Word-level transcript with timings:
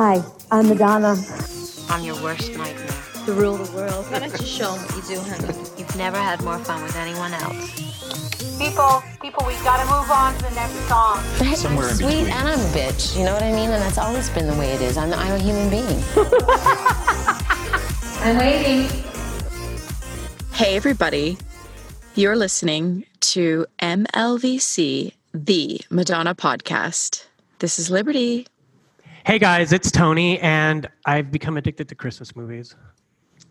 Hi, 0.00 0.22
I'm 0.52 0.68
Madonna. 0.68 1.16
I'm 1.88 2.04
your 2.04 2.14
worst 2.22 2.56
nightmare. 2.56 2.86
To 3.26 3.32
rule 3.32 3.56
the 3.56 3.68
world. 3.72 4.06
Why 4.12 4.20
don't 4.20 4.40
you 4.40 4.46
show 4.46 4.76
them 4.76 4.84
what 4.84 4.94
you 4.94 5.16
do, 5.16 5.20
honey? 5.20 5.48
You've 5.76 5.96
never 5.96 6.16
had 6.16 6.40
more 6.44 6.56
fun 6.60 6.84
with 6.84 6.94
anyone 6.94 7.34
else. 7.34 7.74
People, 8.60 9.02
people, 9.20 9.44
we 9.44 9.54
gotta 9.64 9.82
move 9.90 10.08
on 10.08 10.36
to 10.36 10.44
the 10.44 10.54
next 10.54 10.74
song. 10.86 11.18
I'm 11.40 11.96
sweet 11.96 12.30
and 12.30 12.48
I'm 12.48 12.60
a 12.60 12.70
bitch. 12.70 13.18
You 13.18 13.24
know 13.24 13.32
what 13.32 13.42
I 13.42 13.50
mean? 13.50 13.70
And 13.70 13.82
that's 13.82 13.98
always 13.98 14.30
been 14.30 14.46
the 14.46 14.54
way 14.54 14.70
it 14.70 14.80
is. 14.82 14.96
I'm, 14.96 15.12
I'm 15.12 15.32
a 15.32 15.38
human 15.40 15.68
being. 15.68 16.00
I'm 18.22 18.38
waiting. 18.38 18.88
Hey, 20.52 20.76
everybody. 20.76 21.38
You're 22.14 22.36
listening 22.36 23.04
to 23.34 23.66
MLVC, 23.80 25.14
the 25.34 25.80
Madonna 25.90 26.36
podcast. 26.36 27.24
This 27.58 27.80
is 27.80 27.90
Liberty. 27.90 28.46
Hey 29.28 29.38
guys, 29.38 29.74
it's 29.74 29.90
Tony, 29.90 30.40
and 30.40 30.88
I've 31.04 31.30
become 31.30 31.58
addicted 31.58 31.86
to 31.90 31.94
Christmas 31.94 32.34
movies. 32.34 32.74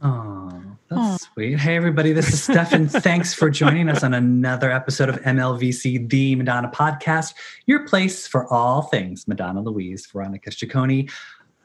Oh, 0.01 0.59
that's 0.89 1.27
sweet. 1.27 1.59
Hey, 1.59 1.75
everybody, 1.75 2.13
this 2.13 2.33
is 2.33 2.41
Stefan. 2.41 2.87
Thanks 2.87 3.31
for 3.31 3.51
joining 3.51 3.87
us 3.87 4.01
on 4.03 4.15
another 4.15 4.71
episode 4.71 5.07
of 5.07 5.21
MLVC, 5.21 6.09
the 6.09 6.35
Madonna 6.35 6.71
podcast, 6.73 7.35
your 7.67 7.85
place 7.85 8.25
for 8.25 8.51
all 8.51 8.81
things 8.81 9.27
Madonna 9.27 9.61
Louise, 9.61 10.07
Veronica 10.07 10.49
Ciccone. 10.49 11.11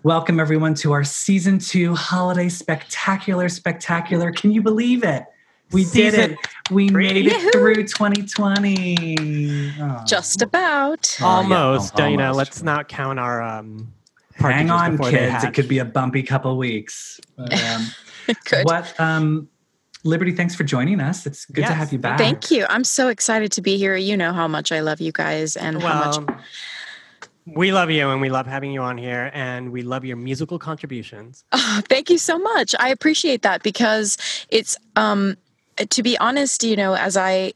Welcome, 0.03 0.39
everyone, 0.41 0.75
to 0.75 0.93
our 0.93 1.05
season 1.05 1.59
two 1.59 1.95
holiday 1.95 2.51
spectacular, 2.51 3.49
spectacular. 3.49 4.31
Can 4.31 4.53
you 4.53 4.61
believe 4.61 5.05
it? 5.05 5.25
We 5.71 5.87
did 5.87 6.13
it. 6.13 6.39
We 6.71 6.91
made 6.91 7.29
it 7.29 7.51
through 7.51 7.77
2020. 7.77 9.73
Oh. 9.81 10.05
Just 10.07 10.43
about. 10.43 11.17
Oh, 11.19 11.25
yeah, 11.25 11.27
almost, 11.27 11.99
al- 11.99 12.05
uh, 12.05 12.11
you 12.11 12.19
know. 12.19 12.33
Let's 12.33 12.63
not 12.63 12.89
count 12.89 13.19
our 13.19 13.41
um. 13.41 13.91
Hang 14.37 14.71
on, 14.71 14.99
kids. 14.99 15.45
It 15.45 15.55
could 15.55 15.69
be 15.69 15.79
a 15.79 15.85
bumpy 15.85 16.23
couple 16.23 16.57
weeks. 16.57 17.21
But, 17.37 17.53
um, 17.65 17.87
What, 18.65 19.01
um, 19.01 19.49
Liberty, 20.05 20.33
thanks 20.33 20.55
for 20.55 20.65
joining 20.65 21.01
us. 21.01 21.27
It's 21.27 21.45
good 21.47 21.65
to 21.67 21.75
have 21.75 21.93
you 21.93 21.99
back. 21.99 22.19
Thank 22.19 22.51
you. 22.51 22.67
I'm 22.69 22.85
so 22.85 23.09
excited 23.09 23.53
to 23.53 23.63
be 23.63 23.77
here. 23.77 23.95
You 23.97 24.17
know 24.17 24.33
how 24.33 24.49
much 24.49 24.73
I 24.73 24.81
love 24.81 25.01
you 25.01 25.13
guys 25.13 25.57
and 25.57 25.81
how 25.81 26.11
Well, 26.11 26.21
much. 26.23 26.39
we 27.47 27.73
love 27.73 27.91
you, 27.91 28.09
and 28.11 28.21
we 28.21 28.29
love 28.29 28.47
having 28.47 28.73
you 28.73 28.83
on 28.83 28.99
here, 28.99 29.31
and 29.33 29.71
we 29.71 29.83
love 29.83 30.05
your 30.05 30.17
musical 30.17 30.59
contributions. 30.59 31.45
Oh, 31.53 31.81
thank 31.89 32.11
you 32.11 32.19
so 32.19 32.39
much. 32.39 32.75
I 32.79 32.89
appreciate 32.91 33.43
that 33.43 33.63
because 33.63 34.19
it's, 34.49 34.77
um, 34.97 35.37
to 35.89 36.03
be 36.03 36.19
honest, 36.19 36.65
you 36.65 36.77
know, 36.77 36.95
as 36.95 37.17
I, 37.17 37.55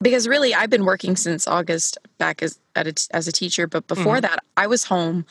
because 0.00 0.26
really 0.26 0.54
I've 0.54 0.70
been 0.70 0.84
working 0.84 1.16
since 1.16 1.46
August 1.46 1.98
back 2.18 2.42
as, 2.42 2.58
at 2.74 2.86
a, 2.86 3.08
as 3.14 3.28
a 3.28 3.32
teacher, 3.32 3.66
but 3.66 3.86
before 3.86 4.20
that 4.20 4.42
I 4.56 4.66
was 4.66 4.84
home 4.84 5.26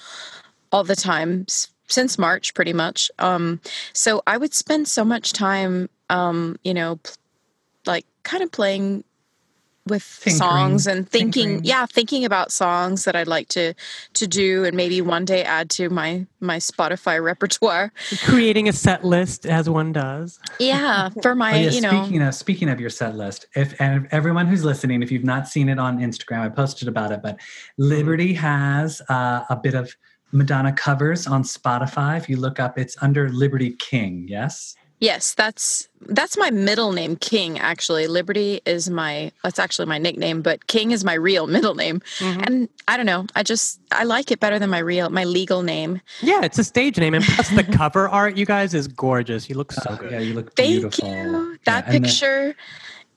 all 0.72 0.84
the 0.84 0.95
time 0.95 1.45
since 1.88 2.17
March, 2.17 2.53
pretty 2.53 2.73
much. 2.73 3.09
Um, 3.20 3.62
so 3.94 4.22
I 4.28 4.38
would 4.38 4.53
spend 4.53 4.88
so 4.88 5.03
much 5.03 5.34
time, 5.34 5.90
um, 6.09 6.58
you 6.64 6.73
know, 6.73 6.97
pl- 6.97 7.16
like 7.86 8.06
kind 8.23 8.44
of 8.44 8.52
playing 8.52 9.03
with 9.90 10.04
songs 10.04 10.88
and 10.88 11.09
thinking, 11.09 11.44
tinkering. 11.44 11.66
yeah, 11.66 11.86
thinking 11.86 12.26
about 12.26 12.52
songs 12.52 13.04
that 13.06 13.16
I'd 13.16 13.28
like 13.28 13.48
to 13.50 13.73
to 14.14 14.28
do, 14.28 14.66
and 14.66 14.76
maybe 14.76 15.02
one 15.02 15.26
day 15.26 15.44
add 15.44 15.70
to 15.72 15.90
my 15.90 16.26
my 16.40 16.58
Spotify 16.58 17.23
repertoire. 17.23 17.92
Creating 18.23 18.70
a 18.70 18.73
set 18.73 19.04
list 19.04 19.46
as 19.46 19.70
one 19.70 19.92
does. 19.92 20.40
Yeah, 20.59 21.09
for 21.22 21.36
my, 21.36 21.54
Oh, 21.54 21.58
yeah, 21.58 21.70
you 21.72 21.81
know, 21.81 22.04
speaking 22.04 22.22
of 22.22 22.36
speaking 22.36 22.70
of 22.70 22.80
your 22.80 22.90
set 22.90 23.16
list, 23.16 23.48
if 23.56 23.80
and 23.81 24.08
everyone 24.12 24.48
who's 24.48 24.64
listening, 24.64 25.02
if 25.04 25.12
you've 25.12 25.23
not 25.23 25.48
seen 25.48 25.70
it 25.70 25.80
on 25.80 26.00
Instagram, 26.00 26.42
I 26.42 26.50
posted 26.50 26.88
about 26.88 27.12
it. 27.12 27.22
But 27.22 27.40
Liberty 27.78 28.34
has 28.34 29.02
uh, 29.09 29.46
a 29.50 29.56
bit 29.56 29.74
of 29.74 29.96
Madonna 30.31 30.72
covers 30.72 31.25
on 31.28 31.44
Spotify. 31.44 32.18
If 32.18 32.30
you 32.30 32.38
look 32.38 32.59
up, 32.59 32.78
it's 32.78 32.96
under 33.02 33.30
Liberty 33.30 33.72
King. 33.80 34.25
Yes. 34.28 34.75
Yes, 35.00 35.34
that's 35.34 35.88
that's 36.08 36.38
my 36.38 36.50
middle 36.50 36.92
name, 36.94 37.16
King. 37.18 37.60
Actually, 37.60 38.08
Liberty 38.08 38.62
is 38.66 38.90
my 38.90 39.32
that's 39.44 39.60
actually 39.60 39.86
my 39.86 39.98
nickname, 39.98 40.42
but 40.42 40.68
King 40.68 40.92
is 40.92 41.04
my 41.04 41.14
real 41.14 41.48
middle 41.56 41.76
name. 41.76 42.02
And 42.22 42.70
I 42.88 42.98
don't 42.98 43.06
know, 43.06 43.26
I 43.36 43.44
just 43.44 43.80
I 43.92 44.04
like 44.04 44.32
it 44.32 44.40
better 44.40 44.60
than 44.60 44.70
my 44.70 44.80
real 44.80 45.10
my 45.10 45.24
legal 45.26 45.62
name. 45.62 46.02
Yeah, 46.22 46.42
it's 46.44 46.58
a 46.60 46.64
stage 46.64 46.98
name, 46.98 47.14
and 47.14 47.24
plus 47.26 47.50
the 47.50 47.64
cover 47.64 48.08
art, 48.10 48.38
you 48.38 48.46
guys, 48.46 48.74
is 48.74 48.88
gorgeous. 48.88 49.50
You 49.50 49.56
look 49.56 49.72
so 49.72 49.82
Uh, 49.90 49.96
good. 49.98 50.12
yeah, 50.12 50.20
you 50.20 50.34
look 50.34 50.56
Thank 50.56 50.70
beautiful. 50.82 51.10
you. 51.10 51.60
That 51.66 51.86
and 51.88 51.96
the- 51.96 52.08
picture 52.08 52.56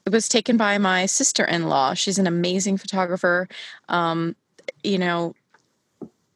it 0.04 0.10
was 0.12 0.28
taken 0.28 0.56
by 0.56 0.78
my 0.78 1.06
sister-in-law. 1.06 1.94
She's 1.94 2.18
an 2.18 2.26
amazing 2.26 2.76
photographer. 2.76 3.48
Um, 3.88 4.34
you 4.82 4.98
know, 4.98 5.34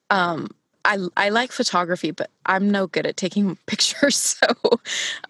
um, 0.09 0.49
I 0.87 1.27
I 1.27 1.29
like 1.31 1.53
photography, 1.53 2.11
but 2.13 2.31
I'm 2.47 2.71
no 2.71 2.87
good 2.87 3.07
at 3.07 3.17
taking 3.17 3.57
pictures. 3.67 4.17
So 4.17 4.47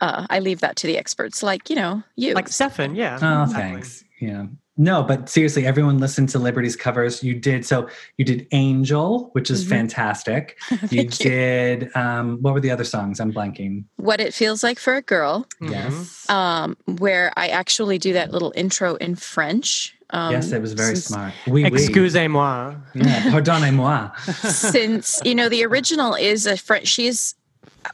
uh, 0.01 0.27
I 0.31 0.39
leave 0.41 0.61
that 0.61 0.77
to 0.77 0.87
the 0.87 0.99
experts, 0.99 1.43
like 1.43 1.69
you 1.71 1.77
know 1.77 2.03
you. 2.17 2.35
Like 2.35 2.49
Stefan, 2.49 2.95
yeah. 2.95 3.19
Oh, 3.21 3.43
exactly. 3.45 3.55
thanks. 3.73 4.05
Yeah. 4.21 4.47
No, 4.79 5.03
but 5.03 5.31
seriously, 5.31 5.65
everyone 5.65 5.97
listened 5.99 6.29
to 6.31 6.39
Liberty's 6.39 6.77
covers. 6.77 7.23
You 7.23 7.35
did 7.35 7.65
so. 7.65 7.89
You 8.19 8.27
did 8.27 8.47
Angel, 8.53 9.31
which 9.33 9.51
is 9.51 9.65
Mhm. 9.65 9.69
fantastic. 9.71 10.59
you 10.71 10.77
Thank 10.77 11.19
you. 11.25 11.31
did. 11.31 11.97
Um, 11.97 12.39
what 12.43 12.53
were 12.53 12.61
the 12.61 12.71
other 12.71 12.85
songs? 12.85 13.19
I'm 13.19 13.33
blanking. 13.33 13.85
what 13.97 14.21
it 14.21 14.35
feels 14.35 14.63
like 14.63 14.79
for 14.79 14.95
a 14.95 15.01
girl. 15.03 15.47
Yes. 15.63 16.29
um, 16.29 16.77
where 16.99 17.33
I 17.39 17.49
actually 17.49 17.97
do 17.97 18.13
that 18.13 18.33
little 18.33 18.53
intro 18.55 18.97
in 18.97 19.17
French. 19.17 19.96
Um, 20.11 20.33
yes, 20.33 20.53
it 20.53 20.63
was 20.63 20.73
very 20.73 20.95
since- 20.95 21.07
smart. 21.07 21.33
Oui, 21.49 21.65
oui. 21.65 21.69
Excusez-moi. 21.69 22.75
Yeah, 22.95 23.23
pardonnez-moi. 23.25 24.11
since 24.51 25.21
you 25.25 25.35
know 25.35 25.49
the 25.49 25.65
original 25.65 26.15
is 26.15 26.47
a 26.47 26.57
French. 26.57 26.87
She's 26.87 27.35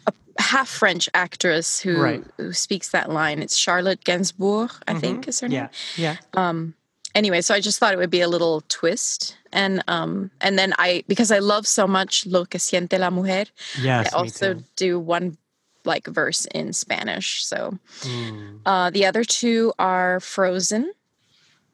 a 0.06 0.12
half 0.38 0.68
French 0.68 1.08
actress 1.14 1.80
who 1.80 2.00
Right. 2.00 2.24
who 2.36 2.52
speaks 2.52 2.90
that 2.90 3.10
line. 3.10 3.40
It's 3.42 3.56
Charlotte 3.56 4.04
Gainsbourg, 4.04 4.70
I 4.86 4.94
think, 4.94 5.26
is 5.28 5.40
her 5.40 5.48
name. 5.48 5.68
Yeah, 5.96 6.16
yeah. 6.16 6.16
Um, 6.34 6.74
anyway, 7.14 7.40
so 7.40 7.54
I 7.54 7.60
just 7.60 7.78
thought 7.78 7.94
it 7.94 7.98
would 7.98 8.10
be 8.10 8.20
a 8.20 8.28
little 8.28 8.62
twist, 8.68 9.36
and 9.52 9.82
um, 9.88 10.30
and 10.42 10.58
then 10.58 10.74
I 10.78 11.04
because 11.08 11.30
I 11.30 11.38
love 11.38 11.66
so 11.66 11.86
much 11.86 12.26
Lo 12.26 12.44
que 12.44 12.60
siente 12.60 12.98
la 12.98 13.08
mujer, 13.10 13.46
Yes, 13.80 14.12
I 14.12 14.16
also 14.16 14.56
do 14.76 14.98
one 15.00 15.38
like 15.84 16.06
verse 16.06 16.46
in 16.54 16.72
Spanish. 16.74 17.44
So 17.44 17.78
Mm. 18.02 18.60
uh, 18.66 18.90
the 18.90 19.06
other 19.06 19.24
two 19.24 19.72
are 19.78 20.20
Frozen 20.20 20.92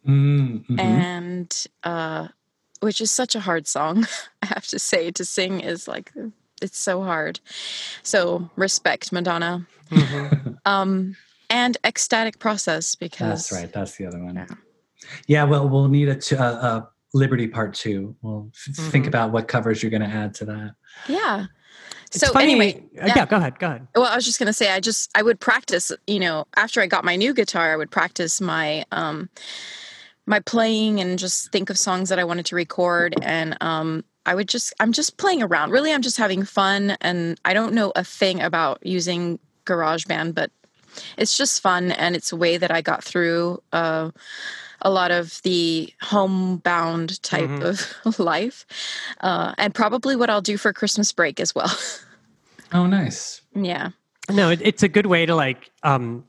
Mm, 0.09 0.67
mhm. 0.67 0.81
and 0.81 1.67
uh, 1.85 2.29
which 2.81 3.01
is 3.01 3.11
such 3.11 3.35
a 3.35 3.41
hard 3.41 3.67
song. 3.67 4.07
I 4.43 4.47
have 4.47 4.67
to 4.69 4.79
say 4.79 5.11
to 5.11 5.25
sing 5.25 5.61
is 5.61 5.87
like 5.87 6.13
it's 6.63 6.79
so 6.79 7.03
hard. 7.03 7.41
So 8.03 8.51
respect 8.57 9.13
Madonna. 9.13 9.67
Mhm. 9.91 10.57
Um, 10.65 11.17
and 11.51 11.79
ecstatic 11.85 12.39
process 12.41 12.95
because 12.95 13.49
That's 13.49 13.53
right. 13.53 13.73
That's 13.73 13.97
the 13.97 14.05
other 14.07 14.23
one. 14.23 14.35
Yeah. 14.35 14.47
Yeah. 15.27 15.45
well, 15.45 15.67
we'll 15.67 15.89
need 15.89 16.09
a, 16.11 16.17
t- 16.17 16.35
a, 16.37 16.43
a 16.43 16.89
Liberty 17.15 17.49
part 17.49 17.73
two. 17.73 18.15
We'll 18.21 18.51
f- 18.55 18.75
think 18.77 19.05
Mhm. 19.07 19.09
about 19.09 19.31
what 19.33 19.49
covers 19.49 19.83
you're 19.83 19.89
going 19.91 20.03
to 20.03 20.15
add 20.15 20.35
to 20.35 20.45
that. 20.45 20.75
Yeah. 21.09 21.47
It's 22.09 22.21
so 22.21 22.33
funny. 22.33 22.53
anyway, 22.53 22.83
uh, 23.01 23.07
yeah. 23.07 23.13
yeah, 23.17 23.27
go 23.27 23.37
ahead. 23.37 23.59
Go 23.59 23.67
ahead. 23.69 23.89
Well, 23.95 24.05
I 24.05 24.15
was 24.17 24.25
just 24.27 24.39
gonna 24.39 24.53
say, 24.55 24.71
I 24.73 24.81
just 24.81 25.11
I 25.15 25.23
would 25.23 25.41
practice. 25.41 25.93
You 26.07 26.21
know, 26.21 26.47
after 26.57 26.81
I 26.81 26.87
got 26.87 27.05
my 27.05 27.17
new 27.17 27.33
guitar, 27.35 27.71
I 27.73 27.77
would 27.77 27.91
practice 27.91 28.41
my 28.41 28.85
um 28.93 29.29
my 30.29 30.41
playing 30.41 31.01
and 31.01 31.19
just 31.19 31.51
think 31.51 31.71
of 31.71 31.79
songs 31.79 32.09
that 32.11 32.19
I 32.19 32.25
wanted 32.25 32.47
to 32.47 32.57
record, 32.57 33.17
and 33.23 33.57
um 33.61 34.05
I 34.27 34.35
would 34.35 34.49
just 34.49 34.75
I'm 34.79 34.93
just 34.93 35.17
playing 35.17 35.43
around. 35.43 35.71
Really, 35.71 35.93
I'm 35.93 36.03
just 36.03 36.19
having 36.19 36.45
fun, 36.45 36.97
and 37.01 37.41
I 37.45 37.55
don't 37.55 37.73
know 37.75 37.93
a 37.97 38.05
thing 38.05 38.41
about 38.43 38.85
using 38.85 39.39
GarageBand, 39.65 40.35
but 40.35 40.51
it's 41.17 41.37
just 41.37 41.61
fun, 41.63 41.93
and 41.93 42.15
it's 42.15 42.31
a 42.33 42.37
way 42.37 42.57
that 42.59 42.71
I 42.71 42.81
got 42.83 43.03
through. 43.03 43.63
Uh, 43.73 44.11
a 44.81 44.91
lot 44.91 45.11
of 45.11 45.43
the 45.43 45.93
homebound 46.01 47.21
type 47.25 47.51
Mhm. 47.51 47.63
of 48.07 48.19
life, 48.33 48.65
uh, 49.21 49.53
and 49.59 49.75
probably 49.75 50.15
what 50.15 50.31
I'll 50.31 50.41
do 50.41 50.57
for 50.57 50.73
Christmas 50.73 51.11
break 51.11 51.41
as 51.41 51.53
well. 51.55 51.73
Oh, 52.73 52.87
nice. 52.87 53.41
yeah. 53.57 53.91
No, 54.31 54.51
it, 54.51 54.61
it's 54.63 54.83
a 54.85 54.89
good 54.89 55.07
way 55.07 55.27
to 55.27 55.35
like 55.35 55.71
um, 55.83 56.25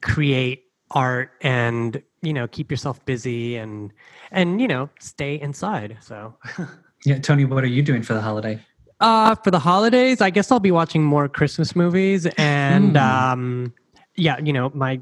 create 0.00 0.64
art 0.90 1.30
and 1.40 2.02
you 2.24 2.32
know 2.32 2.46
keep 2.48 2.70
yourself 2.70 3.04
busy 3.04 3.56
and 3.56 3.92
and 4.30 4.60
you 4.60 4.68
know 4.68 4.88
stay 5.00 5.40
inside. 5.40 5.96
So 6.00 6.34
Yeah, 7.04 7.18
Tony, 7.18 7.44
what 7.44 7.62
are 7.62 7.68
you 7.68 7.82
doing 7.82 8.02
for 8.02 8.14
the 8.14 8.20
holiday? 8.22 8.58
uh, 9.00 9.34
for 9.34 9.50
the 9.50 9.58
holidays, 9.58 10.20
I 10.22 10.30
guess 10.30 10.50
I'll 10.50 10.60
be 10.60 10.70
watching 10.70 11.02
more 11.04 11.28
Christmas 11.28 11.76
movies 11.76 12.26
and 12.38 12.96
Hmm. 12.96 12.96
um, 12.96 13.74
yeah, 14.16 14.38
you 14.42 14.52
know 14.52 14.70
my 14.74 15.00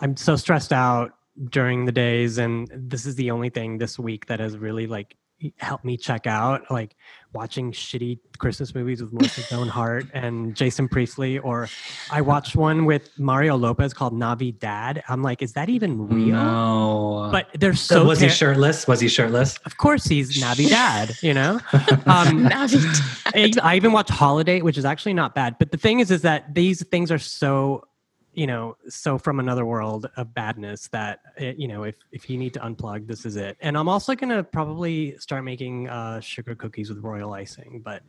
I'm 0.00 0.16
so 0.16 0.36
stressed 0.36 0.72
out 0.72 1.12
during 1.50 1.86
the 1.86 1.92
days 1.92 2.38
and 2.38 2.68
this 2.72 3.06
is 3.06 3.14
the 3.16 3.30
only 3.30 3.48
thing 3.50 3.78
this 3.78 3.98
week 3.98 4.26
that 4.26 4.40
has 4.40 4.58
really 4.58 4.86
like 4.86 5.16
helped 5.58 5.84
me 5.84 5.96
check 5.96 6.26
out, 6.26 6.70
like 6.70 6.96
watching 7.32 7.70
shitty 7.70 8.18
Christmas 8.38 8.74
movies 8.74 9.02
with 9.02 9.12
Melissa 9.12 9.42
Joan 9.50 9.68
Hart 9.68 10.06
and 10.12 10.54
Jason 10.54 10.88
Priestley, 10.88 11.38
or 11.38 11.68
I 12.10 12.20
watched 12.20 12.56
one 12.56 12.84
with 12.84 13.10
Mario 13.18 13.56
Lopez 13.56 13.94
called 13.94 14.14
Navi 14.14 14.58
Dad. 14.58 15.02
I'm 15.08 15.22
like, 15.22 15.42
is 15.42 15.52
that 15.52 15.68
even 15.68 16.08
real? 16.08 16.36
No. 16.36 17.28
But 17.30 17.48
they're 17.58 17.74
so 17.74 18.00
so. 18.00 18.04
was 18.04 18.20
he 18.20 18.28
shirtless? 18.28 18.86
Was 18.86 19.00
he 19.00 19.08
shirtless? 19.08 19.58
Of 19.64 19.76
course, 19.76 20.04
he's 20.04 20.42
Navi 20.42 20.68
Dad. 20.78 21.16
You 21.22 21.34
know. 21.34 21.60
Um, 22.06 22.48
I 22.50 23.52
I 23.62 23.76
even 23.76 23.92
watched 23.92 24.10
Holiday, 24.10 24.62
which 24.62 24.78
is 24.78 24.84
actually 24.84 25.12
not 25.12 25.34
bad. 25.34 25.56
But 25.58 25.70
the 25.70 25.76
thing 25.76 26.00
is, 26.00 26.10
is 26.10 26.22
that 26.22 26.54
these 26.54 26.84
things 26.86 27.12
are 27.12 27.18
so, 27.18 27.84
you 28.32 28.46
know, 28.46 28.76
so 28.88 29.18
from 29.18 29.40
another 29.40 29.64
world 29.66 30.08
of 30.16 30.32
badness 30.34 30.88
that 30.88 31.20
it, 31.36 31.56
you 31.56 31.66
know, 31.66 31.82
if 31.82 31.96
if 32.12 32.30
you 32.30 32.38
need 32.38 32.54
to 32.54 32.60
unplug, 32.60 33.06
this 33.06 33.26
is 33.26 33.36
it. 33.36 33.56
And 33.60 33.76
I'm 33.76 33.88
also 33.88 34.14
gonna 34.14 34.42
probably 34.44 35.16
start 35.18 35.44
making 35.44 35.88
uh, 35.88 36.20
sugar 36.20 36.54
cookies 36.54 36.88
with 36.90 36.98
royal 37.02 37.32
icing. 37.32 37.82
But 37.84 38.02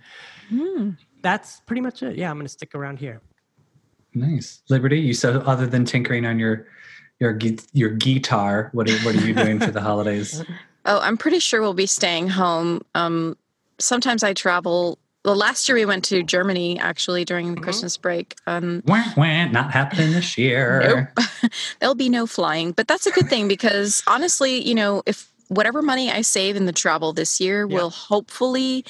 Mm. 0.51 0.97
that's 1.23 1.61
pretty 1.61 1.81
much 1.81 2.03
it. 2.03 2.17
Yeah, 2.17 2.29
I'm 2.29 2.37
gonna 2.37 2.49
stick 2.49 2.75
around 2.75 2.99
here. 2.99 3.21
Nice. 4.13 4.61
Liberty, 4.69 4.99
you 4.99 5.13
so 5.13 5.39
other 5.41 5.65
than 5.65 5.85
tinkering 5.85 6.25
on 6.25 6.37
your 6.37 6.67
your 7.19 7.37
your 7.73 7.89
guitar, 7.91 8.69
what 8.73 8.89
are, 8.89 8.97
what 8.99 9.15
are 9.15 9.25
you 9.25 9.33
doing 9.33 9.59
for 9.59 9.71
the 9.71 9.81
holidays? 9.81 10.43
Oh, 10.83 10.99
I'm 10.99 11.15
pretty 11.15 11.37
sure 11.37 11.61
we'll 11.61 11.75
be 11.75 11.85
staying 11.85 12.27
home. 12.27 12.81
Um, 12.95 13.37
sometimes 13.77 14.23
I 14.23 14.33
travel. 14.33 14.97
Well, 15.23 15.35
last 15.35 15.69
year 15.69 15.75
we 15.75 15.85
went 15.85 16.03
to 16.05 16.23
Germany 16.23 16.79
actually 16.79 17.25
during 17.25 17.53
the 17.53 17.61
Christmas 17.61 17.95
break. 17.95 18.35
Um, 18.47 18.81
wah, 18.85 19.03
wah, 19.15 19.45
not 19.45 19.71
happening 19.71 20.11
this 20.11 20.35
year. 20.37 21.07
Nope. 21.15 21.25
There'll 21.79 21.93
be 21.95 22.09
no 22.09 22.25
flying, 22.25 22.71
but 22.71 22.87
that's 22.87 23.05
a 23.05 23.11
good 23.11 23.29
thing 23.29 23.47
because 23.47 24.01
honestly, 24.07 24.67
you 24.67 24.73
know, 24.73 25.03
if 25.05 25.29
whatever 25.49 25.81
money 25.83 26.09
I 26.09 26.21
save 26.21 26.55
in 26.55 26.65
the 26.65 26.71
travel 26.71 27.13
this 27.13 27.39
year 27.39 27.67
Yeah. 27.69 27.75
will 27.75 27.89
hopefully 27.91 28.83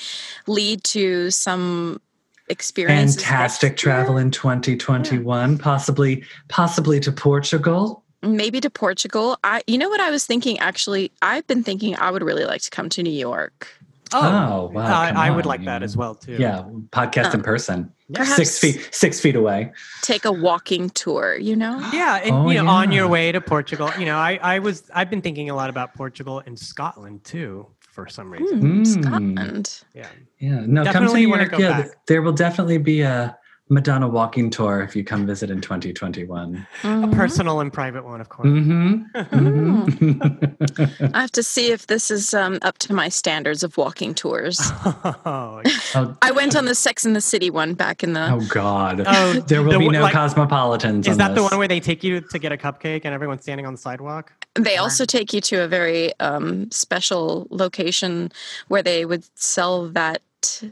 lead 0.48 0.84
to 0.86 1.32
some 1.32 2.00
experiences. 2.48 3.18
next 3.18 3.26
Fantastic 3.28 3.76
travel 3.78 4.14
year. 4.16 4.22
in 4.22 4.32
2021, 4.32 5.58
possibly 5.58 6.24
possibly 6.48 7.00
to 7.02 7.12
Portugal. 7.12 8.04
maybe 8.24 8.62
to 8.62 8.70
Portugal. 8.70 9.38
I, 9.44 9.64
you 9.68 9.78
know 9.78 9.90
what 9.90 10.00
I 10.00 10.12
was 10.12 10.26
thinking? 10.26 10.60
Actually, 10.60 11.12
I've 11.22 11.48
been 11.48 11.64
thinking 11.64 11.96
I 11.98 12.12
would 12.12 12.22
really 12.24 12.46
like 12.46 12.62
to 12.62 12.70
come 12.70 12.88
to 12.90 13.04
New 13.04 13.10
York. 13.12 13.68
Oh, 14.14 14.70
wow, 14.74 15.02
I, 15.02 15.28
I 15.28 15.30
would 15.30 15.46
like 15.46 15.64
that 15.66 15.84
as 15.84 15.96
well 15.96 16.16
too. 16.16 16.34
Yeah, 16.40 16.64
podcast 16.92 17.34
in 17.34 17.40
Um, 17.40 17.44
person. 17.44 17.92
perhaps- 18.14 18.36
Six 18.36 18.60
feet 18.60 18.90
six 18.92 19.20
feet 19.20 19.36
away. 19.36 19.72
Take 20.02 20.26
a 20.26 20.32
walking 20.32 20.90
tour. 20.92 21.36
You 21.38 21.56
know. 21.56 21.80
Yeah, 21.94 22.18
and 22.24 22.32
Oh, 22.36 22.50
you 22.50 22.62
know, 22.64 22.70
on 22.70 22.92
your 22.92 23.08
way 23.08 23.32
to 23.32 23.40
Portugal, 23.42 23.90
you 23.98 24.06
know, 24.06 24.18
I, 24.18 24.40
I 24.42 24.60
was 24.60 24.84
I've 24.94 25.10
been 25.10 25.22
thinking 25.22 25.50
a 25.50 25.56
lot 25.56 25.70
about 25.70 25.94
Portugal 25.96 26.42
and 26.46 26.58
Scotland 26.58 27.24
too 27.24 27.68
for 27.80 28.08
some 28.08 28.32
reason. 28.32 28.62
Mm. 28.62 28.88
Scotland. 28.88 29.84
Yeah. 29.94 30.08
Yeah, 30.40 30.62
no, 30.66 30.66
come 30.66 30.76
to 30.76 30.84
Definitely 30.84 31.26
New 31.26 31.36
York. 31.36 31.52
Yeah, 31.60 31.82
back. 31.82 32.06
there 32.08 32.22
will 32.22 32.32
definitely 32.34 32.78
be 32.78 33.02
a 33.02 33.38
Madonna 33.72 34.06
walking 34.06 34.50
tour 34.50 34.82
if 34.82 34.98
you 34.98 35.04
come 35.04 35.26
visit 35.26 35.50
in 35.50 35.62
2021. 35.62 36.68
A 36.84 36.88
Mhm. 36.88 37.16
personal 37.16 37.62
and 37.62 37.72
private 37.72 38.04
one, 38.04 38.20
of 38.20 38.28
course. 38.28 38.50
Mm-hmm. 38.50 39.18
mm-hmm. 39.18 41.06
I 41.16 41.22
have 41.22 41.32
to 41.32 41.42
see 41.42 41.72
if 41.72 41.88
this 41.88 42.12
is 42.12 42.34
um, 42.34 42.60
up 42.64 42.78
to 42.80 42.94
my 42.94 43.08
standards 43.08 43.64
of 43.64 43.78
walking 43.78 44.14
tours. 44.14 44.60
oh, 44.86 45.62
oh, 45.96 46.18
I 46.22 46.32
went 46.32 46.58
on 46.58 46.66
the 46.66 46.76
Sex 46.76 47.06
in 47.06 47.14
the 47.14 47.22
City 47.22 47.50
one 47.50 47.74
back 47.74 48.04
in 48.04 48.12
the. 48.12 48.30
oh, 48.34 48.42
God. 48.50 49.04
Oh, 49.08 49.34
there 49.48 49.64
will 49.64 49.72
the 49.72 49.80
be 49.80 49.88
no 49.88 50.02
like- 50.02 50.14
cosmopolitans. 50.14 51.08
is 51.08 51.14
on 51.14 51.18
that 51.20 51.36
the 51.36 51.44
one 51.44 51.58
where 51.58 51.70
they 51.70 51.80
take 51.80 52.04
you 52.04 52.20
to 52.20 52.40
get 52.40 52.52
a 52.52 52.58
cupcake 52.58 53.02
and 53.06 53.14
everyone's 53.14 53.44
standing 53.44 53.66
on 53.66 53.72
the 53.74 53.80
sidewalk? 53.80 54.34
They 54.56 54.76
also 54.76 55.06
take 55.06 55.32
you 55.32 55.40
to 55.40 55.64
a 55.64 55.68
very 55.70 56.12
um, 56.20 56.70
special 56.72 57.48
location 57.52 58.34
where 58.68 58.84
they 58.84 59.06
would 59.06 59.24
sell 59.40 59.88
that 59.90 60.22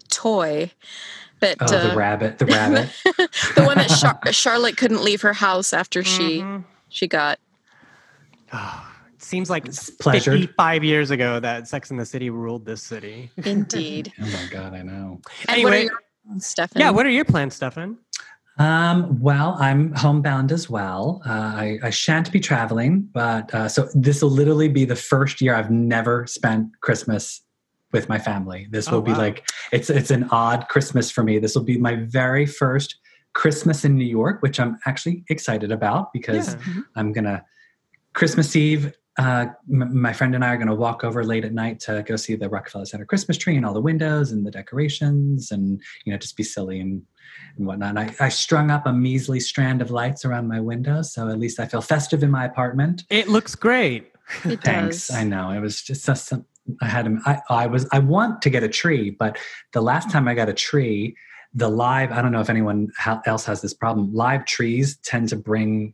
toy. 0.09 0.71
That 1.39 1.57
Oh, 1.61 1.67
the 1.67 1.93
uh, 1.93 1.95
rabbit. 1.95 2.37
The 2.37 2.45
rabbit. 2.45 2.89
the 3.55 3.63
one 3.63 3.77
that 3.77 3.87
Char- 3.89 4.19
Charlotte 4.33 4.77
couldn't 4.77 5.03
leave 5.03 5.21
her 5.21 5.33
house 5.33 5.73
after 5.73 6.03
she 6.03 6.39
Mhm. 6.39 6.63
she 6.89 7.07
got. 7.07 7.39
It 8.51 9.21
seems 9.23 9.49
like 9.49 9.65
pleasured. 9.99 10.39
55 10.39 10.83
years 10.83 11.11
ago 11.11 11.39
that 11.39 11.67
Sex 11.67 11.91
in 11.91 11.97
the 11.97 12.05
City 12.05 12.29
ruled 12.29 12.65
this 12.65 12.81
city. 12.81 13.29
Indeed. 13.37 14.11
oh, 14.21 14.25
my 14.25 14.47
God, 14.49 14.73
I 14.73 14.81
know. 14.81 15.21
And 15.47 15.63
what 15.63 15.73
are 15.73 15.75
Anyway, 15.75 15.83
your 15.83 15.99
plans, 16.25 16.45
Stefan? 16.47 16.79
yeah, 16.81 16.89
what 16.89 17.05
are 17.05 17.09
your 17.11 17.25
plans, 17.25 17.55
Stefan? 17.55 17.97
Um, 18.57 19.21
well, 19.21 19.55
I'm 19.59 19.93
homebound 19.93 20.51
as 20.51 20.69
well. 20.69 21.21
Uh, 21.25 21.31
I, 21.31 21.79
I 21.83 21.89
shan't 21.91 22.29
be 22.31 22.41
traveling, 22.41 23.07
but 23.13 23.53
uh, 23.53 23.69
so 23.69 23.87
this 23.93 24.21
will 24.21 24.31
literally 24.31 24.67
be 24.67 24.83
the 24.83 24.97
first 24.97 25.39
year 25.39 25.55
I've 25.55 25.71
never 25.71 26.27
spent 26.27 26.67
Christmas 26.81 27.41
with 27.91 28.07
my 28.09 28.19
family. 28.19 28.67
This 28.69 28.87
Oh, 28.87 28.93
will 28.93 29.01
be 29.01 29.11
wow. 29.11 29.17
like 29.19 29.49
it's 29.71 29.89
it's 29.89 30.11
an 30.11 30.27
odd 30.31 30.67
Christmas 30.69 31.09
for 31.11 31.23
me. 31.23 31.39
This 31.39 31.55
will 31.55 31.63
be 31.63 31.77
my 31.77 31.95
very 31.95 32.45
first 32.45 32.95
Christmas 33.33 33.85
in 33.85 33.95
New 33.97 34.05
York, 34.05 34.41
which 34.41 34.59
I'm 34.59 34.77
actually 34.85 35.23
excited 35.29 35.71
about 35.71 36.11
because 36.13 36.53
Yeah. 36.55 36.81
I'm 36.95 37.11
gonna 37.13 37.43
Christmas 38.13 38.55
Eve. 38.55 38.93
Uh, 39.17 39.47
m- 39.69 40.01
my 40.01 40.13
friend 40.13 40.33
and 40.33 40.45
I 40.45 40.53
are 40.53 40.55
going 40.57 40.69
to 40.69 40.75
walk 40.75 41.03
over 41.03 41.25
late 41.25 41.43
at 41.43 41.51
night 41.51 41.81
to 41.81 42.03
go 42.07 42.15
see 42.15 42.35
the 42.35 42.47
Rockefeller 42.47 42.85
Center 42.85 43.03
Christmas 43.03 43.37
tree 43.37 43.57
and 43.57 43.65
all 43.65 43.73
the 43.73 43.81
windows 43.81 44.31
and 44.31 44.45
the 44.45 44.51
decorations, 44.51 45.51
and 45.51 45.81
you 46.05 46.13
know, 46.13 46.17
just 46.17 46.37
be 46.37 46.43
silly 46.43 46.79
and, 46.79 47.01
and 47.57 47.67
whatnot. 47.67 47.97
And 47.97 47.99
I, 47.99 48.15
I 48.21 48.29
strung 48.29 48.71
up 48.71 48.85
a 48.87 48.93
measly 48.93 49.41
strand 49.41 49.81
of 49.81 49.91
lights 49.91 50.23
around 50.23 50.47
my 50.47 50.61
window, 50.61 51.01
so 51.01 51.27
at 51.27 51.37
least 51.37 51.59
I 51.59 51.65
feel 51.65 51.81
festive 51.81 52.23
in 52.23 52.31
my 52.31 52.45
apartment. 52.45 53.03
It 53.09 53.27
looks 53.27 53.55
great. 53.55 54.13
It 54.45 54.61
Thanks. 54.63 55.07
does. 55.09 55.17
I 55.17 55.25
know 55.25 55.51
it 55.51 55.59
was 55.59 55.81
just 55.81 56.05
just 56.05 56.27
some, 56.29 56.45
I 56.81 56.87
had 56.87 57.17
I 57.49 57.67
was 57.67 57.87
I 57.91 57.99
want 57.99 58.41
to 58.43 58.49
get 58.49 58.63
a 58.63 58.69
tree, 58.69 59.09
but 59.11 59.37
the 59.73 59.81
last 59.81 60.09
time 60.09 60.27
I 60.27 60.33
got 60.33 60.49
a 60.49 60.53
tree, 60.53 61.15
the 61.53 61.69
live 61.69 62.11
I 62.11 62.21
don't 62.21 62.31
know 62.31 62.41
if 62.41 62.49
anyone 62.49 62.89
else 63.25 63.45
has 63.45 63.61
this 63.61 63.73
problem. 63.73 64.13
Live 64.13 64.45
trees 64.45 64.97
tend 64.97 65.29
to 65.29 65.35
bring 65.35 65.93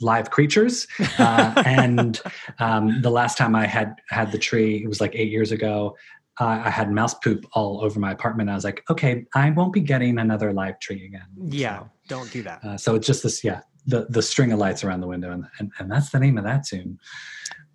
live 0.00 0.30
creatures, 0.30 0.86
uh, 1.18 1.62
and 1.66 2.20
um, 2.58 3.02
the 3.02 3.10
last 3.10 3.36
time 3.38 3.54
I 3.54 3.66
had 3.66 3.94
had 4.08 4.32
the 4.32 4.38
tree, 4.38 4.82
it 4.82 4.88
was 4.88 5.00
like 5.00 5.14
eight 5.14 5.30
years 5.30 5.52
ago. 5.52 5.96
Uh, 6.38 6.60
I 6.66 6.70
had 6.70 6.90
mouse 6.92 7.14
poop 7.14 7.46
all 7.52 7.82
over 7.82 7.98
my 7.98 8.12
apartment. 8.12 8.50
I 8.50 8.54
was 8.54 8.64
like, 8.64 8.82
okay, 8.90 9.24
I 9.34 9.48
won't 9.50 9.72
be 9.72 9.80
getting 9.80 10.18
another 10.18 10.52
live 10.52 10.78
tree 10.80 11.06
again. 11.06 11.26
Yeah, 11.40 11.78
So, 11.78 11.90
don't 12.08 12.30
do 12.30 12.42
that. 12.42 12.62
uh, 12.62 12.76
so 12.76 12.94
it's 12.94 13.06
just 13.06 13.22
this, 13.22 13.42
yeah, 13.42 13.60
the 13.86 14.06
the 14.10 14.20
string 14.22 14.52
of 14.52 14.58
lights 14.58 14.84
around 14.84 15.00
the 15.00 15.06
window, 15.06 15.30
and 15.30 15.46
and, 15.58 15.72
and 15.78 15.90
that's 15.90 16.10
the 16.10 16.18
name 16.18 16.36
of 16.36 16.44
that 16.44 16.66
tune. 16.66 16.98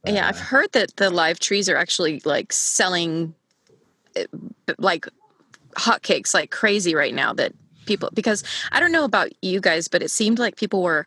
Yeah, 0.05 0.27
I've 0.27 0.37
Uh, 0.37 0.43
heard 0.45 0.71
that 0.73 0.95
the 0.97 1.09
live 1.09 1.39
trees 1.39 1.69
are 1.69 1.75
actually 1.77 2.21
like 2.25 2.51
selling 2.53 3.33
b- 4.15 4.25
like 4.77 5.07
hotcakes 5.77 6.33
like 6.33 6.51
crazy 6.51 6.95
right 6.95 7.13
now 7.13 7.33
that 7.33 7.53
people 7.85 8.09
because 8.13 8.43
I 8.71 8.79
don't 8.79 8.91
know 8.91 9.03
about 9.05 9.29
you 9.41 9.59
guys, 9.59 9.87
but 9.87 10.01
it 10.03 10.11
seemed 10.11 10.39
like 10.39 10.55
people 10.55 10.81
were 10.83 11.05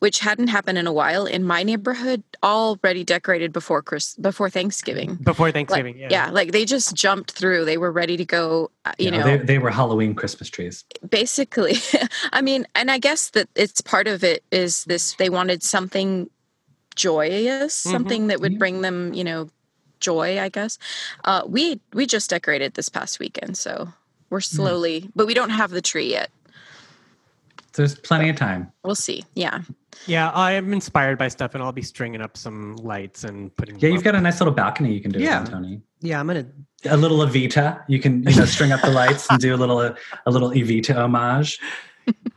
which 0.00 0.18
hadn't 0.20 0.48
happened 0.48 0.78
in 0.78 0.86
a 0.86 0.92
while 0.94 1.26
in 1.26 1.44
my 1.44 1.62
neighborhood 1.62 2.22
already 2.42 3.04
decorated 3.04 3.52
before 3.52 3.82
Chris 3.82 4.14
before 4.16 4.48
Thanksgiving. 4.48 5.16
Before 5.16 5.48
Like, 5.48 5.54
Thanksgiving, 5.54 5.98
yeah. 5.98 6.08
yeah. 6.10 6.30
like 6.30 6.52
they 6.52 6.64
just 6.64 6.94
jumped 6.94 7.32
through. 7.32 7.66
They 7.66 7.76
were 7.76 7.92
ready 7.92 8.16
to 8.16 8.24
go, 8.24 8.70
uh, 8.86 8.92
you 8.98 9.10
know, 9.10 9.18
know, 9.18 9.24
they, 9.24 9.36
they 9.36 9.58
were 9.58 9.70
Halloween 9.70 10.14
Christmas 10.14 10.48
trees. 10.48 10.84
basically 11.10 11.74
i 12.32 12.40
mean 12.40 12.66
and 12.74 12.90
i 12.90 12.96
guess 12.98 13.30
that 13.30 13.48
it's 13.54 13.80
part 13.82 14.08
of 14.08 14.24
it 14.24 14.42
is 14.50 14.84
this 14.84 15.14
they 15.16 15.28
wanted 15.28 15.62
something 15.62 16.30
joyous 17.04 17.74
Mhm. 17.84 17.90
something 17.94 18.22
that 18.28 18.40
would 18.40 18.58
bring 18.58 18.82
them 18.82 19.14
you 19.14 19.24
know 19.24 19.48
joy 20.00 20.40
i 20.40 20.48
guess 20.48 20.78
uh 21.24 21.42
we 21.46 21.80
we 21.92 22.04
just 22.06 22.28
decorated 22.30 22.74
this 22.74 22.88
past 22.88 23.18
weekend 23.18 23.56
so 23.56 23.88
we're 24.30 24.40
slowly 24.40 25.08
but 25.16 25.26
we 25.26 25.34
don't 25.34 25.50
have 25.60 25.70
the 25.70 25.80
tree 25.90 26.10
yet 26.18 26.30
There's 27.74 27.94
plenty 27.94 28.28
of 28.28 28.36
time. 28.36 28.70
we'll 28.84 28.94
see 29.08 29.24
yeah 29.34 29.60
Yeah, 30.06 30.30
I'm 30.34 30.72
inspired 30.72 31.18
by 31.18 31.28
stuff, 31.28 31.50
and 31.54 31.62
I'll 31.62 31.72
be 31.82 31.82
stringing 31.82 32.22
up 32.22 32.36
some 32.36 32.76
lights 32.76 33.24
and 33.28 33.54
putting. 33.58 33.74
Yeah, 33.80 33.90
you've 33.90 33.98
up. 33.98 34.04
got 34.08 34.14
a 34.14 34.20
nice 34.20 34.38
little 34.40 34.54
balcony 34.54 34.94
you 34.96 35.00
can 35.04 35.10
do 35.12 35.18
it 35.18 35.24
Yeah. 35.28 35.40
on, 35.40 35.46
Tony. 35.52 35.74
Yeah, 36.00 36.20
I'm 36.20 36.26
gonna. 36.30 36.46
A 36.88 36.96
little 36.96 37.18
Evita. 37.26 37.66
You 37.92 37.98
can 38.04 38.22
you 38.30 38.36
know 38.38 38.46
string 38.54 38.72
up 38.72 38.80
the 38.88 38.94
lights 39.02 39.26
and 39.28 39.38
do 39.46 39.50
a 39.54 39.58
little 39.62 39.78
a, 39.82 40.30
little 40.34 40.50
Evita 40.60 40.94
homage. 41.04 41.58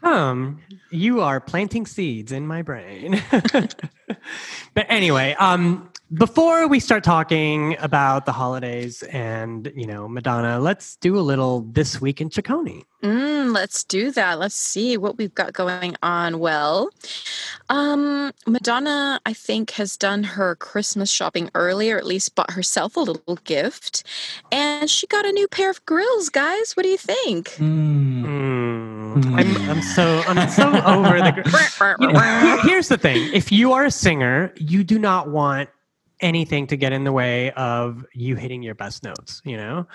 Um, 0.04 0.60
you 0.92 1.22
are 1.22 1.40
planting 1.40 1.86
seeds 1.86 2.32
in 2.32 2.46
my 2.46 2.62
brain. 2.62 3.22
but 4.74 4.86
anyway, 4.90 5.34
um, 5.40 5.90
before 6.14 6.68
we 6.68 6.80
start 6.80 7.04
talking 7.04 7.76
about 7.80 8.26
the 8.26 8.32
holidays 8.32 9.04
and 9.04 9.72
you 9.76 9.86
know 9.86 10.08
Madonna, 10.08 10.60
let's 10.60 10.96
do 10.98 11.18
a 11.18 11.22
little 11.22 11.62
this 11.62 12.02
week 12.02 12.22
in 12.22 12.30
Ciccone. 12.30 12.84
Mm, 13.02 13.54
let's 13.54 13.84
do 13.84 14.12
that. 14.12 14.40
Let's 14.40 14.56
see 14.56 14.98
what 14.98 15.18
we've 15.18 15.34
got 15.34 15.54
going 15.54 15.96
on. 16.02 16.40
Well, 16.40 16.90
um, 17.70 18.32
Madonna, 18.48 19.20
I 19.26 19.34
think, 19.34 19.72
has 19.72 19.98
done 19.98 20.24
her 20.24 20.56
Christmas 20.56 21.12
shopping 21.12 21.50
early, 21.54 21.92
or 21.92 21.98
at 21.98 22.06
least 22.06 22.36
bought 22.36 22.52
herself 22.52 22.96
a 22.96 23.02
little 23.02 23.36
gift. 23.44 24.04
And 24.52 24.90
she 24.90 25.06
got 25.08 25.26
a 25.26 25.32
new 25.32 25.48
pair 25.48 25.70
of 25.70 25.86
grills, 25.86 26.30
guys. 26.30 26.74
What 26.78 26.84
do 26.84 26.90
you 26.90 26.98
think? 26.98 27.50
Mm. 27.58 28.14
Mm, 29.14 29.36
I'm, 29.36 29.70
I'm 29.70 29.82
so 29.82 30.24
I'm 30.26 30.50
so 30.50 30.70
over 30.86 31.20
the. 31.20 31.32
gr- 31.32 31.44
You 32.00 32.12
know, 32.12 32.60
here's 32.64 32.88
the 32.88 32.98
thing: 32.98 33.30
if 33.34 33.52
you 33.52 33.74
are 33.74 33.86
a 33.86 33.92
singer, 33.92 34.54
you 34.58 34.84
do 34.84 34.98
not 34.98 35.30
want 35.30 35.70
anything 36.24 36.66
to 36.68 36.76
get 36.76 36.94
in 36.94 37.04
the 37.04 37.12
way 37.12 37.52
of 37.52 38.06
you 38.14 38.36
hitting 38.36 38.64
your 38.64 38.74
best 38.76 39.04
notes, 39.04 39.42
you 39.46 39.58
know? 39.58 39.86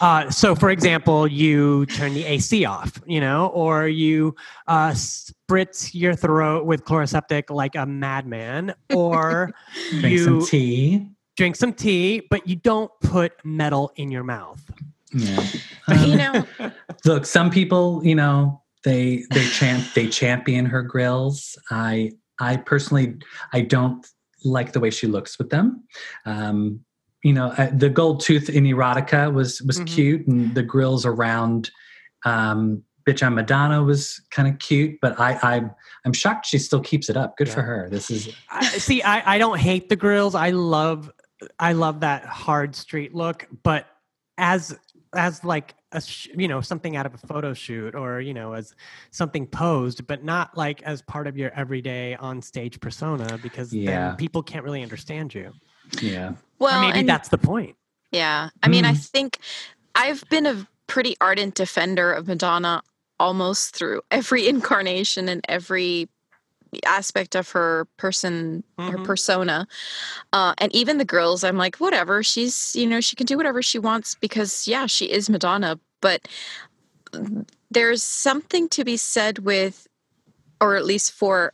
Uh, 0.00 0.28
so, 0.30 0.54
for 0.54 0.70
example, 0.70 1.26
you 1.26 1.86
turn 1.86 2.14
the 2.14 2.24
AC 2.24 2.64
off, 2.64 3.00
you 3.06 3.20
know, 3.20 3.46
or 3.48 3.86
you 3.86 4.34
uh, 4.66 4.90
spritz 4.90 5.94
your 5.94 6.14
throat 6.14 6.66
with 6.66 6.84
Chloraseptic 6.84 7.50
like 7.50 7.76
a 7.76 7.86
madman, 7.86 8.74
or 8.94 9.52
Drink 9.90 10.04
you 10.06 10.24
some 10.24 10.46
tea. 10.46 11.08
drink 11.36 11.56
some 11.56 11.72
tea, 11.72 12.22
but 12.30 12.46
you 12.48 12.56
don't 12.56 12.90
put 13.02 13.32
metal 13.44 13.92
in 13.96 14.10
your 14.10 14.24
mouth. 14.24 14.60
Yeah. 15.12 15.46
you 16.04 16.16
know, 16.16 16.44
Look, 17.04 17.24
some 17.26 17.50
people, 17.50 18.00
you 18.04 18.16
know, 18.16 18.62
they 18.82 19.24
they 19.30 19.46
champ 19.46 19.84
they 19.94 20.08
champion 20.08 20.66
her 20.66 20.82
grills. 20.82 21.56
I 21.70 22.12
I 22.40 22.56
personally 22.56 23.16
I 23.52 23.60
don't 23.60 24.04
like 24.44 24.72
the 24.72 24.80
way 24.80 24.90
she 24.90 25.06
looks 25.06 25.38
with 25.38 25.50
them. 25.50 25.84
Um, 26.26 26.80
you 27.22 27.32
know, 27.32 27.48
uh, 27.56 27.70
the 27.72 27.88
gold 27.88 28.20
tooth 28.20 28.48
in 28.50 28.64
erotica 28.64 29.32
was 29.32 29.62
was 29.62 29.80
Mhm. 29.80 29.86
cute, 29.86 30.26
and 30.26 30.54
the 30.54 30.62
grills 30.62 31.06
around 31.06 31.70
um, 32.26 32.82
Bitch 33.06 33.22
I'm 33.22 33.34
Madonna 33.34 33.82
was 33.82 34.20
kind 34.30 34.48
of 34.48 34.58
cute. 34.58 34.98
But 35.00 35.18
I 35.18 35.32
I 35.42 35.70
I'm 36.04 36.12
shocked 36.12 36.46
she 36.46 36.58
still 36.58 36.80
keeps 36.80 37.08
it 37.08 37.16
up. 37.16 37.36
Good 37.36 37.48
for 37.48 37.62
her. 37.62 37.88
This 37.90 38.10
is 38.10 38.28
I, 38.50 38.64
see, 38.64 39.02
I, 39.02 39.34
I 39.34 39.38
don't 39.38 39.58
hate 39.58 39.88
the 39.88 39.96
grills. 39.96 40.34
I 40.34 40.50
love 40.50 41.10
I 41.58 41.72
love 41.72 42.00
that 42.00 42.24
hard 42.24 42.74
street 42.76 43.14
look, 43.14 43.46
but 43.62 43.86
as 44.38 44.76
as 45.14 45.44
like 45.44 45.74
a 45.94 46.00
sh- 46.00 46.28
you 46.36 46.48
know 46.48 46.60
something 46.60 46.96
out 46.96 47.06
of 47.06 47.14
a 47.14 47.18
photo 47.18 47.54
shoot 47.54 47.94
or 47.94 48.20
you 48.20 48.34
know 48.34 48.52
as 48.52 48.74
something 49.10 49.46
posed, 49.46 50.06
but 50.06 50.22
not 50.24 50.56
like 50.56 50.82
as 50.82 51.00
part 51.02 51.26
of 51.26 51.36
your 51.38 51.50
everyday 51.52 52.14
on 52.16 52.42
stage 52.42 52.80
persona 52.80 53.38
because 53.42 53.72
Yeah. 53.72 54.08
then 54.08 54.16
people 54.16 54.42
can't 54.42 54.64
really 54.64 54.82
understand 54.82 55.34
you. 55.34 55.52
yeah. 56.00 56.32
well, 56.58 56.78
or 56.78 56.86
maybe 56.86 57.00
and- 57.00 57.08
that's 57.08 57.28
the 57.28 57.38
point. 57.38 57.76
Yeah. 58.10 58.50
I 58.62 58.68
mean, 58.68 58.84
I 58.84 58.92
Mm. 58.92 59.08
think 59.10 59.38
I've 59.94 60.22
been 60.30 60.46
a 60.46 60.66
pretty 60.86 61.16
ardent 61.20 61.54
defender 61.54 62.12
of 62.12 62.28
Madonna 62.28 62.82
almost 63.18 63.74
through 63.76 64.02
every 64.10 64.46
incarnation 64.54 65.28
and 65.28 65.40
every 65.48 66.08
aspect 66.84 67.34
of 67.36 67.50
her 67.50 67.86
person 67.96 68.64
her 68.78 68.98
Mhm. 68.98 69.04
persona 69.04 69.66
uh, 70.32 70.52
and 70.58 70.74
even 70.74 70.98
the 70.98 71.04
girls 71.04 71.42
i'm 71.44 71.56
like 71.56 71.76
whatever 71.76 72.22
she's 72.22 72.74
you 72.76 72.86
know 72.86 73.00
she 73.00 73.16
can 73.16 73.26
do 73.26 73.36
whatever 73.36 73.62
she 73.62 73.78
wants 73.78 74.14
because 74.16 74.66
yeah 74.68 74.86
she 74.86 75.10
is 75.10 75.30
madonna 75.30 75.78
but 76.00 76.26
there's 77.70 78.02
something 78.02 78.68
to 78.68 78.84
be 78.84 78.96
said 78.96 79.38
with 79.40 79.86
or 80.60 80.76
at 80.76 80.84
least 80.84 81.12
for 81.12 81.52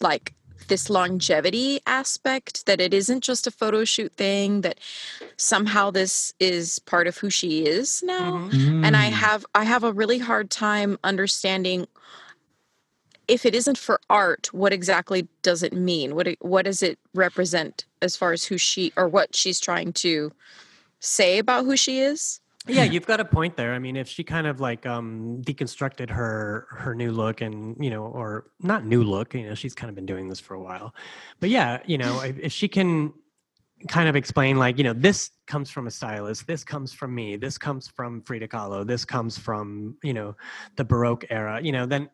like 0.00 0.34
this 0.68 0.90
longevity 0.90 1.80
aspect 1.86 2.66
that 2.66 2.80
it 2.80 2.92
isn't 2.92 3.22
just 3.24 3.46
a 3.46 3.50
photo 3.50 3.84
shoot 3.84 4.12
thing 4.16 4.60
that 4.62 4.78
somehow 5.36 5.90
this 5.90 6.32
is 6.40 6.78
part 6.80 7.06
of 7.06 7.16
who 7.18 7.30
she 7.30 7.64
is 7.64 8.02
now 8.02 8.32
Mhm. 8.52 8.84
and 8.84 8.96
i 8.96 9.08
Mm. 9.08 9.12
have 9.12 9.46
i 9.54 9.64
have 9.64 9.84
a 9.84 9.92
really 9.92 10.18
hard 10.18 10.50
time 10.50 10.98
understanding 11.04 11.86
if 13.28 13.46
it 13.46 13.54
isn't 13.54 13.78
for 13.78 14.00
art 14.10 14.52
what 14.52 14.72
exactly 14.72 15.28
does 15.42 15.62
it 15.62 15.72
mean 15.72 16.14
what 16.14 16.28
what 16.40 16.64
does 16.64 16.82
it 16.82 16.98
represent 17.14 17.84
as 18.02 18.16
far 18.16 18.32
as 18.32 18.44
who 18.44 18.58
she 18.58 18.92
or 18.96 19.06
what 19.08 19.36
she's 19.36 19.60
trying 19.60 19.92
to 19.92 20.32
say 21.00 21.38
about 21.38 21.64
who 21.64 21.76
she 21.76 22.00
is 22.00 22.40
Yeah, 22.66 22.84
you've 22.84 23.06
got 23.06 23.20
a 23.20 23.24
point 23.24 23.56
there. 23.56 23.72
I 23.72 23.78
mean, 23.78 23.96
if 23.96 24.08
she 24.08 24.22
kind 24.22 24.46
of 24.46 24.60
like 24.60 24.84
um 24.84 25.40
deconstructed 25.42 26.10
her 26.10 26.66
her 26.70 26.94
new 26.94 27.12
look 27.12 27.40
and, 27.40 27.76
you 27.82 27.90
know, 27.90 28.04
or 28.04 28.50
not 28.60 28.84
new 28.84 29.02
look, 29.02 29.34
you 29.34 29.46
know, 29.48 29.54
she's 29.54 29.74
kind 29.74 29.88
of 29.88 29.94
been 29.94 30.06
doing 30.06 30.28
this 30.28 30.40
for 30.40 30.54
a 30.54 30.60
while. 30.60 30.94
But 31.40 31.48
yeah, 31.48 31.80
you 31.86 31.96
know, 31.96 32.20
if, 32.20 32.38
if 32.38 32.52
she 32.52 32.68
can 32.68 33.12
kind 33.86 34.08
of 34.08 34.16
explain 34.16 34.58
like, 34.58 34.76
you 34.76 34.84
know, 34.84 34.92
this 34.92 35.30
comes 35.46 35.70
from 35.70 35.86
a 35.86 35.90
stylist, 35.90 36.46
this 36.46 36.64
comes 36.64 36.92
from 36.92 37.14
me, 37.14 37.36
this 37.36 37.56
comes 37.56 37.86
from 37.86 38.22
Frida 38.22 38.48
Kahlo, 38.48 38.86
this 38.86 39.04
comes 39.04 39.38
from, 39.38 39.96
you 40.02 40.12
know, 40.12 40.34
the 40.76 40.84
Baroque 40.84 41.24
era, 41.30 41.60
you 41.62 41.70
know, 41.70 41.86
then 41.86 42.10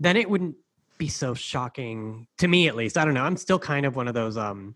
then 0.00 0.16
it 0.16 0.28
wouldn't 0.28 0.56
be 0.98 1.08
so 1.08 1.34
shocking 1.34 2.26
to 2.38 2.48
me 2.48 2.68
at 2.68 2.76
least. 2.76 2.98
I 2.98 3.04
don't 3.04 3.14
know. 3.14 3.22
I'm 3.22 3.36
still 3.36 3.58
kind 3.58 3.86
of 3.86 3.96
one 3.96 4.08
of 4.08 4.14
those 4.14 4.36
um 4.36 4.74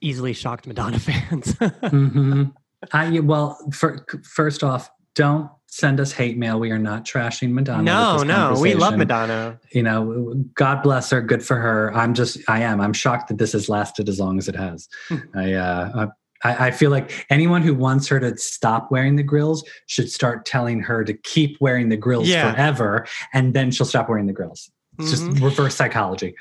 easily 0.00 0.32
shocked 0.32 0.66
Madonna 0.66 0.98
fans. 1.00 1.54
hmm 1.58 2.44
I 2.92 3.20
well, 3.20 3.58
for, 3.74 4.06
first 4.24 4.64
off, 4.64 4.90
don't 5.14 5.50
send 5.66 6.00
us 6.00 6.12
hate 6.12 6.38
mail. 6.38 6.58
We 6.58 6.70
are 6.70 6.78
not 6.78 7.04
trashing 7.04 7.52
Madonna. 7.52 7.82
no, 7.82 8.22
no, 8.22 8.58
we 8.58 8.74
love. 8.74 8.96
Madonna. 8.96 9.60
You 9.72 9.82
know, 9.82 10.34
God 10.54 10.82
bless 10.82 11.10
her. 11.10 11.20
Good 11.20 11.44
for 11.44 11.56
her. 11.56 11.92
I'm 11.94 12.14
just, 12.14 12.38
I 12.48 12.62
am. 12.62 12.80
I'm 12.80 12.94
shocked 12.94 13.28
that 13.28 13.36
this 13.36 13.52
has 13.52 13.68
lasted 13.68 14.08
as 14.08 14.18
long 14.18 14.38
as 14.38 14.48
it 14.48 14.56
has. 14.56 14.88
I, 15.34 15.52
uh, 15.52 16.06
I, 16.44 16.68
I 16.68 16.70
feel 16.70 16.90
like 16.90 17.26
anyone 17.30 17.62
who 17.62 17.74
wants 17.74 18.08
her 18.08 18.18
to 18.20 18.36
stop 18.36 18.90
wearing 18.90 19.16
the 19.16 19.22
grills 19.22 19.64
should 19.86 20.10
start 20.10 20.46
telling 20.46 20.80
her 20.80 21.04
to 21.04 21.12
keep 21.12 21.60
wearing 21.60 21.88
the 21.88 21.96
grills 21.96 22.28
Yeah. 22.28 22.52
forever, 22.52 23.06
and 23.32 23.54
then 23.54 23.70
she'll 23.70 23.86
stop 23.86 24.08
wearing 24.08 24.26
the 24.26 24.32
grills. 24.32 24.70
It's 24.98 25.08
Mhm. 25.08 25.32
just 25.32 25.42
reverse 25.42 25.74
psychology. 25.76 26.34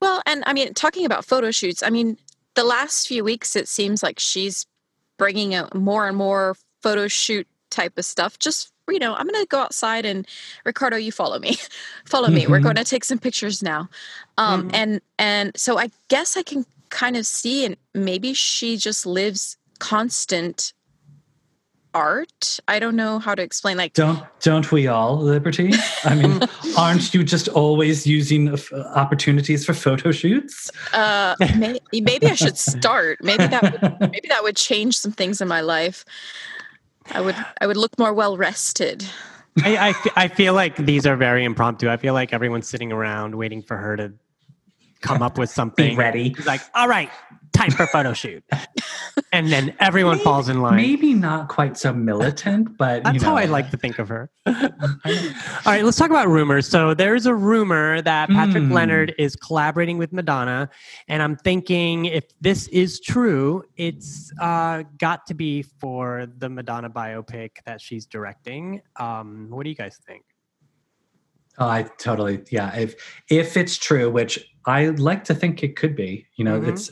Well, 0.00 0.22
and 0.26 0.44
I 0.46 0.52
mean, 0.52 0.74
talking 0.74 1.04
about 1.04 1.24
photo 1.24 1.50
shoots, 1.50 1.82
I 1.82 1.90
mean, 1.90 2.16
the 2.54 2.64
last 2.64 3.08
few 3.08 3.24
weeks, 3.24 3.56
it 3.56 3.68
seems 3.68 4.02
like 4.02 4.18
she's 4.20 4.66
bringing 5.18 5.54
out 5.54 5.74
more 5.74 6.06
and 6.06 6.16
more 6.16 6.56
photo 6.82 7.08
shoot 7.08 7.46
type 7.70 7.98
of 7.98 8.04
stuff. 8.04 8.38
Just, 8.38 8.72
you 8.88 8.98
know, 9.00 9.14
I'm 9.14 9.26
going 9.26 9.42
to 9.42 9.48
go 9.48 9.60
outside 9.60 10.06
and 10.06 10.26
Ricardo, 10.64 10.96
you 10.96 11.10
follow 11.12 11.38
me. 11.40 11.56
follow 12.06 12.28
me. 12.28 12.46
We're 12.46 12.60
Mhm. 12.60 12.62
going 12.62 12.76
to 12.76 12.84
take 12.84 13.04
some 13.04 13.18
pictures 13.18 13.62
now. 13.62 13.88
Um, 14.38 14.68
Mhm. 14.68 14.74
And, 14.74 15.00
and 15.18 15.52
so 15.56 15.78
I 15.78 15.90
guess 16.08 16.36
I 16.36 16.42
can 16.42 16.64
kind 16.90 17.16
of 17.16 17.26
see, 17.26 17.64
and 17.64 17.76
maybe 17.94 18.34
she 18.34 18.76
just 18.76 19.06
lives 19.06 19.56
constant 19.78 20.72
art. 21.94 22.60
I 22.68 22.78
don't 22.78 22.96
know 22.96 23.18
how 23.18 23.34
to 23.34 23.42
explain. 23.42 23.76
Like, 23.76 23.94
Don't 23.94 24.22
don't 24.40 24.70
we 24.70 24.86
all, 24.86 25.16
Liberty? 25.16 25.72
I 26.04 26.14
mean, 26.14 26.40
aren't 26.78 27.12
you 27.14 27.24
just 27.24 27.48
always 27.48 28.06
using 28.06 28.48
uh, 28.48 28.58
opportunities 28.94 29.64
for 29.64 29.74
photo 29.74 30.12
shoots? 30.12 30.70
uh, 30.92 31.34
may, 31.56 31.78
maybe 31.92 32.26
I 32.26 32.34
should 32.34 32.58
start. 32.58 33.18
Maybe 33.22 33.46
that 33.46 33.62
would 33.62 34.00
maybe 34.12 34.28
that 34.28 34.42
would 34.42 34.56
change 34.56 34.98
some 34.98 35.12
things 35.12 35.40
in 35.40 35.48
my 35.48 35.60
life. 35.60 36.04
I 37.10 37.20
would 37.20 37.36
I 37.60 37.66
would 37.66 37.76
look 37.76 37.98
more 37.98 38.12
well 38.12 38.36
rested. 38.36 39.04
I, 39.64 39.88
I, 39.88 40.24
I 40.24 40.28
feel 40.28 40.54
like 40.54 40.76
these 40.76 41.04
are 41.04 41.16
very 41.16 41.44
impromptu. 41.44 41.88
I 41.88 41.96
feel 41.96 42.14
like 42.14 42.32
everyone's 42.32 42.68
sitting 42.68 42.92
around 42.92 43.34
waiting 43.34 43.60
for 43.60 43.76
her 43.76 43.96
to 43.96 44.12
come 45.00 45.22
up 45.22 45.38
with 45.38 45.50
something. 45.50 45.90
Be 45.90 45.96
ready. 45.96 46.34
She's 46.34 46.46
like, 46.46 46.60
all 46.74 46.88
right, 46.88 47.10
time 47.52 47.70
for 47.70 47.86
photo 47.86 48.12
shoot. 48.12 48.42
and 49.32 49.50
then 49.52 49.74
everyone 49.80 50.16
Maybe- 50.16 50.24
falls 50.24 50.48
in 50.48 50.60
line. 50.60 50.76
Maybe 50.76 51.14
not 51.14 51.48
quite 51.48 51.76
so 51.76 51.92
militant, 51.92 52.76
but 52.76 53.04
That's 53.04 53.14
you 53.14 53.20
know, 53.20 53.26
how 53.28 53.36
I 53.36 53.44
like 53.46 53.70
to 53.70 53.76
think 53.76 53.98
of 53.98 54.08
her. 54.08 54.30
All 54.46 54.54
right, 55.66 55.84
let's 55.84 55.98
talk 55.98 56.08
about 56.10 56.28
rumors. 56.28 56.66
So 56.66 56.94
there's 56.94 57.26
a 57.26 57.34
rumor 57.34 58.00
that 58.02 58.30
Patrick 58.30 58.64
Hmm. 58.64 58.72
Leonard 58.72 59.14
is 59.18 59.36
collaborating 59.36 59.98
with 59.98 60.12
Madonna, 60.12 60.70
and 61.08 61.22
I'm 61.22 61.36
thinking 61.36 62.06
if 62.06 62.24
this 62.40 62.66
is 62.68 62.98
true, 63.00 63.62
it's 63.76 64.32
uh, 64.40 64.84
got 64.98 65.26
to 65.26 65.34
be 65.34 65.62
for 65.62 66.26
the 66.38 66.48
Madonna 66.48 66.88
biopic 66.90 67.50
that 67.66 67.80
she's 67.80 68.06
directing. 68.06 68.80
Um, 68.96 69.48
what 69.50 69.64
do 69.64 69.70
you 69.70 69.76
guys 69.76 69.98
think? 70.06 70.24
Oh, 71.58 71.68
I 71.68 71.82
totally 71.98 72.42
yeah. 72.50 72.74
If 72.76 72.94
if 73.30 73.56
it's 73.56 73.76
true, 73.76 74.10
which 74.10 74.38
I 74.66 74.86
like 74.86 75.24
to 75.24 75.34
think 75.34 75.62
it 75.62 75.76
could 75.76 75.96
be, 75.96 76.26
you 76.36 76.44
know, 76.44 76.60
Mhm. 76.60 76.68
it's 76.68 76.90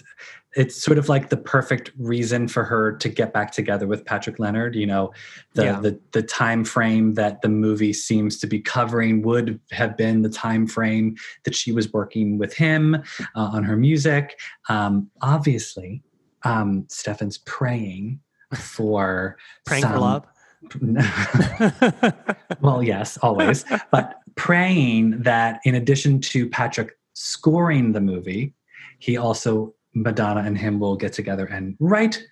it's 0.56 0.82
sort 0.82 0.96
of 0.96 1.11
like 1.11 1.28
the 1.28 1.37
perfect 1.37 1.90
reason 1.99 2.49
for 2.49 2.64
her 2.64 2.96
to 2.96 3.11
get 3.11 3.30
back 3.35 3.52
together 3.52 3.87
with 3.87 4.06
Patrick 4.06 4.38
Leonard. 4.38 4.75
You 4.75 4.87
know, 4.87 5.12
the 5.54 5.64
Yeah. 5.64 5.80
the 5.80 6.00
the 6.12 6.23
time 6.23 6.64
frame 6.64 7.14
that 7.14 7.42
the 7.42 7.49
movie 7.50 7.92
seems 7.92 8.38
to 8.38 8.46
be 8.46 8.58
covering 8.61 9.23
would 9.23 9.61
have 9.73 9.96
been 9.96 10.23
the 10.23 10.30
time 10.30 10.66
frame 10.66 11.14
that 11.44 11.54
she 11.54 11.73
was 11.73 11.92
working 11.92 12.38
with 12.38 12.54
him 12.54 12.94
uh, 12.94 13.50
on 13.52 13.64
her 13.64 13.76
music. 13.76 14.38
Um, 14.70 15.11
obviously, 15.20 16.02
um, 16.44 16.87
Stefan's 16.88 17.38
praying 17.38 18.20
for 18.54 19.37
Praying 19.66 19.82
for 19.85 19.88
some- 19.90 20.00
love. 20.00 20.25
well, 22.61 22.82
yes, 22.82 23.18
always. 23.18 23.64
but 23.90 24.14
praying 24.36 25.22
that 25.22 25.60
in 25.64 25.74
addition 25.74 26.20
to 26.20 26.48
Patrick 26.48 26.96
scoring 27.14 27.92
the 27.92 28.00
movie, 28.00 28.54
he 28.98 29.16
also, 29.16 29.74
Madonna 29.94 30.40
and 30.40 30.56
him 30.56 30.78
will 30.78 30.96
get 30.96 31.12
together 31.12 31.46
and 31.46 31.76
write 31.80 32.22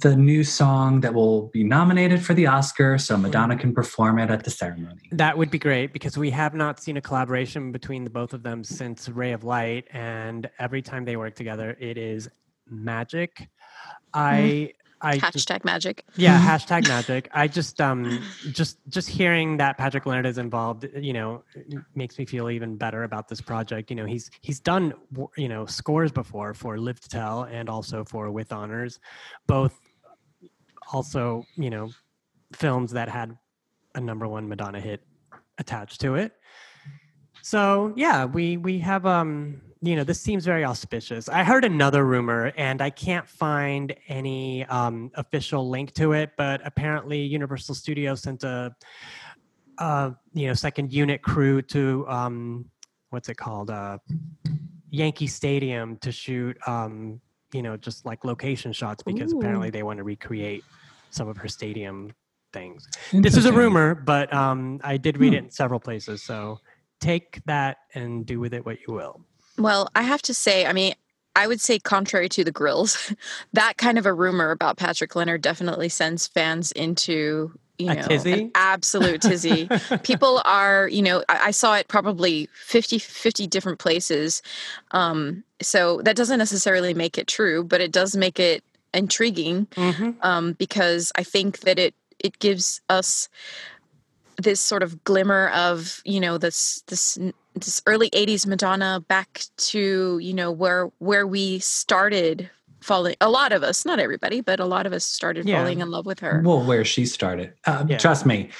the 0.00 0.14
new 0.14 0.44
song 0.44 1.00
that 1.00 1.12
will 1.12 1.48
be 1.48 1.64
nominated 1.64 2.22
for 2.24 2.32
the 2.32 2.46
Oscar 2.46 2.98
so 2.98 3.16
hmm. 3.16 3.22
Madonna 3.22 3.56
can 3.56 3.74
perform 3.74 4.18
it 4.18 4.30
at 4.30 4.44
the 4.44 4.50
ceremony. 4.50 5.08
That 5.10 5.36
would 5.36 5.50
be 5.50 5.58
great 5.58 5.92
because 5.92 6.16
we 6.16 6.30
have 6.30 6.54
not 6.54 6.80
seen 6.80 6.96
a 6.96 7.00
collaboration 7.00 7.72
between 7.72 8.04
the 8.04 8.10
both 8.10 8.32
of 8.32 8.42
them 8.42 8.62
since 8.62 9.08
Ray 9.08 9.32
of 9.32 9.42
Light, 9.42 9.88
and 9.90 10.48
every 10.58 10.82
time 10.82 11.04
they 11.04 11.16
work 11.16 11.34
together, 11.34 11.76
it 11.80 11.98
is 11.98 12.28
magic. 12.70 13.48
I 14.14 14.72
hmm. 14.72 14.77
I 15.00 15.18
just, 15.18 15.48
Hashtag 15.48 15.64
magic. 15.64 16.04
yeah, 16.16 16.40
hashtag 16.58 16.88
magic. 16.88 17.28
I 17.32 17.46
just 17.46 17.80
um 17.80 18.22
just 18.52 18.78
just 18.88 19.08
hearing 19.08 19.56
that 19.58 19.78
Patrick 19.78 20.06
Leonard 20.06 20.26
is 20.26 20.38
involved, 20.38 20.88
you 20.96 21.12
know, 21.12 21.44
makes 21.94 22.18
me 22.18 22.24
feel 22.24 22.50
even 22.50 22.76
better 22.76 23.04
about 23.04 23.28
this 23.28 23.40
project. 23.40 23.90
You 23.90 23.96
know, 23.96 24.06
he's 24.06 24.30
he's 24.40 24.60
done 24.60 24.94
you 25.36 25.48
know 25.48 25.66
scores 25.66 26.10
before 26.10 26.54
for 26.54 26.78
Live 26.78 27.00
to 27.00 27.08
Tell 27.08 27.44
and 27.44 27.68
also 27.68 28.04
for 28.04 28.30
With 28.30 28.52
Honors, 28.52 28.98
both 29.46 29.78
also 30.92 31.44
you 31.56 31.70
know 31.70 31.90
films 32.52 32.92
that 32.92 33.08
had 33.08 33.36
a 33.94 34.00
number 34.00 34.26
one 34.26 34.48
Madonna 34.48 34.80
hit 34.80 35.02
attached 35.58 36.00
to 36.00 36.14
it. 36.16 36.32
So 37.42 37.92
yeah, 37.96 38.24
we 38.24 38.56
we 38.56 38.78
have 38.80 39.06
um 39.06 39.60
you 39.80 39.96
know 39.96 40.04
this 40.04 40.20
seems 40.20 40.44
very 40.44 40.64
auspicious. 40.64 41.28
I 41.28 41.44
heard 41.44 41.64
another 41.64 42.04
rumor 42.04 42.52
and 42.56 42.82
I 42.82 42.90
can't 42.90 43.28
find 43.28 43.94
any 44.08 44.64
um 44.66 45.10
official 45.14 45.68
link 45.68 45.92
to 45.94 46.12
it, 46.12 46.30
but 46.36 46.60
apparently 46.64 47.20
Universal 47.22 47.74
Studios 47.76 48.22
sent 48.22 48.44
a 48.44 48.74
uh 49.78 50.10
you 50.32 50.48
know 50.48 50.54
second 50.54 50.92
unit 50.92 51.22
crew 51.22 51.62
to 51.62 52.04
um 52.08 52.64
what's 53.10 53.28
it 53.28 53.36
called 53.36 53.70
uh 53.70 53.98
Yankee 54.90 55.26
Stadium 55.28 55.96
to 55.98 56.10
shoot 56.10 56.56
um 56.66 57.20
you 57.52 57.62
know 57.62 57.76
just 57.76 58.04
like 58.04 58.24
location 58.24 58.72
shots 58.72 59.02
because 59.02 59.32
apparently 59.32 59.70
they 59.70 59.82
want 59.82 59.98
to 59.98 60.02
recreate 60.04 60.64
some 61.10 61.28
of 61.28 61.36
her 61.36 61.48
stadium 61.48 62.12
things. 62.52 62.88
This 63.12 63.36
is 63.36 63.44
a 63.44 63.52
rumor, 63.52 63.94
but 63.94 64.32
um, 64.32 64.80
I 64.82 64.96
did 64.96 65.18
read 65.18 65.34
it 65.34 65.44
in 65.44 65.50
several 65.50 65.80
places. 65.80 66.22
So 66.22 66.60
take 67.00 67.40
that 67.46 67.78
and 67.94 68.26
do 68.26 68.40
with 68.40 68.54
it 68.54 68.64
what 68.64 68.78
you 68.86 68.94
will. 68.94 69.24
Well, 69.58 69.88
I 69.94 70.02
have 70.02 70.22
to 70.22 70.34
say, 70.34 70.66
I 70.66 70.72
mean, 70.72 70.94
I 71.36 71.46
would 71.46 71.60
say, 71.60 71.78
contrary 71.78 72.28
to 72.30 72.44
the 72.44 72.50
grills, 72.50 73.12
that 73.52 73.76
kind 73.76 73.98
of 73.98 74.06
a 74.06 74.12
rumor 74.12 74.50
about 74.50 74.76
Patrick 74.76 75.14
Leonard 75.14 75.42
definitely 75.42 75.88
sends 75.88 76.26
fans 76.26 76.72
into 76.72 77.52
you 77.78 77.86
know 77.94 78.06
an 78.10 78.50
absolute 78.56 79.22
tizzy. 79.22 79.68
People 80.02 80.42
are, 80.44 80.88
you 80.88 81.00
know, 81.00 81.22
I, 81.28 81.46
I 81.46 81.50
saw 81.52 81.76
it 81.76 81.86
probably 81.86 82.48
50, 82.54 82.98
50 82.98 83.46
different 83.46 83.78
places. 83.78 84.42
Um, 84.90 85.44
so 85.62 86.02
that 86.02 86.16
doesn't 86.16 86.38
necessarily 86.38 86.92
make 86.92 87.18
it 87.18 87.28
true, 87.28 87.62
but 87.62 87.80
it 87.80 87.92
does 87.92 88.16
make 88.16 88.40
it 88.40 88.64
intriguing 88.92 89.68
um, 90.22 90.54
because 90.54 91.12
I 91.14 91.22
think 91.22 91.60
that 91.60 91.78
it 91.78 91.94
it 92.18 92.38
gives 92.40 92.80
us 92.88 93.28
this 94.38 94.60
sort 94.60 94.82
of 94.82 95.04
glimmer 95.04 95.50
of 95.50 96.02
you 96.04 96.20
know 96.20 96.38
this 96.38 96.82
this 96.86 97.18
this 97.64 97.82
early 97.86 98.10
80s 98.10 98.46
madonna 98.46 99.04
back 99.08 99.42
to 99.56 100.18
you 100.18 100.34
know 100.34 100.50
where 100.50 100.90
where 100.98 101.26
we 101.26 101.58
started 101.58 102.50
falling 102.80 103.16
a 103.20 103.28
lot 103.28 103.52
of 103.52 103.62
us 103.62 103.84
not 103.84 103.98
everybody 103.98 104.40
but 104.40 104.60
a 104.60 104.64
lot 104.64 104.86
of 104.86 104.92
us 104.92 105.04
started 105.04 105.48
Yeah. 105.48 105.58
falling 105.58 105.80
in 105.80 105.90
love 105.90 106.06
with 106.06 106.20
her 106.20 106.42
Well, 106.44 106.62
where 106.64 106.84
she 106.84 107.06
started. 107.06 107.54
Uh, 107.66 107.84
Yeah. 107.88 107.98
Trust 107.98 108.24
me. 108.26 108.50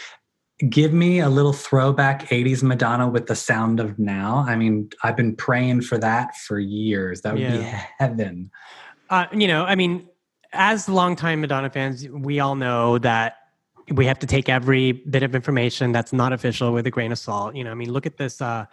Give 0.69 0.93
me 0.93 1.21
a 1.21 1.29
little 1.29 1.53
throwback 1.53 2.29
80s 2.31 2.65
Madonna 2.65 3.09
with 3.09 3.29
the 3.29 3.37
sound 3.37 3.79
of 3.79 3.97
now. 3.97 4.45
I 4.49 4.57
mean, 4.57 4.91
I've 5.05 5.17
been 5.17 5.37
praying 5.37 5.83
for 5.83 5.99
that 5.99 6.37
for 6.37 6.59
years. 6.59 7.21
That 7.21 7.35
would 7.35 7.47
be 7.47 7.63
heaven. 8.01 8.51
Uh, 9.09 9.27
you 9.33 9.47
know, 9.47 9.65
I 9.65 9.77
mean, 9.77 10.09
as 10.53 10.89
longtime 10.89 11.41
Madonna 11.43 11.71
fans, 11.71 12.09
we 12.09 12.41
all 12.41 12.57
know 12.57 12.99
that 12.99 13.37
we 13.93 14.07
have 14.07 14.19
to 14.21 14.27
take 14.27 14.49
every 14.49 14.93
bit 14.93 15.23
of 15.23 15.35
information 15.35 15.93
that's 15.93 16.13
not 16.13 16.33
official 16.33 16.73
with 16.73 16.87
a 16.87 16.91
grain 16.91 17.13
of 17.13 17.19
salt. 17.19 17.55
You 17.57 17.65
know, 17.65 17.71
I 17.71 17.75
mean, 17.75 17.93
look 17.93 18.07
at 18.07 18.17
this. 18.17 18.41
Uh, 18.41 18.67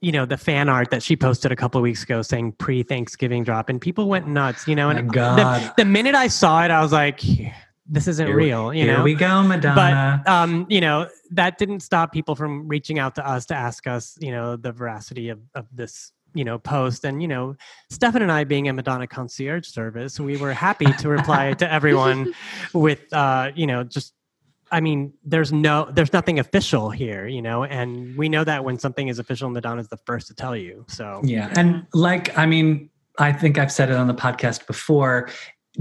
you 0.00 0.12
know, 0.12 0.26
the 0.26 0.36
fan 0.36 0.68
art 0.68 0.90
that 0.90 1.02
she 1.02 1.16
posted 1.16 1.50
a 1.50 1.56
couple 1.56 1.78
of 1.78 1.82
weeks 1.82 2.02
ago 2.02 2.20
saying 2.22 2.52
pre-Thanksgiving 2.52 3.42
drop, 3.42 3.68
and 3.68 3.80
people 3.80 4.08
went 4.08 4.26
nuts. 4.28 4.68
You 4.68 4.74
know, 4.74 4.90
and. 4.90 5.10
The, 5.10 5.72
the 5.78 5.84
minute 5.84 6.14
I 6.14 6.28
saw 6.28 6.64
it, 6.64 6.70
I 6.70 6.80
was 6.82 6.92
like, 6.92 7.20
"This 7.86 8.06
isn't 8.08 8.26
Here- 8.26 8.36
real." 8.36 8.74
You 8.74 8.84
Here 8.84 8.98
know, 8.98 9.04
we 9.04 9.14
go, 9.14 9.42
Madonna. 9.42 10.22
but 10.24 10.30
um, 10.30 10.66
you 10.68 10.80
know 10.80 11.08
that 11.30 11.58
didn't 11.58 11.80
stop 11.80 12.12
people 12.12 12.34
from 12.36 12.68
reaching 12.68 12.98
out 12.98 13.14
to 13.16 13.26
us 13.26 13.46
to 13.46 13.54
ask 13.54 13.86
us, 13.86 14.16
you 14.20 14.30
know, 14.30 14.56
the 14.56 14.70
veracity 14.72 15.30
of, 15.30 15.40
of 15.56 15.66
this, 15.72 16.12
you 16.32 16.44
know, 16.44 16.58
post. 16.58 17.04
And 17.04 17.20
you 17.20 17.26
know, 17.28 17.56
Stefan 17.90 18.22
and 18.22 18.30
I, 18.30 18.44
being 18.44 18.68
a 18.68 18.72
Madonna 18.72 19.06
concierge 19.06 19.66
service, 19.66 20.20
we 20.20 20.36
were 20.36 20.52
happy 20.52 20.92
to 20.92 21.08
reply 21.08 21.54
to 21.54 21.72
everyone 21.72 22.34
with, 22.72 23.12
uh, 23.12 23.50
you 23.54 23.66
know, 23.66 23.84
just. 23.84 24.12
I 24.70 24.80
mean, 24.80 25.12
there's 25.24 25.52
no, 25.52 25.88
there's 25.92 26.12
nothing 26.12 26.38
official 26.38 26.90
here, 26.90 27.26
you 27.26 27.42
know, 27.42 27.64
and 27.64 28.16
we 28.16 28.28
know 28.28 28.44
that 28.44 28.64
when 28.64 28.78
something 28.78 29.08
is 29.08 29.18
official, 29.18 29.48
Madonna's 29.50 29.88
the 29.88 29.96
first 29.98 30.26
to 30.28 30.34
tell 30.34 30.56
you. 30.56 30.84
So 30.88 31.20
Yeah. 31.24 31.52
And 31.56 31.86
like, 31.92 32.36
I 32.36 32.46
mean, 32.46 32.90
I 33.18 33.32
think 33.32 33.58
I've 33.58 33.70
said 33.72 33.90
it 33.90 33.96
on 33.96 34.06
the 34.08 34.14
podcast 34.14 34.66
before, 34.66 35.28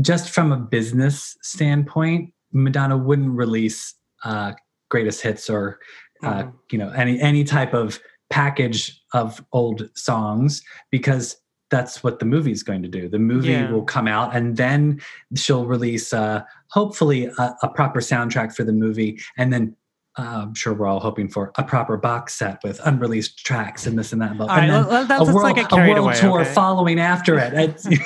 just 0.02 0.30
from 0.30 0.52
a 0.52 0.58
business 0.58 1.36
standpoint, 1.42 2.34
Madonna 2.52 2.98
wouldn't 2.98 3.32
release 3.32 3.96
uh, 4.24 4.54
greatest 4.90 5.22
hits 5.22 5.50
or, 5.50 5.80
uh, 6.24 6.44
Mhm. 6.44 6.54
you 6.72 6.78
know, 6.78 6.90
any, 6.92 7.20
any 7.20 7.44
type 7.44 7.74
of 7.74 8.00
package 8.30 9.02
of 9.14 9.44
old 9.52 9.90
songs 9.96 10.62
because 10.92 11.38
that's 11.74 12.04
what 12.04 12.20
the 12.20 12.26
movie's 12.26 12.62
going 12.62 12.84
to 12.84 12.88
do. 12.88 13.10
The 13.10 13.18
movie 13.18 13.50
Yeah. 13.54 13.72
will 13.72 13.84
come 13.84 14.08
out 14.08 14.36
and 14.36 14.56
then 14.58 15.02
she'll 15.36 15.66
release, 15.66 16.14
uh, 16.14 16.44
hopefully, 16.68 17.26
a, 17.40 17.56
a 17.64 17.68
proper 17.68 18.00
soundtrack 18.00 18.56
for 18.56 18.64
the 18.64 18.72
movie. 18.74 19.20
And 19.38 19.52
then 19.52 19.76
uh, 20.18 20.22
I'm 20.44 20.54
sure 20.54 20.74
we're 20.74 20.86
all 20.88 21.00
hoping 21.00 21.28
for 21.28 21.52
a 21.58 21.64
proper 21.64 21.98
box 21.98 22.36
set 22.36 22.64
with 22.64 22.80
unreleased 22.86 23.46
tracks 23.46 23.88
and 23.88 23.98
this 23.98 24.14
and 24.14 24.22
that. 24.22 24.38
But 24.38 24.50
All 24.50 24.56
right, 24.58 24.70
and 24.70 24.86
then 24.86 25.08
let- 25.08 25.22
a 25.22 25.34
world, 25.34 25.56
not 25.56 25.56
get 25.56 25.72
a 25.72 25.76
world 25.76 25.98
away, 25.98 26.16
tour 26.20 26.42
okay? 26.42 26.54
following 26.54 27.00
after 27.00 27.38
it. 27.40 27.82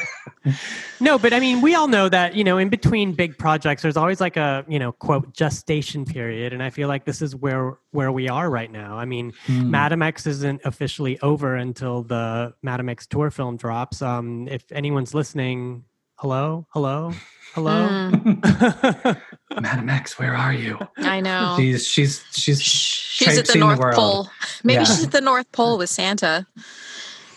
No, 0.99 1.19
but 1.19 1.31
I 1.33 1.39
mean, 1.39 1.61
we 1.61 1.75
all 1.75 1.87
know 1.87 2.09
that, 2.09 2.33
you 2.33 2.43
know, 2.43 2.57
in 2.57 2.69
between 2.69 3.11
big 3.13 3.37
projects, 3.37 3.83
there's 3.83 3.97
always 3.97 4.19
like 4.19 4.35
a, 4.37 4.65
you 4.67 4.79
know, 4.79 4.93
quote, 4.93 5.31
gestation 5.35 6.05
period. 6.05 6.53
And 6.53 6.63
I 6.63 6.69
feel 6.71 6.87
like 6.87 7.05
this 7.05 7.21
is 7.21 7.35
where 7.35 7.77
where 7.91 8.11
we 8.11 8.29
are 8.29 8.49
right 8.49 8.71
now. 8.71 8.97
I 8.97 9.05
mean, 9.05 9.33
Hmm. 9.45 9.69
Madame 9.69 10.01
X 10.01 10.25
isn't 10.25 10.61
officially 10.65 11.19
over 11.19 11.55
until 11.55 12.01
the 12.01 12.53
Madame 12.63 12.89
X 12.89 13.05
tour 13.05 13.29
film 13.29 13.57
drops. 13.57 14.01
Um, 14.01 14.47
if 14.47 14.63
anyone's 14.71 15.13
listening, 15.13 15.83
hello, 16.15 16.65
hello, 16.71 17.11
hello. 17.53 17.89
Mm, 18.11 19.21
Madame 19.61 19.89
X, 19.89 20.17
where 20.19 20.35
are 20.35 20.53
you? 20.53 20.77
i 20.99 21.19
know 21.19 21.55
She's 21.57 21.85
she's 21.87 22.23
she's 22.31 22.61
she's 22.61 23.37
at 23.37 23.47
the 23.47 23.57
north 23.57 23.79
world. 23.79 23.95
pole 23.95 24.29
maybe 24.63 24.79
Yeah. 24.79 24.83
she's 24.85 25.03
at 25.05 25.11
the 25.11 25.21
north 25.21 25.51
pole 25.51 25.77
with 25.77 25.89
santa 25.89 26.45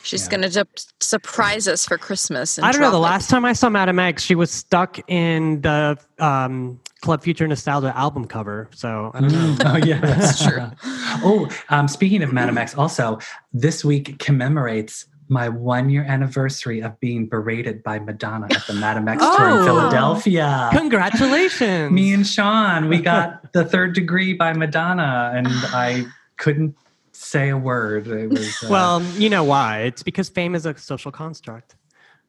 she's 0.03 0.25
Yeah. 0.25 0.31
gonna 0.31 0.49
ju- 0.49 0.65
surprise 1.01 1.67
us 1.69 1.87
for 1.87 1.97
christmas 1.99 2.59
and 2.59 2.67
I 2.67 2.73
don't 2.73 2.81
know. 2.81 2.91
The 2.91 2.99
last 2.99 3.31
time 3.31 3.45
I 3.45 3.53
saw 3.53 3.69
Madame 3.69 3.99
X, 3.99 4.23
she 4.23 4.35
was 4.35 4.51
stuck 4.51 4.99
in 5.09 5.61
the 5.63 5.99
um, 6.19 6.81
Club 7.03 7.23
Future 7.23 7.47
Nostalgia 7.49 7.97
album 7.97 8.27
cover. 8.27 8.69
So 8.75 9.11
I 9.15 9.21
don't 9.21 9.33
know. 9.33 9.57
Mm. 9.59 9.63
Oh 9.67 9.87
yeah, 9.87 10.01
that's 10.01 10.43
true. 10.45 10.67
oh, 11.25 11.49
um, 11.71 11.89
speaking 11.89 12.23
of 12.23 12.33
Madame 12.33 12.59
X, 12.59 12.75
also 12.77 13.19
this 13.55 13.85
week 13.85 14.19
commemorates 14.19 15.07
my 15.31 15.49
one 15.49 15.89
year 15.89 16.03
anniversary 16.05 16.81
of 16.81 16.99
being 17.01 17.27
berated 17.29 17.83
by 17.83 17.99
Madonna 18.01 18.47
at 18.51 18.67
the 18.67 18.75
Madame 18.75 19.07
X 19.09 19.23
tour 19.23 19.49
Oh. 19.49 19.59
in 19.61 19.65
Philadelphia. 19.65 20.69
Congratulations. 20.73 21.93
Me 21.93 22.13
and 22.13 22.27
Sean, 22.27 22.89
we 22.89 22.99
got 23.01 23.53
the 23.53 23.65
third 23.65 23.95
degree 23.95 24.35
by 24.35 24.53
Madonna, 24.53 25.33
and 25.35 25.47
I 25.49 26.05
couldn't 26.37 26.77
say 27.13 27.49
a 27.51 27.57
word. 27.57 28.09
It 28.09 28.29
was 28.31 28.63
uh, 28.65 28.69
well, 28.71 29.03
you 29.17 29.31
know 29.31 29.45
why? 29.45 29.83
It's 29.83 30.03
because 30.03 30.29
fame 30.29 30.55
is 30.55 30.67
a 30.67 30.77
social 30.77 31.13
construct. 31.13 31.77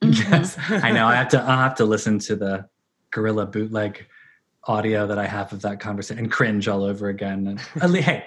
Yes, 0.01 0.57
I 0.69 0.91
know. 0.91 1.07
I 1.07 1.15
have 1.15 1.29
to. 1.29 1.41
I'll 1.41 1.57
have 1.57 1.75
to 1.75 1.85
listen 1.85 2.17
to 2.19 2.35
the 2.35 2.67
guerrilla 3.11 3.45
bootleg 3.45 4.05
audio 4.65 5.07
that 5.07 5.17
I 5.17 5.25
have 5.27 5.51
of 5.53 5.61
that 5.63 5.79
conversation 5.79 6.19
and 6.23 6.31
cringe 6.31 6.67
all 6.67 6.83
over 6.83 7.09
again. 7.09 7.59
And 7.81 7.95
hey, 7.97 8.25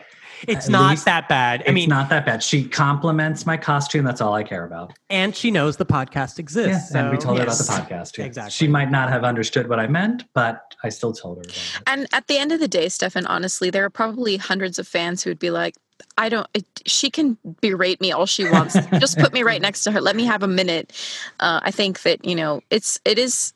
It's 0.48 0.66
At 0.66 0.72
not 0.72 0.90
least 0.90 1.04
that 1.06 1.28
bad. 1.28 1.60
I 1.60 1.64
it's 1.66 1.72
mean, 1.72 1.88
not 1.88 2.08
that 2.10 2.26
bad. 2.26 2.42
She 2.42 2.66
compliments 2.68 3.46
my 3.46 3.56
costume. 3.56 4.04
That's 4.04 4.20
all 4.20 4.34
I 4.34 4.42
care 4.42 4.64
about. 4.64 4.92
and 5.10 5.34
she 5.34 5.50
knows 5.50 5.76
the 5.76 5.86
podcast 5.86 6.38
exists. 6.38 6.94
and 6.94 7.10
we 7.10 7.16
so- 7.16 7.26
told 7.26 7.38
her 7.38 7.44
about 7.44 7.56
the 7.58 7.64
podcast. 7.64 8.16
yes. 8.18 8.26
Exactly. 8.26 8.50
She 8.50 8.68
might 8.68 8.90
not 8.90 9.08
have 9.10 9.24
understood 9.24 9.68
what 9.68 9.78
I 9.80 9.86
meant, 9.86 10.24
but 10.34 10.74
I 10.82 10.88
still 10.88 11.12
told 11.12 11.36
her. 11.38 11.42
About 11.42 11.56
it. 11.56 11.82
And 11.86 12.06
at 12.12 12.26
the 12.26 12.38
end 12.38 12.52
of 12.52 12.60
the 12.60 12.68
day, 12.68 12.88
Stefan, 12.88 13.26
honestly, 13.26 13.70
there 13.70 13.84
are 13.84 13.90
probably 13.90 14.36
hundreds 14.36 14.78
of 14.78 14.86
fans 14.86 15.22
who 15.22 15.30
would 15.30 15.38
be 15.38 15.50
like, 15.50 15.74
I 16.18 16.28
don't, 16.28 16.46
it, 16.54 16.64
she 16.86 17.10
can 17.10 17.38
berate 17.60 18.00
me 18.00 18.12
all 18.12 18.26
she 18.26 18.48
wants. 18.48 18.76
Just 18.98 19.18
put 19.18 19.32
me 19.32 19.42
right 19.42 19.60
next 19.62 19.84
to 19.84 19.92
her. 19.92 20.00
Let 20.00 20.16
me 20.16 20.24
have 20.24 20.42
a 20.42 20.48
minute. 20.48 20.92
Uh, 21.40 21.60
I 21.62 21.70
think 21.70 22.02
that, 22.02 22.24
you 22.24 22.34
know, 22.34 22.60
it's, 22.70 23.00
it 23.04 23.18
is 23.18 23.52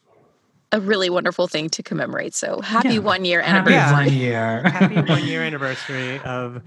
a 0.72 0.80
really 0.80 1.08
wonderful 1.10 1.48
thing 1.48 1.68
to 1.70 1.82
commemorate. 1.82 2.34
So 2.34 2.60
happy 2.60 2.94
Yeah. 2.94 2.98
one 3.00 3.24
year 3.24 3.40
Happy 3.42 3.72
anniversary. 3.72 4.06
one 4.06 4.12
year. 4.14 4.62
Happy 4.68 5.00
one 5.00 5.24
year 5.26 5.42
anniversary 5.42 6.20
of 6.20 6.62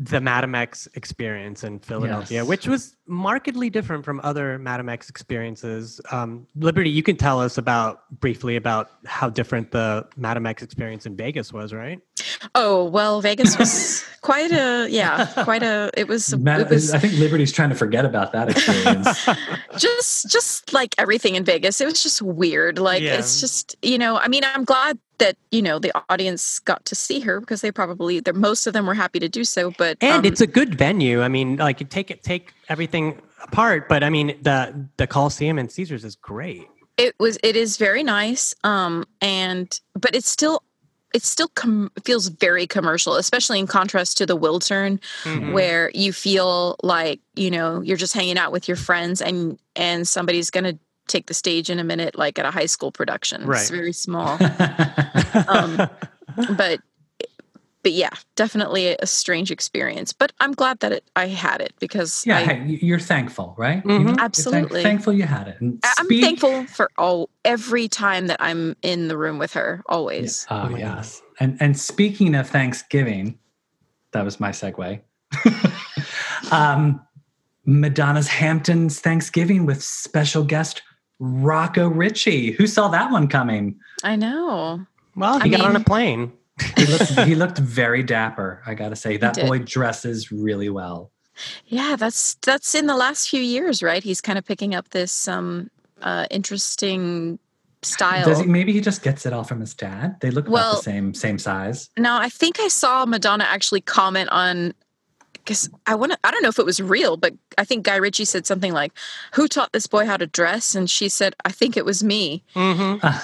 the 0.00 0.20
Madame 0.20 0.54
X 0.54 0.86
experience 0.94 1.64
in 1.64 1.80
Philadelphia, 1.80 2.40
Yes. 2.40 2.46
which 2.48 2.68
was 2.68 2.96
markedly 3.06 3.68
different 3.68 4.04
from 4.04 4.20
other 4.22 4.58
Madame 4.58 4.88
X 4.88 5.10
experiences. 5.10 6.00
Um, 6.12 6.46
Liberty, 6.56 6.88
you 6.90 7.02
can 7.02 7.16
tell 7.16 7.40
us 7.40 7.58
about 7.58 8.08
briefly 8.20 8.54
about 8.56 8.90
how 9.06 9.28
different 9.28 9.72
the 9.72 10.06
Madame 10.16 10.46
X 10.46 10.62
experience 10.62 11.04
in 11.06 11.16
Vegas 11.16 11.52
was, 11.52 11.72
right? 11.72 12.00
Oh 12.54 12.84
well, 12.84 13.20
Vegas 13.20 13.58
was 13.58 14.04
quite 14.20 14.52
a 14.52 14.86
yeah, 14.88 15.26
quite 15.42 15.64
a. 15.64 15.90
It 15.96 16.06
was. 16.06 16.36
Matt, 16.36 16.60
it 16.62 16.68
was 16.70 16.92
I 16.92 16.98
think 17.00 17.14
Liberty's 17.18 17.50
trying 17.52 17.70
to 17.70 17.74
forget 17.74 18.04
about 18.04 18.32
that 18.32 18.48
experience. 18.50 19.26
just 19.78 20.30
just 20.30 20.72
like 20.72 20.94
everything 20.98 21.34
in 21.34 21.44
Vegas. 21.44 21.80
It 21.80 21.86
was 21.86 22.00
just 22.02 22.22
weird. 22.22 22.78
Like 22.78 23.02
Yeah. 23.02 23.14
it's 23.18 23.40
just 23.40 23.74
you 23.82 23.98
know. 23.98 24.16
I 24.18 24.28
mean, 24.28 24.42
I'm 24.44 24.64
glad 24.64 24.98
that 25.18 25.36
you 25.50 25.62
know 25.62 25.78
the 25.78 25.92
audience 26.08 26.58
got 26.60 26.84
to 26.86 26.94
see 26.94 27.20
her 27.20 27.40
because 27.40 27.60
they 27.60 27.70
probably 27.72 28.22
most 28.34 28.66
of 28.66 28.72
them 28.72 28.86
were 28.86 28.94
happy 28.94 29.18
to 29.20 29.28
do 29.28 29.44
so. 29.44 29.70
But 29.72 29.96
and 30.00 30.18
um, 30.18 30.24
it's 30.24 30.40
a 30.40 30.46
good 30.46 30.76
venue. 30.76 31.22
I 31.22 31.28
mean, 31.28 31.56
like 31.56 31.88
take 31.90 32.10
it, 32.10 32.22
take 32.22 32.52
everything 32.68 33.20
apart, 33.42 33.88
but 33.88 34.02
I 34.04 34.10
mean, 34.10 34.38
the 34.42 34.88
the 34.96 35.06
Colosseum 35.06 35.58
and 35.58 35.70
Caesars 35.70 36.04
is 36.04 36.16
great. 36.16 36.66
it 36.96 37.14
was 37.20 37.38
it 37.44 37.54
is 37.54 37.76
very 37.76 38.02
nice 38.02 38.54
um 38.64 39.04
and 39.20 39.80
but 39.94 40.14
it's 40.16 40.28
still 40.28 40.62
it 41.14 41.22
still 41.22 41.48
com- 41.54 41.90
feels 42.04 42.26
very 42.28 42.66
commercial 42.66 43.14
especially 43.14 43.58
in 43.60 43.66
contrast 43.68 44.18
to 44.18 44.26
the 44.26 44.36
wiltern 44.36 44.98
Mhm. 45.24 45.52
where 45.52 45.90
you 45.94 46.12
feel 46.12 46.74
like 46.82 47.20
you 47.36 47.50
know 47.52 47.80
you're 47.82 47.96
just 47.96 48.14
hanging 48.14 48.36
out 48.36 48.50
with 48.52 48.66
your 48.66 48.76
friends 48.76 49.22
and 49.22 49.58
and 49.76 50.08
somebody's 50.08 50.50
gonna 50.50 50.76
take 51.08 51.26
the 51.26 51.34
stage 51.34 51.70
in 51.70 51.78
a 51.78 51.84
minute 51.84 52.16
like 52.18 52.38
at 52.38 52.44
a 52.46 52.50
high 52.50 52.66
school 52.66 52.92
production 52.92 53.40
it's 53.42 53.48
Right. 53.48 53.68
very 53.70 53.92
small 53.92 54.38
um, 55.48 55.76
but 56.56 56.80
but 57.82 57.92
yeah 57.92 58.10
definitely 58.36 58.88
a 59.00 59.06
strange 59.06 59.50
experience 59.50 60.12
but 60.12 60.32
i'm 60.40 60.52
glad 60.52 60.80
that 60.80 60.92
it, 60.92 61.04
i 61.16 61.26
had 61.26 61.60
it 61.60 61.72
because 61.80 62.24
yeah, 62.26 62.38
I, 62.38 62.44
hey, 62.44 62.78
you're 62.82 62.98
thankful, 62.98 63.54
right? 63.56 63.82
Mhm. 63.84 63.84
You 63.84 63.90
know? 63.90 63.98
You're 64.00 64.08
thank- 64.08 64.20
Absolutely. 64.20 64.82
thankful 64.82 65.12
you 65.12 65.24
had 65.24 65.48
it. 65.48 65.60
And 65.60 65.78
I- 65.84 65.94
I'm 65.98 66.04
speak- 66.06 66.24
thankful 66.24 66.64
for 66.66 66.90
all 66.98 67.30
every 67.44 67.88
time 67.88 68.26
that 68.26 68.36
I'm 68.40 68.76
in 68.82 69.08
the 69.08 69.16
room 69.16 69.38
with 69.38 69.52
her. 69.54 69.82
Yeah. 69.88 69.94
Always. 69.94 70.46
Oh, 70.50 70.62
Oh 70.64 70.68
my 70.70 70.78
yes. 70.78 71.22
And 71.40 71.56
and 71.60 71.78
speaking 71.78 72.34
of 72.34 72.48
Thanksgiving, 72.50 73.38
that 74.12 74.24
was 74.24 74.40
my 74.40 74.50
segue. 74.50 75.00
um, 76.50 77.00
Madonna's 77.64 78.28
Hamptons 78.28 79.00
Thanksgiving 79.00 79.66
with 79.66 79.82
special 79.82 80.42
guest 80.44 80.82
Rocco 81.18 81.88
Ritchie. 81.88 82.52
Who 82.52 82.66
saw 82.66 82.88
that 82.88 83.10
one 83.10 83.28
coming? 83.28 83.78
I 84.04 84.16
know. 84.16 84.86
Well, 85.16 85.40
he 85.40 85.54
I 85.54 85.58
got 85.58 85.66
on 85.66 85.76
a 85.76 85.80
plane. 85.84 86.32
He 86.76 86.86
looked, 86.86 87.10
he 87.20 87.34
looked 87.34 87.58
very 87.58 88.02
dapper. 88.02 88.62
I 88.66 88.74
gotta 88.74 88.96
say 88.96 89.16
that 89.18 89.36
boy 89.36 89.60
dresses 89.60 90.32
really 90.32 90.68
well. 90.68 91.10
Yeah, 91.66 91.96
that's 91.96 92.34
that's 92.34 92.74
in 92.74 92.86
the 92.86 92.96
last 92.96 93.28
few 93.28 93.40
years, 93.40 93.82
right? 93.82 94.02
He's 94.02 94.20
kind 94.20 94.38
of 94.38 94.44
picking 94.44 94.74
up 94.74 94.88
this 94.90 95.28
um 95.28 95.70
uh 96.02 96.26
interesting 96.30 97.38
style. 97.82 98.24
Does 98.24 98.40
he? 98.40 98.46
Maybe 98.46 98.72
he 98.72 98.80
just 98.80 99.02
gets 99.02 99.24
it 99.26 99.32
all 99.32 99.44
from 99.44 99.60
his 99.60 99.74
dad. 99.74 100.16
They 100.20 100.30
look 100.30 100.46
about 100.48 100.52
Well- 100.54 100.76
the 100.76 100.82
same 100.82 101.14
same 101.14 101.38
size. 101.38 101.90
Now, 101.96 102.20
I 102.20 102.28
think 102.28 102.58
I 102.60 102.68
saw 102.68 103.06
Madonna 103.06 103.44
actually 103.44 103.80
comment 103.80 104.28
on 104.30 104.74
because 105.48 105.70
I 105.86 105.94
want 105.94 106.12
to. 106.12 106.18
I 106.24 106.30
don't 106.30 106.42
know 106.42 106.50
if 106.50 106.58
it 106.58 106.66
was 106.66 106.78
real, 106.78 107.16
but 107.16 107.32
I 107.56 107.64
think 107.64 107.86
Guy 107.86 107.96
Ritchie 107.96 108.26
said 108.26 108.46
something 108.46 108.74
like, 108.74 108.92
"Who 109.32 109.48
taught 109.48 109.72
this 109.72 109.86
boy 109.86 110.04
how 110.04 110.18
to 110.18 110.26
dress?" 110.26 110.74
And 110.74 110.90
she 110.90 111.08
said, 111.08 111.34
"I 111.46 111.50
think 111.52 111.74
it 111.76 111.86
was 111.86 112.04
me." 112.04 112.44
Mm-hmm. 112.54 113.06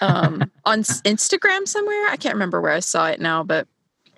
Um, 0.00 0.50
on 0.64 0.80
Instagram 0.80 1.68
somewhere. 1.68 2.08
I 2.08 2.16
can't 2.16 2.34
remember 2.34 2.60
where 2.60 2.72
I 2.72 2.80
saw 2.80 3.06
it 3.06 3.20
now, 3.20 3.44
but 3.44 3.68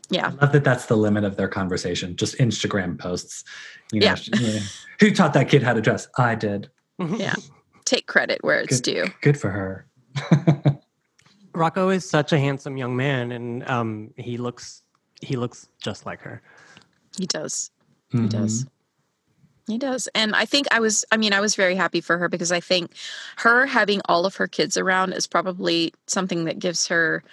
yeah, 0.08 0.28
I 0.28 0.30
love 0.30 0.52
that 0.52 0.64
that's 0.64 0.86
the 0.86 0.96
limit 0.96 1.24
of 1.24 1.36
their 1.36 1.48
conversation. 1.48 2.16
Just 2.16 2.38
Instagram 2.38 2.98
posts. 2.98 3.44
You 3.92 4.00
know, 4.00 4.06
Yeah. 4.06 4.16
yeah. 4.40 4.60
who 5.00 5.10
taught 5.10 5.34
that 5.34 5.50
kid 5.50 5.62
how 5.62 5.74
to 5.74 5.82
dress? 5.82 6.08
I 6.16 6.36
did. 6.36 6.70
yeah. 6.98 7.34
Take 7.84 8.06
credit 8.06 8.38
where 8.42 8.60
it's 8.60 8.80
Good. 8.80 9.04
due. 9.04 9.12
Good 9.20 9.38
for 9.38 9.50
her. 9.50 9.86
Rocco 11.54 11.90
is 11.90 12.08
such 12.08 12.32
a 12.32 12.38
handsome 12.38 12.78
young 12.78 12.96
man, 12.96 13.30
and 13.32 13.68
um, 13.68 14.14
he 14.16 14.38
looks 14.38 14.82
he 15.20 15.36
looks 15.36 15.68
just 15.82 16.06
like 16.06 16.20
her. 16.20 16.40
He 17.18 17.26
does. 17.26 17.70
Mhm. 18.12 18.22
He 18.22 18.28
does. 18.28 18.66
He 19.66 19.78
does. 19.78 20.08
And 20.14 20.36
I 20.36 20.44
think 20.44 20.66
I 20.70 20.80
was, 20.80 21.04
I 21.10 21.16
mean, 21.16 21.32
I 21.32 21.40
was 21.40 21.54
very 21.56 21.74
happy 21.74 22.00
for 22.02 22.18
her 22.18 22.28
because 22.28 22.52
I 22.52 22.60
think 22.60 22.92
her 23.36 23.64
having 23.66 24.02
all 24.06 24.26
of 24.26 24.36
her 24.36 24.46
kids 24.46 24.76
around 24.76 25.12
is 25.14 25.26
probably 25.26 25.94
something 26.06 26.44
that 26.44 26.58
gives 26.58 26.88
her 26.88 27.24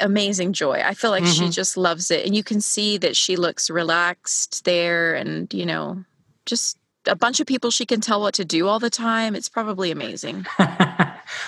amazing 0.00 0.52
joy. 0.54 0.80
I 0.84 0.94
feel 0.94 1.10
like 1.10 1.26
she 1.26 1.44
Mhm. 1.46 1.52
just 1.52 1.76
loves 1.76 2.10
it. 2.10 2.24
And 2.24 2.34
you 2.34 2.42
can 2.44 2.60
see 2.60 2.96
that 2.98 3.16
she 3.16 3.36
looks 3.36 3.68
relaxed 3.68 4.64
there 4.64 5.14
and, 5.14 5.52
you 5.52 5.66
know, 5.66 6.04
just 6.46 6.78
a 7.06 7.16
bunch 7.16 7.40
of 7.40 7.46
people 7.46 7.70
she 7.70 7.84
can 7.84 8.00
tell 8.00 8.20
what 8.20 8.34
to 8.34 8.44
do 8.44 8.68
all 8.68 8.78
the 8.78 8.90
time. 8.90 9.34
It's 9.34 9.48
probably 9.48 9.90
amazing. 9.90 10.46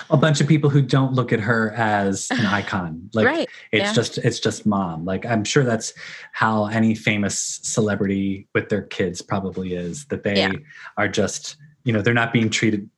a 0.09 0.17
bunch 0.17 0.41
of 0.41 0.47
people 0.47 0.69
who 0.69 0.81
don't 0.81 1.13
look 1.13 1.31
at 1.33 1.39
her 1.39 1.71
as 1.71 2.29
an 2.31 2.45
icon. 2.45 3.09
Like 3.13 3.25
right. 3.25 3.49
it's 3.71 3.85
yeah. 3.85 3.93
just 3.93 4.17
it's 4.19 4.39
just 4.39 4.65
mom. 4.65 5.05
Like 5.05 5.25
I'm 5.25 5.43
sure 5.43 5.63
that's 5.63 5.93
how 6.33 6.65
any 6.67 6.95
famous 6.95 7.59
celebrity 7.63 8.47
with 8.53 8.69
their 8.69 8.83
kids 8.83 9.21
probably 9.21 9.73
is. 9.73 10.05
That 10.05 10.23
they 10.23 10.35
Yeah. 10.37 10.53
are 10.97 11.07
just 11.07 11.57
you 11.83 11.93
know 11.93 12.01
they're 12.01 12.13
not 12.13 12.33
being 12.33 12.49
treated 12.49 12.89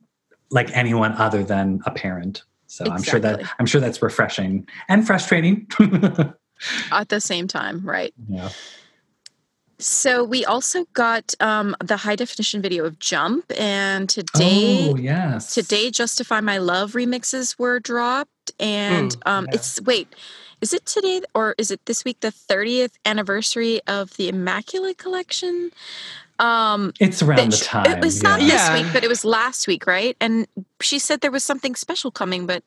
like 0.50 0.70
anyone 0.72 1.14
other 1.14 1.44
than 1.44 1.82
a 1.86 1.92
parent. 1.92 2.44
So 2.68 2.86
I'm 2.86 3.04
sure 3.04 3.20
that 3.20 3.42
I'm 3.60 3.66
sure 3.66 3.82
that's 3.82 4.02
refreshing 4.02 4.68
and 4.88 5.06
frustrating. 5.06 5.68
At 6.92 7.10
the 7.10 7.20
same 7.20 7.48
time, 7.48 7.82
right. 7.84 8.14
yeah. 8.30 8.50
So 9.80 10.24
we 10.24 10.46
also 10.46 10.86
got 10.94 11.34
um, 11.40 11.76
the 11.84 11.98
high 11.98 12.16
definition 12.16 12.62
video 12.62 12.86
of 12.86 13.00
Jump, 13.00 13.52
and 13.58 14.08
today 14.10 14.90
Oh 14.92 14.96
yes. 14.96 15.54
today 15.54 15.92
justify 15.92 16.40
my 16.42 16.58
love 16.58 16.94
remixes 16.94 17.58
were 17.60 17.80
dropped 17.80 18.30
and 18.60 19.16
um 19.26 19.46
yeah. 19.46 19.56
it's 19.56 19.82
wait 19.82 20.08
is 20.62 20.74
it 20.74 20.86
today 20.86 21.22
or 21.34 21.56
is 21.58 21.72
it 21.72 21.86
this 21.86 22.04
week 22.04 22.20
the 22.20 22.28
30th 22.28 22.92
anniversary 23.06 23.80
of 23.88 24.16
the 24.18 24.28
immaculate 24.28 24.98
collection 24.98 25.72
um 26.40 26.92
it's 27.00 27.22
around 27.24 27.38
that 27.38 27.52
the 27.52 27.58
time. 27.66 27.86
it 27.86 28.04
was 28.04 28.22
not 28.22 28.42
yeah. 28.42 28.48
Yeah. 28.48 28.74
this 28.74 28.84
week 28.84 28.94
but 28.94 29.04
it 29.04 29.08
was 29.08 29.24
last 29.24 29.66
week 29.68 29.88
right 29.88 30.18
and 30.20 30.46
she 30.82 31.00
said 31.00 31.22
there 31.22 31.32
was 31.32 31.44
something 31.44 31.74
special 31.76 32.12
coming 32.12 32.46
but 32.46 32.64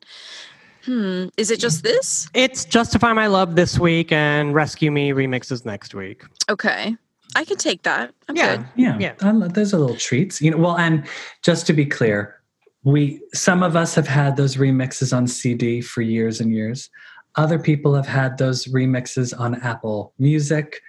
hmm 0.87 1.25
is 1.37 1.51
it 1.51 1.59
just 1.59 1.83
this 1.83 2.29
It's 2.33 2.63
Justify 2.65 3.11
My 3.13 3.27
Love 3.27 3.55
this 3.55 3.77
week 3.77 4.11
and 4.11 4.53
Rescue 4.55 4.89
Me 4.89 5.11
remixes 5.11 5.65
next 5.65 5.93
week. 5.93 6.23
okay 6.49 6.95
i 7.35 7.43
can 7.43 7.57
take 7.57 7.83
that 7.83 8.13
i'm 8.29 8.35
Yeah. 8.37 8.55
good 8.57 8.65
Yeah, 8.77 8.97
Yeah. 8.99 9.13
I 9.21 9.31
love- 9.31 9.53
those 9.53 9.73
are 9.73 9.77
little 9.79 9.97
treats. 9.97 10.41
You 10.41 10.51
know, 10.51 10.57
well, 10.57 10.77
and 10.77 11.05
just 11.43 11.67
to 11.67 11.73
be 11.73 11.85
clear, 11.85 12.35
we 12.83 13.21
some 13.33 13.63
of 13.63 13.75
us 13.75 13.93
have 13.95 14.07
had 14.07 14.37
those 14.37 14.55
remixes 14.55 15.15
on 15.15 15.27
CD 15.27 15.81
for 15.81 16.01
years 16.01 16.39
and 16.39 16.53
years. 16.53 16.89
Other 17.35 17.59
people 17.59 17.93
have 17.93 18.07
had 18.07 18.37
those 18.37 18.65
remixes 18.67 19.37
on 19.37 19.55
Apple 19.61 20.13
Music. 20.19 20.79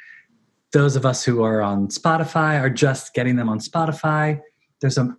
Those 0.73 0.95
of 0.97 1.05
us 1.05 1.25
who 1.25 1.43
are 1.43 1.61
on 1.61 1.89
Spotify 1.89 2.61
are 2.61 2.71
just 2.71 3.15
getting 3.15 3.35
them 3.37 3.49
on 3.49 3.59
Spotify. 3.59 4.41
There's 4.81 4.97
a 4.99 5.15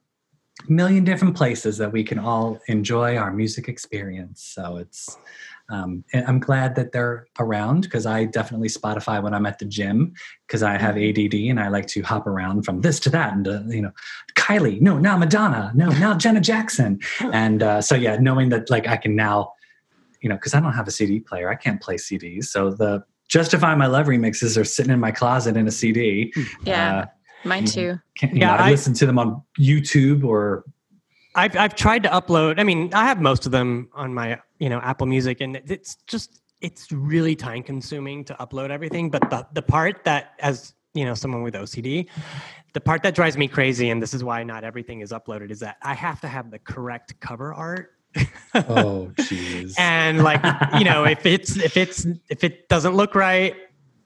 million 0.67 1.03
different 1.03 1.35
places 1.35 1.77
that 1.77 1.91
we 1.91 2.03
can 2.03 2.19
all 2.19 2.59
enjoy 2.67 3.17
our 3.17 3.31
music 3.31 3.67
experience. 3.67 4.43
So 4.43 4.77
it's 4.77 5.17
um, 5.69 6.03
and 6.13 6.25
I'm 6.25 6.39
glad 6.39 6.75
that 6.75 6.91
they're 6.91 7.27
around 7.39 7.81
because 7.81 8.07
I 8.07 8.25
definitely 8.25 8.69
Spotify 8.69 9.21
when 9.21 9.35
I'm 9.35 9.45
at 9.45 9.59
the 9.59 9.65
gym 9.65 10.13
because 10.47 10.63
I 10.63 10.77
have 10.77 10.97
ADD 10.97 11.35
and 11.35 11.59
I 11.59 11.67
like 11.67 11.85
to 11.87 12.01
hop 12.01 12.25
around 12.25 12.63
from 12.63 12.81
this 12.81 12.99
to 13.01 13.09
that 13.11 13.33
and 13.33 13.47
uh, 13.47 13.61
you 13.67 13.81
know 13.81 13.91
Kylie, 14.35 14.81
no, 14.81 14.97
now 14.97 15.15
Madonna, 15.17 15.71
no, 15.75 15.89
now 15.91 16.15
Janet 16.15 16.43
Jackson, 16.43 16.99
and 17.19 17.61
uh, 17.61 17.81
so 17.81 17.95
yeah, 17.95 18.17
knowing 18.17 18.49
that 18.49 18.69
like 18.69 18.87
I 18.87 18.97
can 18.97 19.15
now, 19.15 19.53
you 20.21 20.29
know, 20.29 20.35
because 20.35 20.55
I 20.55 20.59
don't 20.59 20.73
have 20.73 20.87
a 20.87 20.91
CD 20.91 21.19
player, 21.19 21.49
I 21.49 21.55
can't 21.55 21.79
play 21.79 21.95
CDs, 21.95 22.45
so 22.45 22.71
the 22.71 23.03
Justify 23.27 23.75
My 23.75 23.85
Love 23.85 24.07
remixes 24.07 24.59
are 24.59 24.63
sitting 24.65 24.91
in 24.91 24.99
my 24.99 25.11
closet 25.11 25.55
in 25.55 25.67
a 25.67 25.71
CD. 25.71 26.33
yeah 26.63 27.01
Uh, 27.01 27.05
mine 27.43 27.65
too 27.65 27.99
can't, 28.17 28.33
you 28.33 28.39
Yeah, 28.39 28.47
know, 28.57 28.63
I, 28.63 28.67
I- 28.67 28.71
listen 28.71 28.93
to 28.95 29.05
them 29.05 29.17
on 29.19 29.41
YouTube 29.59 30.23
or 30.23 30.63
I've 31.35 31.55
I've 31.55 31.75
tried 31.75 32.03
to 32.03 32.09
upload. 32.09 32.59
I 32.59 32.63
mean, 32.63 32.91
I 32.93 33.05
have 33.05 33.21
most 33.21 33.45
of 33.45 33.51
them 33.51 33.89
on 33.93 34.13
my 34.13 34.39
you 34.57 34.67
know 34.67 34.79
Apple 34.79 35.05
Music, 35.07 35.41
and 35.41 35.55
it's 35.67 35.95
just 36.07 36.41
it's 36.59 36.91
really 36.91 37.35
time 37.35 37.61
consuming 37.63 38.25
to 38.25 38.33
upload 38.39 38.71
everything. 38.71 39.09
But 39.11 39.29
the 39.29 39.45
the 39.53 39.61
part 39.61 40.03
that 40.05 40.33
as 40.39 40.73
you 40.95 41.05
know 41.05 41.13
someone 41.13 41.43
with 41.43 41.53
OCD, 41.53 42.07
the 42.73 42.81
part 42.81 43.03
that 43.03 43.13
drives 43.13 43.37
me 43.37 43.47
crazy, 43.47 43.91
and 43.91 44.01
this 44.01 44.13
is 44.15 44.23
why 44.23 44.43
not 44.43 44.63
everything 44.63 45.01
is 45.01 45.11
uploaded, 45.11 45.51
is 45.51 45.59
that 45.59 45.77
I 45.83 45.93
have 45.93 46.19
to 46.21 46.27
have 46.27 46.49
the 46.49 46.59
correct 46.59 47.17
cover 47.19 47.53
art. 47.53 47.91
oh 48.55 49.11
jeez. 49.19 49.75
and 49.77 50.23
like 50.23 50.41
you 50.79 50.83
know 50.83 51.05
if 51.05 51.27
it's 51.27 51.57
if 51.57 51.77
it's 51.77 52.07
if 52.29 52.43
it 52.43 52.67
doesn't 52.67 52.95
look 52.95 53.13
right 53.13 53.55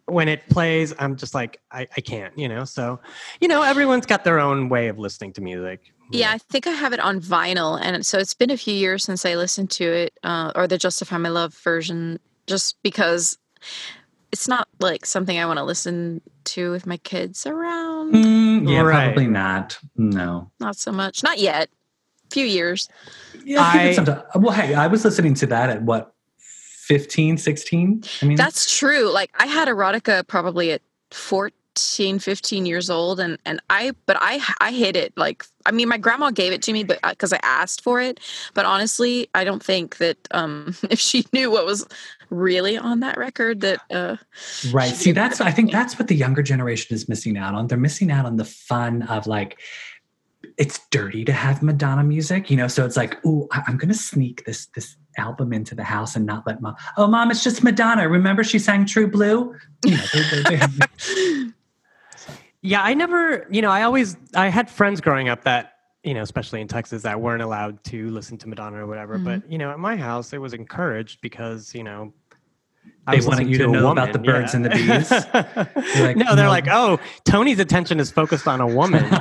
when 0.07 0.27
it 0.27 0.47
plays 0.49 0.93
i'm 0.99 1.15
just 1.15 1.33
like 1.33 1.61
I, 1.71 1.87
I 1.95 2.01
can't 2.01 2.37
you 2.37 2.49
know 2.49 2.65
so 2.65 2.99
you 3.39 3.47
know 3.47 3.61
everyone's 3.61 4.05
got 4.05 4.23
their 4.25 4.39
own 4.39 4.67
way 4.69 4.87
of 4.89 4.99
listening 4.99 5.31
to 5.33 5.41
music 5.41 5.79
Yeah, 6.11 6.31
I 6.31 6.37
think 6.37 6.67
I 6.67 6.71
have 6.71 6.91
it 6.93 6.99
on 6.99 7.21
vinyl, 7.21 7.79
and 7.81 8.05
so 8.05 8.19
it's 8.19 8.33
been 8.35 8.51
a 8.51 8.57
few 8.57 8.73
years 8.73 9.03
since 9.05 9.25
I 9.25 9.35
listened 9.35 9.71
to 9.71 9.85
it, 9.85 10.13
uh, 10.21 10.51
or 10.53 10.67
the 10.67 10.77
"Justify 10.77 11.17
My 11.17 11.29
Love" 11.29 11.53
version, 11.55 12.19
just 12.45 12.75
because 12.83 13.37
it's 14.31 14.47
not 14.47 14.67
like 14.79 15.05
something 15.05 15.39
I 15.39 15.45
want 15.45 15.57
to 15.57 15.63
listen 15.63 16.21
to 16.53 16.71
with 16.71 16.85
my 16.85 16.97
kids 16.97 17.47
around. 17.47 18.13
Mm, 18.13 18.69
yeah, 18.69 18.81
Right. 18.81 19.05
probably 19.05 19.27
not. 19.27 19.79
No. 19.95 20.51
Not 20.59 20.75
so 20.75 20.91
much, 20.91 21.23
not 21.23 21.39
yet. 21.39 21.69
Few 22.29 22.45
years. 22.45 22.89
Yeah, 23.45 23.61
I, 23.63 23.71
think 23.71 23.81
I- 23.81 23.85
it's 23.87 23.95
sometime- 23.95 24.23
well, 24.35 24.51
hey, 24.53 24.73
I 24.75 24.87
was 24.87 25.05
listening 25.05 25.33
to 25.35 25.45
that 25.47 25.69
at 25.69 25.81
what 25.83 26.12
15, 26.87 27.37
16. 27.37 28.03
I 28.21 28.25
mean, 28.25 28.37
That's 28.37 28.77
true. 28.77 29.09
Like 29.11 29.31
I 29.39 29.45
had 29.45 29.67
erotica 29.67 30.27
probably 30.27 30.71
at 30.71 30.81
14, 31.11 32.19
15 32.19 32.65
years 32.65 32.89
old 32.89 33.19
and 33.19 33.37
and 33.45 33.61
I 33.69 33.93
but 34.05 34.17
I 34.19 34.41
I 34.59 34.71
hid 34.71 34.95
it. 34.97 35.13
Like 35.15 35.45
I 35.65 35.71
mean 35.71 35.87
my 35.87 35.97
grandma 35.97 36.31
gave 36.31 36.51
it 36.51 36.61
to 36.63 36.73
me 36.73 36.83
but 36.83 36.99
cuz 37.17 37.31
I 37.31 37.39
asked 37.41 37.81
for 37.81 38.01
it. 38.01 38.19
But 38.53 38.65
honestly, 38.65 39.29
I 39.33 39.43
don't 39.45 39.63
think 39.63 39.97
that 39.97 40.17
um 40.31 40.75
if 40.89 40.99
she 40.99 41.25
knew 41.31 41.49
what 41.49 41.65
was 41.65 41.85
really 42.29 42.77
on 42.77 42.99
that 42.99 43.17
record 43.17 43.61
that 43.61 43.79
uh 43.89 44.17
right. 44.71 44.93
See, 44.93 45.13
that's, 45.13 45.39
I 45.39 45.51
think 45.51 45.71
that's 45.71 45.97
what 45.97 46.07
the 46.09 46.15
younger 46.15 46.43
generation 46.43 46.93
is 46.95 47.07
missing 47.07 47.37
out 47.37 47.53
on. 47.55 47.67
They're 47.67 47.77
missing 47.77 48.11
out 48.11 48.25
on 48.25 48.35
the 48.35 48.45
fun 48.45 49.03
of 49.03 49.25
like, 49.27 49.59
it's 50.57 50.79
dirty 50.91 51.23
to 51.25 51.31
have 51.31 51.63
Madonna 51.63 52.03
music, 52.03 52.51
you 52.51 52.57
know? 52.57 52.67
So 52.67 52.85
it's 52.85 52.97
like, 52.97 53.23
ooh, 53.25 53.47
I- 53.51 53.63
I'm 53.67 53.77
going 53.77 53.89
to 53.89 53.97
sneak 53.97 54.45
this, 54.45 54.67
this 54.75 54.95
album 55.17 55.53
into 55.53 55.75
the 55.75 55.83
house 55.83 56.15
and 56.15 56.25
not 56.25 56.45
let 56.47 56.61
mom, 56.61 56.75
oh, 56.97 57.07
mom, 57.07 57.31
it's 57.31 57.43
just 57.43 57.63
Madonna. 57.63 58.07
Remember 58.07 58.43
she 58.43 58.59
sang 58.59 58.85
True 58.85 59.09
Blue? 59.09 59.55
You 59.85 59.97
know, 59.97 60.03
they, 60.13 60.43
they, 60.43 60.59
they 60.59 61.45
Yeah, 62.65 62.81
I 62.81 62.93
never, 62.93 63.45
you 63.51 63.61
know, 63.61 63.69
I 63.69 63.83
always, 63.83 64.15
I 64.33 64.47
had 64.47 64.69
friends 64.69 65.01
growing 65.01 65.27
up 65.27 65.43
that, 65.43 65.73
you 66.01 66.13
know, 66.13 66.21
especially 66.21 66.61
in 66.61 66.67
Texas, 66.69 67.03
that 67.03 67.19
weren't 67.19 67.41
allowed 67.41 67.83
to 67.85 68.09
listen 68.11 68.37
to 68.37 68.47
Madonna 68.47 68.77
or 68.77 68.87
whatever. 68.87 69.15
Mm-hmm. 69.15 69.25
But, 69.25 69.51
you 69.51 69.57
know, 69.57 69.69
at 69.69 69.79
my 69.79 69.97
house, 69.97 70.31
it 70.31 70.37
was 70.37 70.53
encouraged 70.53 71.19
because, 71.19 71.75
you 71.75 71.83
know, 71.83 72.13
They 73.09 73.17
was 73.17 73.27
wanted 73.27 73.49
you 73.49 73.57
to 73.59 73.65
a 73.65 73.67
know 73.67 73.91
about 73.91 74.13
the 74.13 74.19
birds 74.19 74.53
and 74.53 74.63
the 74.63 74.69
bees? 74.69 75.11
Like, 76.01 76.15
no, 76.15 76.35
they're 76.35 76.45
no. 76.45 76.49
like, 76.51 76.67
oh, 76.69 76.99
Tony's 77.25 77.59
attention 77.59 77.99
is 77.99 78.11
focused 78.11 78.47
on 78.47 78.61
a 78.61 78.67
woman. 78.67 79.03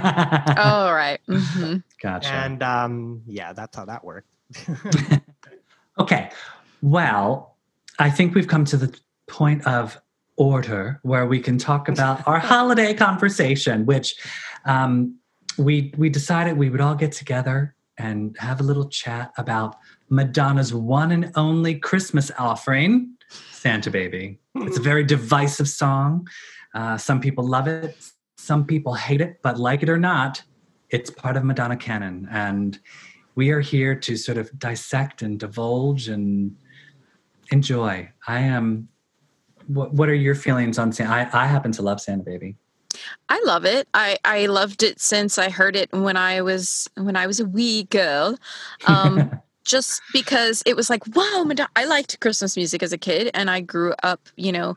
Oh 0.57 0.92
right. 0.92 1.18
hmm 1.26 1.76
gotcha. 2.00 2.28
and 2.28 2.62
um, 2.62 3.22
yeah, 3.26 3.52
that's 3.52 3.76
how 3.76 3.85
that 3.87 4.05
worked. 4.05 4.28
Okay. 5.98 6.31
Well, 6.81 7.57
I 7.98 8.11
think 8.11 8.35
we've 8.35 8.48
come 8.48 8.64
to 8.66 8.76
the 8.76 8.98
point 9.28 9.66
of 9.66 10.00
order 10.37 10.98
where 11.02 11.26
we 11.26 11.40
can 11.40 11.59
talk 11.59 11.88
about 11.88 12.26
our 12.26 12.38
holiday 12.52 12.94
conversation, 12.94 13.87
which 13.87 14.16
um, 14.64 15.16
we 15.59 15.92
we 15.96 16.09
decided 16.09 16.57
we 16.57 16.70
would 16.70 16.81
all 16.81 16.94
get 16.94 17.12
together 17.12 17.74
and 17.98 18.37
have 18.38 18.61
a 18.61 18.62
little 18.62 18.88
chat 18.88 19.33
about 19.37 19.76
Madonna's 20.09 20.72
one 20.74 21.12
and 21.12 21.31
only 21.37 21.74
Christmas 21.74 22.31
offering, 22.38 23.14
Santa 23.52 23.90
Baby. 23.90 24.38
It's 24.57 24.78
a 24.78 24.83
very 24.83 25.05
divisive 25.05 25.68
song. 25.68 26.26
Uh, 26.74 26.96
some 26.96 27.20
people 27.20 27.46
love 27.46 27.68
it, 27.68 27.96
some 28.37 28.64
people 28.64 28.94
hate 28.94 29.20
it, 29.20 29.40
but 29.42 29.59
like 29.59 29.83
it 29.83 29.90
or 29.90 29.98
not, 29.98 30.42
it's 30.90 31.11
part 31.11 31.37
of 31.37 31.44
Madonna 31.44 31.76
canon. 31.76 32.28
And 32.31 32.78
we 33.35 33.51
are 33.51 33.61
here 33.61 33.95
to 33.95 34.16
sort 34.16 34.38
of 34.38 34.57
dissect 34.59 35.23
and 35.23 35.38
divulge 35.38 36.09
and 36.09 36.57
enjoy. 37.51 38.09
I 38.27 38.40
am. 38.40 38.88
What, 39.68 39.92
what 39.95 40.09
are 40.09 40.14
your 40.14 40.35
feelings 40.35 40.79
on 40.79 40.92
Santa? 40.92 41.12
I, 41.12 41.45
I 41.45 41.47
happen 41.47 41.73
to 41.73 41.83
love 41.83 42.01
Santa 42.01 42.25
Baby. 42.25 42.57
I 43.29 43.42
love 43.45 43.64
it. 43.64 43.88
I 43.95 44.18
I 44.25 44.47
loved 44.47 44.83
it 44.83 45.01
since 45.01 45.38
I 45.38 45.49
heard 45.49 45.77
it 45.77 45.90
when 45.92 46.16
I 46.16 46.42
was 46.42 46.88
when 46.97 47.16
I 47.16 47.27
was 47.27 47.40
a 47.40 47.45
wee 47.45 47.85
girl. 47.85 48.37
Um 48.87 49.40
just 49.64 50.03
because 50.12 50.62
it 50.66 50.75
was 50.75 50.90
like, 50.90 51.03
wow, 51.14 51.45
Madonna. 51.47 51.71
I 51.77 51.85
liked 51.85 52.18
Christmas 52.21 52.57
music 52.57 52.83
as 52.83 52.92
a 52.92 52.99
kid 52.99 53.31
and 53.33 53.49
I 53.49 53.61
grew 53.61 53.95
up, 54.03 54.29
you 54.37 54.53
know, 54.53 54.77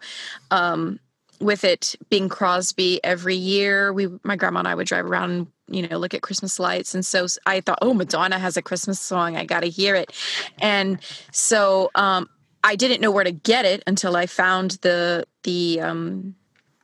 um 0.52 1.00
with 1.42 1.64
it 1.64 1.96
being 2.10 2.30
Crosby 2.30 3.04
every 3.04 3.36
year. 3.36 3.92
We 3.92 4.08
my 4.24 4.36
grandma 4.36 4.60
and 4.60 4.68
I 4.68 4.76
would 4.76 4.88
drive 4.88 5.06
around 5.06 5.32
and 5.32 5.48
you 5.68 5.88
know 5.88 5.98
look 5.98 6.14
at 6.14 6.22
Christmas 6.22 6.60
lights 6.60 6.94
and 6.94 7.06
so 7.06 7.26
i 7.46 7.62
thought, 7.62 7.80
"Oh, 7.82 7.94
Madonna 7.94 8.40
has 8.40 8.58
a 8.58 8.62
Christmas 8.62 9.00
song. 9.00 9.36
I 9.36 9.46
got 9.46 9.62
to 9.62 9.70
hear 9.70 9.96
it." 9.96 10.12
And 10.60 11.00
so 11.32 11.92
um 11.96 12.30
I 12.64 12.76
didn't 12.76 13.02
know 13.02 13.12
where 13.12 13.24
to 13.24 13.32
get 13.32 13.66
it 13.66 13.84
until 13.86 14.16
I 14.16 14.26
found 14.26 14.72
the 14.82 15.26
the 15.44 15.82
um 15.82 16.36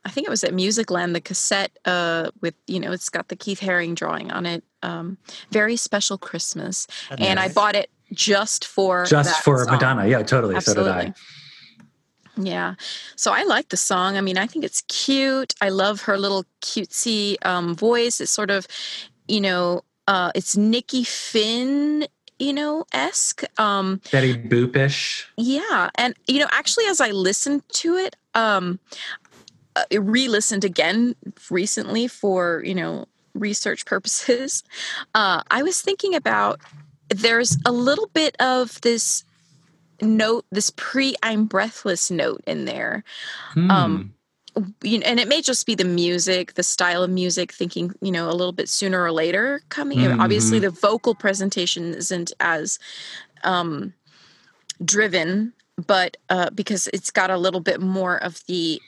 I 0.04 0.10
think 0.10 0.26
it 0.26 0.32
was 0.32 0.44
at 0.44 0.52
Musicland, 0.52 1.14
the 1.14 1.22
cassette 1.22 1.78
uh, 1.86 2.32
with, 2.42 2.56
you 2.66 2.80
know, 2.80 2.92
it's 2.92 3.10
got 3.10 3.28
the 3.28 3.36
Keith 3.36 3.60
Haring 3.60 3.94
drawing 3.94 4.32
on 4.32 4.48
it. 4.48 4.64
Um, 4.82 5.20
very 5.52 5.76
special 5.76 6.18
Christmas. 6.18 6.88
And 7.20 7.40
I 7.40 7.50
bought 7.50 7.76
it 7.76 7.92
just 8.12 8.66
for 8.66 9.06
Just 9.06 9.44
for 9.44 9.64
song. 9.64 9.74
Madonna. 9.74 10.08
Yeah, 10.08 10.24
totally. 10.24 10.60
So 10.62 10.74
did 10.74 10.88
I. 10.88 11.14
Yeah. 12.42 12.76
So 13.16 13.32
I 13.32 13.44
like 13.44 13.70
the 13.70 13.78
song. 13.78 14.18
I 14.18 14.22
mean, 14.22 14.38
I 14.38 14.48
think 14.48 14.66
it's 14.66 14.82
cute. 14.88 15.54
I 15.62 15.70
love 15.70 16.02
her 16.04 16.18
little 16.18 16.46
cutesy 16.62 17.38
um, 17.46 17.76
voice. 17.76 18.22
It's 18.22 18.32
sort 18.32 18.50
of, 18.50 18.68
you 19.28 19.42
know, 19.42 19.84
uh, 20.08 20.32
it's 20.36 20.58
Nikki 20.58 21.04
Finn, 21.04 22.08
you 22.40 22.54
know, 22.54 22.86
esque. 22.94 23.44
Um, 23.60 24.02
Betty 24.12 24.36
Boopish. 24.36 25.26
yeah, 25.38 25.90
and 25.96 26.16
you 26.28 26.40
know, 26.40 26.48
actually, 26.52 26.86
as 26.88 27.00
I 27.00 27.12
listened 27.12 27.64
to 27.74 27.96
it, 27.96 28.16
um, 28.34 28.80
uh, 29.76 29.84
re-listened 29.92 30.66
again 30.66 31.16
recently 31.50 32.08
for 32.08 32.62
you 32.66 32.76
know 32.76 33.06
research 33.34 33.86
purposes. 33.86 34.64
Uh, 35.14 35.44
I 35.52 35.62
was 35.64 35.82
thinking 35.82 36.16
about 36.16 36.62
there's 37.10 37.58
a 37.66 37.72
little 37.72 38.08
bit 38.14 38.36
of 38.40 38.80
this 38.82 39.26
note, 40.02 40.46
this 40.52 40.72
pre-"I'm 40.76 41.46
breathless" 41.46 42.12
note 42.12 42.44
in 42.48 42.66
there. 42.66 43.04
Hmm. 43.54 43.72
Um, 43.72 44.14
you 44.84 45.00
know, 45.00 45.06
and 45.06 45.20
it 45.20 45.28
may 45.30 45.42
just 45.42 45.66
be 45.66 45.76
the 45.76 45.86
music, 45.86 46.56
the 46.56 46.64
style 46.64 47.04
of 47.04 47.10
music, 47.10 47.54
thinking, 47.54 47.94
you 48.02 48.12
know, 48.12 48.30
a 48.30 48.36
little 48.36 48.52
bit 48.52 48.68
sooner 48.68 49.02
or 49.02 49.12
later 49.12 49.62
coming. 49.70 50.06
Obviously, 50.20 50.58
Mhm. 50.58 50.64
the 50.64 50.70
vocal 50.72 51.16
presentation 51.16 51.94
isn't 51.94 52.34
as 52.42 52.78
um, 53.44 53.94
driven, 54.84 55.54
but 55.88 56.18
uh, 56.30 56.50
because 56.50 56.90
it's 56.94 57.12
got 57.12 57.30
a 57.30 57.38
little 57.38 57.62
bit 57.62 57.80
more 57.82 58.18
of 58.18 58.44
the 58.48 58.82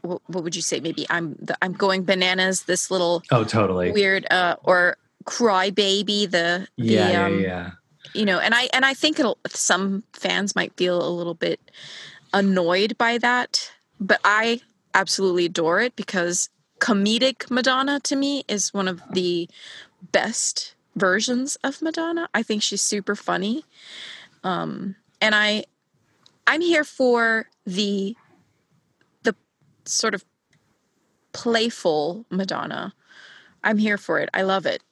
what, 0.00 0.20
what 0.26 0.42
would 0.42 0.56
you 0.56 0.62
say? 0.62 0.80
Maybe 0.80 1.06
I'm 1.10 1.36
the, 1.40 1.56
I'm 1.62 1.74
going 1.74 2.04
bananas. 2.04 2.62
This 2.64 2.90
little 2.90 3.22
oh, 3.30 3.44
totally. 3.44 3.92
weird 3.92 4.26
uh, 4.32 4.56
or 4.64 4.96
cry 5.26 5.70
baby. 5.70 6.26
The 6.26 6.66
the 6.76 6.84
yeah, 6.84 7.10
yeah, 7.10 7.26
um, 7.26 7.40
yeah. 7.40 7.70
You 8.14 8.24
know 8.24 8.38
and 8.38 8.54
i 8.54 8.68
and 8.72 8.84
i 8.84 8.94
think 8.94 9.18
some 9.48 10.02
fans 10.12 10.54
might 10.54 10.76
feel 10.76 11.06
a 11.06 11.10
little 11.10 11.34
bit 11.34 11.60
annoyed 12.32 12.96
by 12.98 13.18
that 13.18 13.72
but 14.00 14.20
i 14.24 14.60
absolutely 14.94 15.46
adore 15.46 15.80
it 15.80 15.94
because 15.96 16.50
comedic 16.78 17.50
madonna 17.50 18.00
to 18.00 18.16
me 18.16 18.44
is 18.48 18.74
one 18.74 18.88
of 18.88 19.00
the 19.12 19.48
best 20.10 20.74
versions 20.96 21.56
of 21.62 21.80
madonna. 21.80 22.28
I 22.34 22.42
think 22.42 22.62
she's 22.62 22.82
super 22.82 23.14
funny. 23.14 23.64
Um 24.44 24.96
and 25.20 25.34
i 25.34 25.64
i'm 26.46 26.60
here 26.60 26.84
for 26.84 27.46
the 27.64 28.16
the 29.22 29.34
sort 29.84 30.14
of 30.14 30.24
playful 31.32 32.26
madonna. 32.30 32.92
I'm 33.64 33.78
here 33.78 33.96
for 33.96 34.18
it. 34.18 34.28
I 34.34 34.42
love 34.42 34.66
it 34.66 34.82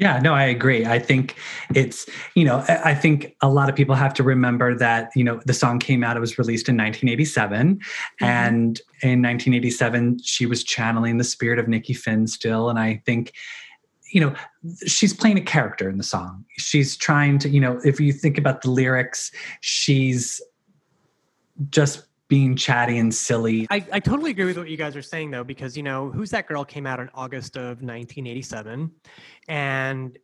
Yeah, 0.00 0.20
no, 0.20 0.32
I 0.32 0.44
agree. 0.44 0.86
I 0.86 1.00
think 1.00 1.34
it's, 1.74 2.08
you 2.34 2.44
know, 2.44 2.64
I 2.68 2.94
think 2.94 3.34
a 3.42 3.48
lot 3.48 3.68
of 3.68 3.74
people 3.74 3.96
have 3.96 4.14
to 4.14 4.22
remember 4.22 4.76
that, 4.76 5.10
you 5.16 5.24
know, 5.24 5.40
the 5.44 5.52
song 5.52 5.80
came 5.80 6.04
out, 6.04 6.16
it 6.16 6.20
was 6.20 6.38
released 6.38 6.68
in 6.68 6.76
1987. 6.76 7.76
Mm-hmm. 7.76 8.24
And 8.24 8.80
in 9.02 9.20
1987, 9.22 10.20
she 10.22 10.46
was 10.46 10.62
channeling 10.62 11.18
the 11.18 11.24
spirit 11.24 11.58
of 11.58 11.66
Nikki 11.66 11.94
Finn 11.94 12.28
still. 12.28 12.70
And 12.70 12.78
I 12.78 13.02
think, 13.06 13.32
you 14.12 14.20
know, 14.20 14.34
she's 14.86 15.12
playing 15.12 15.36
a 15.36 15.42
character 15.42 15.90
in 15.90 15.98
the 15.98 16.04
song. 16.04 16.44
She's 16.58 16.96
trying 16.96 17.38
to, 17.40 17.48
you 17.48 17.60
know, 17.60 17.80
if 17.84 17.98
you 17.98 18.12
think 18.12 18.38
about 18.38 18.62
the 18.62 18.70
lyrics, 18.70 19.32
she's 19.62 20.40
just 21.70 22.07
being 22.28 22.54
chatty 22.56 22.98
and 22.98 23.14
silly. 23.14 23.66
I, 23.70 23.84
I 23.92 24.00
totally 24.00 24.30
agree 24.30 24.44
with 24.44 24.58
what 24.58 24.68
you 24.68 24.76
guys 24.76 24.94
are 24.96 25.02
saying 25.02 25.30
though, 25.30 25.44
because 25.44 25.76
you 25.76 25.82
know, 25.82 26.10
Who's 26.10 26.30
That 26.30 26.46
Girl 26.46 26.64
came 26.64 26.86
out 26.86 27.00
in 27.00 27.10
August 27.14 27.56
of 27.56 27.82
1987, 27.82 28.90
and 29.48 30.18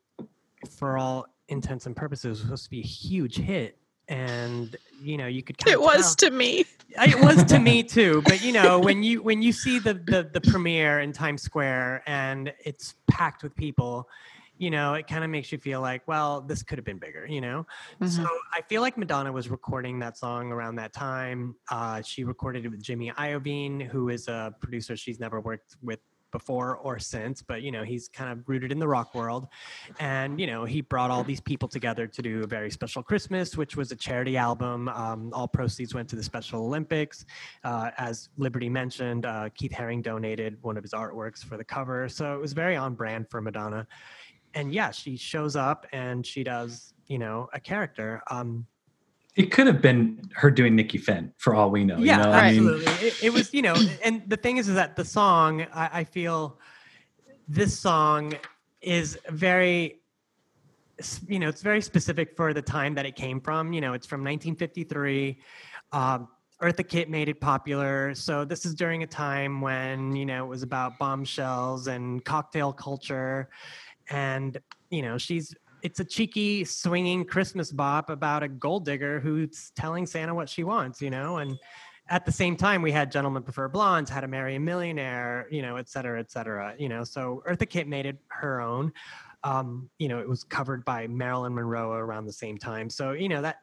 for 0.71 0.99
all 0.99 1.27
intents 1.49 1.87
and 1.87 1.97
purposes, 1.97 2.25
it 2.25 2.29
was 2.31 2.41
supposed 2.41 2.65
to 2.65 2.71
be 2.71 2.81
a 2.81 2.87
huge 2.87 3.37
hit. 3.37 3.79
And 4.09 4.77
you 5.03 5.17
know, 5.17 5.27
you 5.27 5.43
could 5.43 5.57
kind 5.57 5.73
it 5.73 5.79
of 5.79 5.83
was 5.83 6.15
tell- 6.15 6.31
to 6.31 6.37
me 6.37 6.67
it 6.97 7.21
was 7.21 7.45
to 7.45 7.59
me 7.59 7.83
too. 7.83 8.23
But 8.25 8.43
you 8.43 8.53
know, 8.53 8.79
when 8.79 9.03
you 9.03 9.23
when 9.23 9.43
you 9.43 9.53
see 9.53 9.79
the 9.79 9.95
the, 9.95 10.29
the 10.33 10.41
premiere 10.41 11.01
in 11.01 11.13
Times 11.13 11.43
Square 11.43 12.03
and 12.07 12.53
it's 12.65 12.95
packed 13.11 13.43
with 13.43 13.55
people, 13.57 14.09
you 14.59 14.71
know, 14.71 14.95
it 14.95 15.07
kind 15.07 15.25
of 15.25 15.31
makes 15.31 15.51
you 15.51 15.59
feel 15.59 15.81
like, 15.81 16.07
well, 16.07 16.41
this 16.41 16.63
could 16.63 16.79
have 16.79 16.85
been 16.85 16.99
bigger, 16.99 17.27
you 17.27 17.41
know. 17.41 17.67
So 18.07 18.27
I 18.53 18.63
feel 18.63 18.83
like 18.83 18.97
Madonna 18.97 19.33
was 19.33 19.49
recording 19.49 19.99
that 20.01 20.17
song 20.17 20.53
around 20.53 20.77
that 20.77 20.93
time. 20.93 21.57
Uh, 21.71 22.03
she 22.03 22.25
recorded 22.25 22.65
it 22.65 22.69
with 22.69 22.83
Jimmy 22.83 23.11
Iovine, 23.11 23.83
who 23.83 24.09
is 24.09 24.29
a 24.29 24.55
producer 24.61 24.97
she's 24.97 25.19
never 25.19 25.41
worked 25.41 25.77
with 25.83 25.99
before 26.35 26.77
or 26.79 26.99
since, 26.99 27.41
but 27.41 27.63
you 27.63 27.71
know, 27.71 27.85
he's 27.85 28.09
kind 28.09 28.31
of 28.31 28.47
rooted 28.49 28.73
in 28.73 28.79
the 28.81 28.89
rock 28.89 29.15
world. 29.15 29.47
And 30.01 30.41
you 30.41 30.49
know, 30.49 30.65
he 30.65 30.81
brought 30.81 31.11
all 31.11 31.23
these 31.23 31.41
people 31.41 31.69
together 31.69 32.09
to 32.09 32.23
do 32.23 32.43
a 32.43 32.47
very 32.47 32.71
special 32.73 33.03
Christmas, 33.05 33.57
which 33.57 33.77
was 33.77 33.93
a 33.93 33.97
charity 33.97 34.37
album. 34.37 34.89
Um, 34.89 35.31
all 35.33 35.47
proceeds 35.47 35.95
went 35.95 36.09
to 36.11 36.17
the 36.17 36.25
Special 36.25 36.61
Olympics. 36.65 37.25
Uh, 37.63 37.93
as 37.99 38.29
Liberty 38.37 38.69
mentioned, 38.69 39.25
uh, 39.25 39.49
Keith 39.55 39.73
Haring 39.73 40.03
donated 40.03 40.59
one 40.61 40.77
of 40.77 40.83
his 40.83 40.93
artworks 40.93 41.43
for 41.45 41.57
the 41.57 41.65
cover, 41.65 42.09
so 42.09 42.35
it 42.35 42.41
was 42.41 42.53
very 42.53 42.77
on 42.77 42.95
brand 42.95 43.31
for 43.31 43.41
Madonna 43.41 43.87
and 44.55 44.73
yeah, 44.73 44.91
she 44.91 45.17
shows 45.17 45.57
up 45.57 45.87
and 45.93 46.25
she 46.25 46.45
does, 46.45 46.95
you 47.07 47.19
know, 47.19 47.49
a 47.53 47.61
character. 47.61 48.23
Um, 48.31 48.67
It 49.37 49.51
could 49.51 49.67
have 49.67 49.83
been 49.83 50.31
her 50.35 50.51
doing 50.51 50.77
Nikki 50.77 50.99
Finn 50.99 51.33
for 51.39 51.55
all 51.55 51.71
we 51.71 51.85
know. 51.85 51.99
yeah, 51.99 52.19
you 52.19 52.23
know? 52.25 52.31
I 52.31 52.53
mean, 52.53 52.69
absolutely. 52.69 53.07
it, 53.09 53.25
it 53.25 53.33
was, 53.33 53.53
you 53.53 53.63
know, 53.63 53.75
and 54.03 54.23
the 54.29 54.37
thing 54.37 54.59
is, 54.59 54.69
is 54.69 54.75
that 54.77 54.97
the 54.97 55.05
song, 55.05 55.67
I, 55.75 56.01
I 56.01 56.05
feel 56.05 56.59
this 57.49 57.79
song 57.79 58.35
is 58.81 59.19
very, 59.31 60.01
you 61.27 61.39
know, 61.39 61.49
it's 61.49 61.63
very 61.63 61.81
specific 61.81 62.37
for 62.37 62.55
the 62.55 62.63
time 62.63 62.95
that 62.95 63.07
it 63.07 63.17
came 63.17 63.41
from. 63.41 63.73
You 63.73 63.81
know, 63.81 63.93
it's 63.95 64.07
from 64.07 64.21
1953. 64.21 65.39
Um, 65.93 66.29
Eartha 66.63 66.89
Kitt 66.89 67.11
made 67.11 67.29
it 67.29 67.41
popular. 67.41 68.15
So 68.15 68.45
this 68.45 68.65
is 68.65 68.75
during 68.75 69.03
a 69.03 69.07
time 69.07 69.61
when, 69.61 70.15
you 70.15 70.25
know, 70.25 70.45
it 70.45 70.49
was 70.49 70.63
about 70.63 70.99
bombshells 70.99 71.89
and 71.89 72.25
cocktail 72.25 72.73
culture. 72.73 73.51
And, 74.11 74.59
you 74.91 75.03
know, 75.03 75.19
she's, 75.19 75.55
it's 75.83 76.01
a 76.01 76.05
cheeky, 76.05 76.65
swinging 76.65 77.25
Christmas 77.25 77.71
bop 77.73 78.11
about 78.11 78.43
a 78.43 78.49
gold 78.49 78.85
digger 78.85 79.21
who's 79.21 79.71
telling 79.77 80.07
Santa 80.07 80.35
what 80.35 80.49
she 80.49 80.65
wants, 80.65 81.03
you 81.03 81.11
know? 81.11 81.39
And 81.39 81.59
at 82.09 82.27
the 82.27 82.33
same 82.33 82.57
time, 82.57 82.83
we 82.83 82.93
had 82.93 83.11
Gentlemen 83.11 83.43
Prefer 83.43 83.69
Blondes, 83.69 84.11
How 84.11 84.21
to 84.21 84.29
Marry 84.29 84.57
a 84.57 84.61
Millionaire, 84.61 85.47
you 85.51 85.63
know, 85.63 85.77
et 85.77 85.89
cetera, 85.89 86.21
et 86.21 86.31
cetera. 86.31 86.75
You 86.79 86.89
know, 86.89 87.05
so 87.05 87.43
Eartha 87.49 87.69
Kitt 87.69 87.89
made 87.89 88.07
it 88.07 88.19
her 88.29 88.61
own. 88.61 88.93
Um, 89.43 89.91
you 89.99 90.09
know, 90.09 90.19
it 90.21 90.29
was 90.29 90.45
covered 90.45 90.85
by 90.85 91.07
Marilyn 91.07 91.55
Monroe 91.55 91.93
around 91.93 92.27
the 92.27 92.33
same 92.33 92.57
time. 92.59 92.89
So, 92.89 93.13
you 93.13 93.29
know, 93.29 93.43
that 93.43 93.57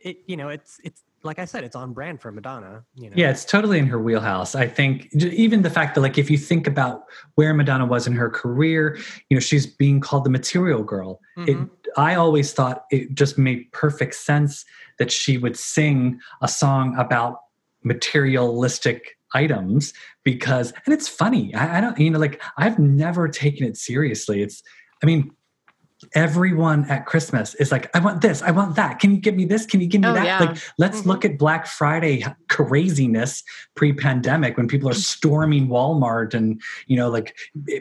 it, 0.00 0.18
you 0.26 0.36
know, 0.36 0.48
it's 0.48 0.78
it's 0.84 1.04
like 1.26 1.38
I 1.38 1.44
said, 1.44 1.64
it's 1.64 1.76
on 1.76 1.92
brand 1.92 2.20
for 2.20 2.32
Madonna. 2.32 2.84
You 2.94 3.10
know. 3.10 3.14
Yeah, 3.16 3.30
it's 3.30 3.44
totally 3.44 3.78
in 3.78 3.86
her 3.88 4.00
wheelhouse. 4.00 4.54
I 4.54 4.66
think 4.66 5.12
even 5.14 5.62
the 5.62 5.70
fact 5.70 5.94
that, 5.94 6.00
like, 6.00 6.16
if 6.16 6.30
you 6.30 6.38
think 6.38 6.66
about 6.66 7.04
where 7.34 7.52
Madonna 7.52 7.84
was 7.84 8.06
in 8.06 8.14
her 8.14 8.30
career, 8.30 8.98
you 9.28 9.36
know, 9.36 9.40
she's 9.40 9.66
being 9.66 10.00
called 10.00 10.24
the 10.24 10.30
material 10.30 10.82
girl. 10.82 11.20
Mhm. 11.36 11.48
It, 11.48 11.70
I 11.96 12.14
always 12.14 12.52
thought 12.52 12.84
it 12.90 13.14
just 13.14 13.36
made 13.38 13.70
perfect 13.72 14.14
sense 14.14 14.64
that 14.98 15.10
she 15.10 15.38
would 15.38 15.56
sing 15.56 16.20
a 16.40 16.48
song 16.48 16.96
about 16.98 17.40
materialistic 17.82 19.16
items 19.34 19.92
because, 20.24 20.72
and 20.84 20.94
it's 20.94 21.08
funny. 21.08 21.54
I, 21.54 21.78
I 21.78 21.80
don't, 21.80 21.98
you 21.98 22.10
know, 22.10 22.18
like, 22.18 22.42
I've 22.56 22.78
never 22.78 23.28
taken 23.28 23.66
it 23.66 23.76
seriously. 23.76 24.42
It's, 24.42 24.62
I 25.02 25.06
mean, 25.06 25.30
everyone 26.14 26.84
at 26.90 27.06
Christmas 27.06 27.54
is 27.54 27.72
like, 27.72 27.94
I 27.96 28.00
want 28.00 28.20
this, 28.20 28.42
I 28.42 28.50
want 28.50 28.76
that. 28.76 28.98
Can 28.98 29.12
you 29.12 29.16
give 29.18 29.34
me 29.34 29.44
this? 29.44 29.64
Can 29.66 29.80
you 29.80 29.86
give 29.86 30.02
me 30.02 30.08
Oh, 30.08 30.12
that? 30.12 30.24
yeah. 30.24 30.38
Like, 30.40 30.58
let's 30.78 31.02
Mhm. 31.02 31.06
look 31.06 31.24
at 31.24 31.38
Black 31.38 31.66
Friday 31.66 32.24
craziness 32.48 33.42
pre-pandemic 33.74 34.56
when 34.56 34.68
people 34.68 34.88
are 34.90 34.94
storming 34.94 35.68
Walmart 35.68 36.34
and 36.34 36.60
you 36.86 36.96
know, 36.96 37.08
like 37.08 37.34
b- 37.64 37.80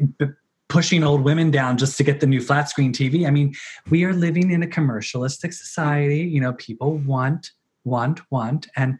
pushing 0.69 1.04
old 1.04 1.21
women 1.21 1.51
down 1.51 1.78
just 1.78 1.97
to 1.97 2.04
get 2.04 2.19
the 2.21 2.28
new 2.28 2.41
flat 2.41 2.69
screen 2.69 2.91
TV. 2.91 3.28
I 3.28 3.32
mean, 3.32 3.54
we 3.89 4.04
are 4.04 4.13
living 4.13 4.49
in 4.51 4.63
a 4.63 4.67
commercialistic 4.67 5.54
society. 5.54 6.19
You 6.19 6.41
know, 6.41 6.54
people 6.54 6.97
want, 6.99 7.51
want, 7.84 8.19
want, 8.32 8.67
and 8.75 8.97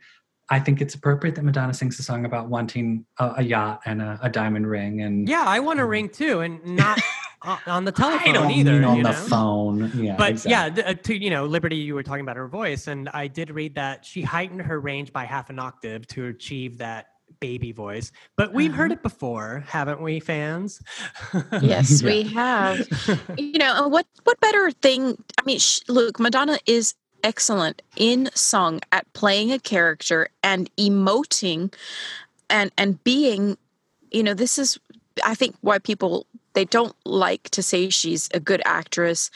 I 0.50 0.60
think 0.60 0.80
it's 0.80 0.94
appropriate 0.94 1.34
that 1.36 1.44
Madonna 1.44 1.74
sings 1.74 1.98
a 2.00 2.04
song 2.04 2.24
about 2.24 2.50
wanting 2.50 3.04
a, 3.20 3.34
a 3.38 3.42
yacht 3.42 3.82
and 3.86 4.00
a, 4.00 4.20
a 4.22 4.30
diamond 4.30 4.68
ring. 4.68 5.02
And 5.02 5.28
Yeah, 5.28 5.44
I 5.44 5.60
want 5.60 5.80
a 5.80 5.86
ring 5.86 6.08
too, 6.08 6.42
and 6.42 6.64
not 6.76 7.00
on- 7.46 7.60
on 7.68 7.86
the 7.86 7.92
I 7.96 8.00
telephone 8.02 8.34
don't 8.34 8.52
either. 8.52 8.72
mean 8.74 8.84
on 8.84 8.98
you 8.98 9.04
the 9.04 9.12
know? 9.12 9.16
phone. 9.16 9.92
Yeah, 9.96 10.16
but 10.18 10.32
exactly. 10.32 10.82
yeah, 10.84 10.90
uh, 10.90 10.94
to 10.94 11.16
you 11.16 11.30
know, 11.30 11.46
Liberty, 11.46 11.78
you 11.78 11.96
were 11.96 12.04
talking 12.04 12.22
about 12.22 12.36
her 12.38 12.48
voice, 12.48 12.88
and 12.88 13.10
I 13.10 13.28
did 13.28 13.50
read 13.52 13.76
that 13.76 14.06
she 14.06 14.22
heightened 14.22 14.62
her 14.64 14.80
range 14.80 15.14
by 15.14 15.26
half 15.26 15.50
an 15.50 15.60
octave 15.60 16.08
to 16.08 16.28
achieve 16.28 16.78
that 16.80 17.08
baby 17.40 17.72
voice. 17.72 18.12
But 18.38 18.54
we've 18.54 18.74
heard 18.74 18.92
Uh-huh. 18.92 19.00
it 19.00 19.04
before, 19.04 19.64
haven't 19.68 20.02
we, 20.02 20.20
fans? 20.20 20.82
Yes, 21.62 22.02
Yeah. 22.02 22.10
we 22.10 22.24
have. 22.24 22.88
you 23.38 23.58
know 23.60 23.88
what 23.88 24.06
what 24.24 24.40
better 24.40 24.72
thing 24.72 25.22
i 25.38 25.42
mean 25.46 25.60
sh- 25.60 25.82
look 25.88 26.20
madonna 26.20 26.58
is 26.66 26.94
excellent 27.24 27.82
in 27.96 28.30
song 28.36 28.80
at 28.92 29.12
playing 29.14 29.52
a 29.52 29.60
character 29.60 30.28
and 30.44 30.70
emoting 30.78 31.74
and 32.50 32.72
and 32.78 33.04
being 33.04 33.58
you 34.12 34.22
know 34.24 34.34
this 34.34 34.58
is 34.60 34.78
i 35.26 35.34
think 35.36 35.56
why 35.62 35.78
people 35.80 36.26
they 36.56 36.66
don't 36.66 36.96
like 37.06 37.50
to 37.52 37.62
say 37.62 37.90
she's 37.90 38.30
a 38.34 38.40
good 38.40 38.62
actress. 38.66 39.30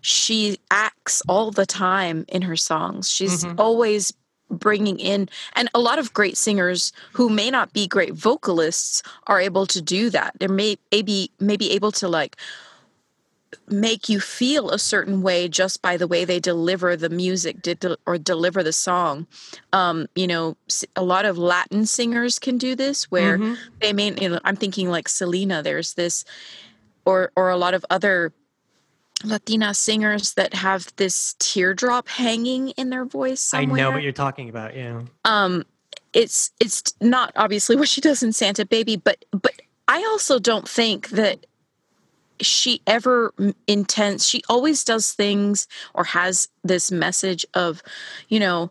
She 0.00 0.58
acts 0.70 1.22
all 1.28 1.50
the 1.50 1.66
time 1.66 2.24
in 2.28 2.42
her 2.42 2.56
songs. 2.56 3.08
She's 3.10 3.44
Mhm. 3.44 3.54
always 3.58 4.12
bringing 4.50 4.98
in 4.98 5.30
and 5.54 5.70
a 5.74 5.80
lot 5.80 5.98
of 5.98 6.12
great 6.12 6.36
singers 6.36 6.92
who 7.12 7.30
may 7.30 7.50
not 7.50 7.72
be 7.72 7.86
great 7.86 8.12
vocalists 8.12 9.02
are 9.26 9.40
able 9.40 9.66
to 9.66 9.80
do 9.80 10.10
that. 10.10 10.34
They're 10.38 10.48
may, 10.48 10.76
maybe 10.90 11.30
maybe 11.40 11.70
able 11.70 11.92
to 11.92 12.08
like 12.08 12.36
make 13.68 14.08
you 14.08 14.18
feel 14.20 14.70
a 14.70 14.78
certain 14.78 15.22
way 15.22 15.48
just 15.48 15.82
by 15.82 15.96
the 15.96 16.06
way 16.06 16.24
they 16.24 16.40
deliver 16.40 16.96
the 16.96 17.08
music 17.10 17.60
did 17.62 17.84
or 18.06 18.16
deliver 18.18 18.62
the 18.62 18.72
song 18.72 19.26
um 19.72 20.06
you 20.14 20.26
know 20.26 20.56
a 20.96 21.02
lot 21.02 21.24
of 21.24 21.36
latin 21.38 21.84
singers 21.86 22.38
can 22.38 22.56
do 22.58 22.74
this 22.74 23.10
where 23.10 23.38
Mhm. 23.38 23.56
they 23.80 23.92
may 23.92 24.12
you 24.20 24.28
know 24.30 24.40
i'm 24.44 24.56
thinking 24.56 24.88
like 24.90 25.08
selena 25.08 25.62
there's 25.62 25.94
this 25.94 26.24
or 27.04 27.30
or 27.36 27.50
a 27.50 27.56
lot 27.56 27.74
of 27.74 27.84
other 27.90 28.32
latina 29.24 29.72
singers 29.74 30.34
that 30.34 30.54
have 30.54 30.92
this 30.96 31.34
teardrop 31.38 32.08
hanging 32.08 32.70
in 32.70 32.90
their 32.90 33.04
voice 33.04 33.54
I 33.54 33.64
know 33.66 33.90
what 33.92 34.02
you're 34.02 34.12
talking 34.12 34.48
about. 34.48 34.74
Yeah. 34.74 35.02
um 35.24 35.64
it's 36.12 36.50
it's 36.60 36.92
not 37.00 37.32
obviously 37.36 37.76
what 37.80 37.88
she 37.88 38.00
does 38.00 38.22
in 38.22 38.32
santa 38.32 38.64
baby 38.66 38.96
but 38.96 39.24
but 39.30 39.52
i 39.88 39.98
also 40.10 40.38
don't 40.38 40.68
think 40.68 41.10
that 41.10 41.46
she 42.42 42.80
ever 42.86 43.32
intends 43.66 44.26
she 44.26 44.42
always 44.48 44.84
does 44.84 45.12
things 45.12 45.66
or 45.94 46.04
has 46.04 46.48
this 46.64 46.90
message 46.90 47.46
of 47.54 47.82
you 48.28 48.38
know 48.40 48.70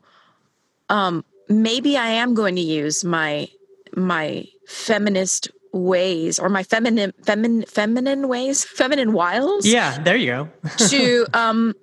um 0.90 1.24
maybe 1.50 1.98
i 1.98 2.08
am 2.08 2.34
going 2.34 2.56
to 2.56 2.62
use 2.62 3.04
my 3.04 3.48
my 3.96 4.46
feminist 4.68 5.50
ways 5.74 6.38
or 6.38 6.50
my 6.50 6.64
feminine 6.64 7.14
feminine 7.24 7.64
feminine 7.64 8.28
ways 8.28 8.64
feminine 8.82 9.14
wiles 9.14 9.66
Yeah. 9.66 10.02
There 10.04 10.18
you 10.18 10.28
go. 10.28 10.50
to 10.90 11.26
um 11.34 11.74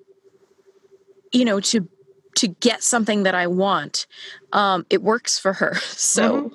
you 1.31 1.45
know 1.45 1.59
to 1.59 1.87
to 2.35 2.47
get 2.47 2.83
something 2.83 3.23
that 3.23 3.33
i 3.35 3.47
want 3.47 4.05
um 4.53 4.85
it 4.89 5.01
works 5.01 5.39
for 5.39 5.53
her 5.53 5.75
so 5.81 6.51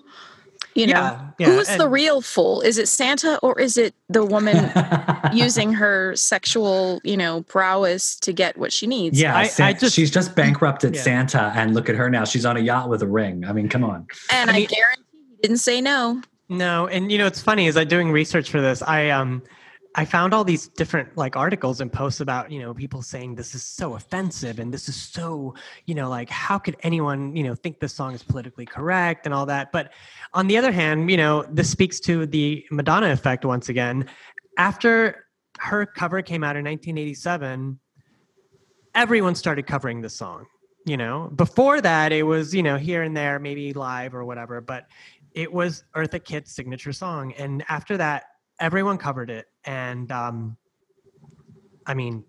you 0.75 0.87
know 0.87 0.93
Yeah, 0.93 1.31
yeah, 1.39 1.47
who's 1.47 1.77
the 1.77 1.89
real 1.89 2.21
fool 2.21 2.61
is 2.61 2.79
it 2.79 2.89
santa 2.89 3.39
or 3.43 3.59
is 3.61 3.77
it 3.77 3.95
the 4.09 4.25
woman 4.25 4.71
using 5.33 5.73
her 5.73 6.15
sexual 6.17 7.01
you 7.05 7.17
know 7.17 7.43
prowess 7.43 8.17
to 8.21 8.33
get 8.33 8.57
what 8.59 8.73
she 8.73 8.87
needs 8.87 9.21
Yeah, 9.21 9.37
I- 9.37 9.47
San- 9.47 9.67
I 9.69 9.73
just- 9.73 9.95
she's 9.95 10.11
just 10.11 10.35
bankrupted 10.35 10.95
Yeah. 10.95 11.03
Santa, 11.03 11.53
and 11.57 11.75
look 11.75 11.89
at 11.89 11.95
her 11.97 12.11
now. 12.11 12.25
She's 12.25 12.45
on 12.47 12.57
a 12.57 12.61
yacht 12.61 12.89
with 12.89 13.03
a 13.03 13.07
ring. 13.07 13.45
I 13.45 13.53
mean, 13.53 13.69
come 13.69 13.85
on. 13.85 14.07
and 14.33 14.51
i, 14.51 14.55
I 14.57 14.65
guarantee 14.65 15.03
he 15.31 15.37
didn't 15.43 15.59
say 15.59 15.81
no 15.81 16.23
No, 16.49 16.87
and 16.89 17.11
you 17.13 17.19
know 17.19 17.27
it's 17.27 17.41
funny 17.41 17.67
as 17.69 17.77
I 17.77 17.85
doing 17.85 18.11
research 18.11 18.51
for 18.51 18.61
this, 18.61 18.83
I 18.83 19.11
um 19.11 19.43
I 19.97 20.05
found 20.05 20.35
all 20.35 20.43
these 20.43 20.67
different 20.69 21.17
like 21.17 21.37
articles 21.37 21.81
and 21.81 21.93
posts 21.93 22.21
about, 22.21 22.51
you 22.51 22.61
know, 22.61 22.75
people 22.75 23.01
saying 23.01 23.37
this 23.37 23.55
is 23.55 23.63
so 23.63 23.95
offensive 23.95 24.59
and 24.59 24.75
this 24.75 24.89
is 24.89 24.97
so, 24.97 25.55
you 25.87 25.95
know, 25.95 26.09
like 26.09 26.29
how 26.29 26.59
could 26.59 26.77
anyone, 26.83 27.37
you 27.37 27.45
know, 27.45 27.55
think 27.55 27.79
this 27.79 27.95
song 27.95 28.13
is 28.13 28.23
politically 28.23 28.67
correct 28.67 29.25
and 29.25 29.33
all 29.33 29.47
that. 29.47 29.71
But 29.71 29.93
on 30.33 30.49
the 30.49 30.57
other 30.57 30.73
hand, 30.73 31.11
you 31.11 31.17
know, 31.17 31.45
this 31.49 31.71
speaks 31.71 32.01
to 32.01 32.27
the 32.27 32.65
Madonna 32.73 33.11
effect 33.11 33.45
once 33.45 33.69
again. 33.69 34.09
After 34.59 35.27
her 35.61 35.87
cover 35.87 36.23
came 36.23 36.43
out 36.43 36.57
in 36.57 36.65
1987, 36.65 37.79
everyone 38.97 39.37
started 39.37 39.67
covering 39.67 40.01
this 40.01 40.17
song. 40.17 40.47
You 40.87 40.97
know, 40.97 41.31
before 41.35 41.81
that, 41.81 42.13
it 42.13 42.25
was, 42.25 42.55
you 42.55 42.63
know, 42.63 42.77
here 42.77 43.03
and 43.03 43.17
there, 43.17 43.39
maybe 43.39 43.73
live 43.73 44.15
or 44.15 44.25
whatever, 44.25 44.61
but 44.61 44.87
it 45.33 45.51
was 45.51 45.85
Eartha 45.97 46.23
Kitt's 46.23 46.53
signature 46.53 46.93
song. 46.93 47.33
And 47.35 47.65
after 47.69 47.97
that, 47.97 48.25
everyone 48.61 48.99
covered 48.99 49.31
it. 49.31 49.47
And 49.65 50.11
um, 50.13 50.57
I 51.87 51.95
mean, 51.95 52.25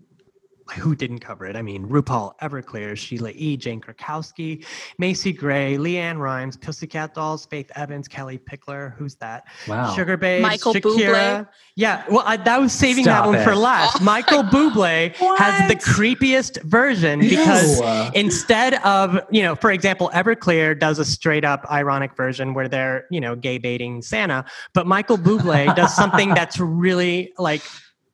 who 0.74 0.96
didn't 0.96 1.20
cover 1.20 1.46
it? 1.46 1.56
I 1.56 1.62
mean, 1.62 1.88
RuPaul, 1.88 2.38
Everclear, 2.42 2.98
Sheila 2.98 3.32
E., 3.32 3.56
Jane 3.58 3.80
Krakowski, 3.80 4.66
Macy 4.98 5.32
Gray, 5.32 5.78
LeAnn 5.78 6.18
Rimes, 6.18 6.58
Pussycat 6.58 7.14
Dolls, 7.14 7.46
Faith 7.46 7.72
Evans, 7.76 8.08
Kellie 8.08 8.38
Pickler. 8.38 8.96
Who's 8.98 9.16
that? 9.16 9.46
Wow. 9.68 9.94
Sugababes, 9.96 10.42
Michael 10.42 10.74
Shakira. 10.74 10.82
Bublé. 10.84 11.48
Yeah, 11.76 12.04
well, 12.10 12.24
I, 12.26 12.38
that 12.38 12.60
was 12.60 12.74
saving 12.74 13.04
Stop 13.04 13.26
that 13.26 13.30
one 13.30 13.40
it. 13.40 13.44
for 13.44 13.56
last. 13.56 14.02
Michael 14.02 14.44
Bublé 14.44 15.16
has 15.38 15.70
the 15.70 15.76
creepiest 15.76 16.62
version 16.64 17.20
because 17.20 17.80
Ew. 17.80 18.12
instead 18.14 18.76
of, 18.86 19.20
you 19.30 19.44
know, 19.44 19.56
for 19.56 19.72
example, 19.72 20.10
Everclear 20.14 20.78
does 20.78 21.00
a 21.00 21.06
straight 21.06 21.46
up 21.46 21.66
ironic 21.70 22.16
version 22.16 22.54
where 22.54 22.68
they're, 22.68 23.06
you 23.12 23.22
know, 23.22 23.36
gay 23.36 23.58
baiting 23.58 24.02
Santa, 24.02 24.46
but 24.74 24.88
Michael 24.88 25.18
Bublé 25.18 25.76
does 25.76 25.96
something 25.96 26.30
that's 26.34 26.60
really 26.60 27.34
like 27.38 27.62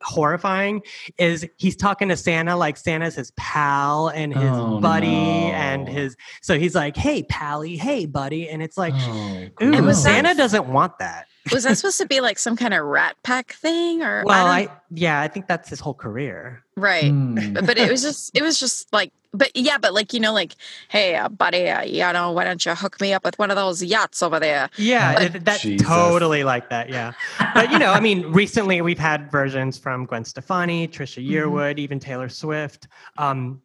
horrifying 0.03 0.81
is 1.17 1.47
he's 1.57 1.75
talking 1.75 2.09
to 2.09 2.17
Santa 2.17 2.55
like 2.55 2.77
Santa's 2.77 3.15
his 3.15 3.31
pal 3.37 4.09
and 4.09 4.33
his 4.33 4.49
Oh, 4.51 4.79
buddy 4.79 5.07
no. 5.07 5.51
and 5.53 5.87
his 5.87 6.15
so 6.41 6.57
he's 6.59 6.75
like, 6.75 6.95
"Hey, 6.97 7.23
pally, 7.23 7.77
hey, 7.77 8.05
buddy." 8.05 8.49
And 8.49 8.61
it's 8.61 8.77
like, 8.77 8.93
Oh, 8.95 9.47
Ooh, 9.63 9.73
And 9.73 9.85
was 9.85 10.01
Santa 10.01 10.33
doesn't 10.35 10.67
want 10.67 10.99
that. 10.99 11.27
Was 11.53 11.63
that 11.63 11.77
supposed 11.77 11.97
to 11.99 12.05
be 12.07 12.21
like 12.21 12.39
some 12.39 12.55
kind 12.55 12.73
of 12.73 12.85
Rat 12.85 13.15
Pack 13.23 13.53
thing, 13.53 14.01
or 14.03 14.23
Well, 14.25 14.45
I, 14.47 14.59
I, 14.61 14.69
yeah, 14.91 15.21
I 15.21 15.27
think 15.27 15.47
that's 15.47 15.69
his 15.69 15.79
whole 15.79 15.93
career. 15.93 16.63
right? 16.75 17.09
Hmm. 17.11 17.53
But, 17.53 17.65
but 17.65 17.77
it 17.77 17.89
was 17.91 18.01
just 18.01 18.31
it 18.35 18.41
was 18.43 18.59
just 18.59 18.91
like 18.93 19.11
but 19.33 19.49
yeah 19.55 19.77
but 19.77 19.93
like 19.93 20.11
you 20.13 20.19
know 20.19 20.33
like 20.33 20.55
hey 20.89 21.15
uh, 21.15 21.29
buddy 21.29 21.69
uh, 21.69 21.83
you 21.83 21.99
know 22.11 22.33
why 22.33 22.43
don't 22.43 22.65
you 22.65 22.75
hook 22.75 22.99
me 22.99 23.13
up 23.13 23.23
with 23.23 23.39
one 23.39 23.49
of 23.49 23.55
those 23.55 23.81
yachts 23.81 24.21
over 24.21 24.39
there 24.41 24.69
Yeah, 24.75 25.15
Oh, 25.17 25.23
it- 25.23 25.45
that's 25.45 25.61
Jesus. 25.61 25.87
totally 25.87 26.43
like 26.43 26.69
that. 26.69 26.89
Yeah, 26.89 27.13
but 27.53 27.71
you 27.71 27.79
know, 27.79 27.91
I 27.91 27.99
mean, 28.01 28.29
recently 28.33 28.81
we've 28.81 28.99
had 28.99 29.31
versions 29.31 29.77
from 29.77 30.05
Gwen 30.05 30.25
Stefani, 30.25 30.87
Trisha 30.87 31.23
Mm-hmm. 31.23 31.31
Yearwood, 31.33 31.79
even 31.79 31.99
Taylor 31.99 32.27
Swift. 32.29 32.87
Um, 33.17 33.61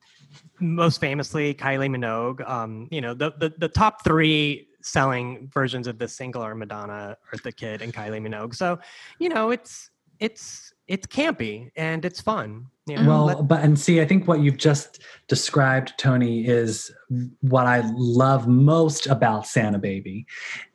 most 0.60 1.00
famously, 1.00 1.54
Kylie 1.54 1.90
Minogue. 1.90 2.46
Um, 2.48 2.88
you 2.90 3.00
know, 3.00 3.14
the, 3.14 3.32
the 3.38 3.52
the 3.58 3.68
top 3.68 4.04
three 4.04 4.68
selling 4.86 5.50
versions 5.52 5.86
of 5.86 5.98
this 5.98 6.14
single 6.14 6.42
are 6.42 6.54
Madonna, 6.54 7.16
Eartha 7.34 7.54
Kitt, 7.54 7.82
and 7.82 7.92
Kylie 7.92 8.22
Minogue. 8.22 8.54
So, 8.54 8.78
you 9.18 9.28
know, 9.28 9.50
it's 9.50 9.90
it's 10.20 10.72
it's 10.86 11.06
campy 11.06 11.70
and 11.76 12.04
it's 12.04 12.20
fun. 12.20 12.66
You 12.86 12.96
know, 12.96 13.08
Well, 13.08 13.42
but 13.42 13.62
and 13.62 13.78
see, 13.78 14.00
I 14.00 14.06
think 14.06 14.28
what 14.28 14.40
you've 14.40 14.56
just 14.56 15.02
described, 15.26 15.94
Tony, 15.98 16.46
is 16.46 16.92
what 17.40 17.66
I 17.66 17.82
love 17.94 18.46
most 18.46 19.08
about 19.08 19.46
Santa 19.46 19.78
Baby. 19.78 20.24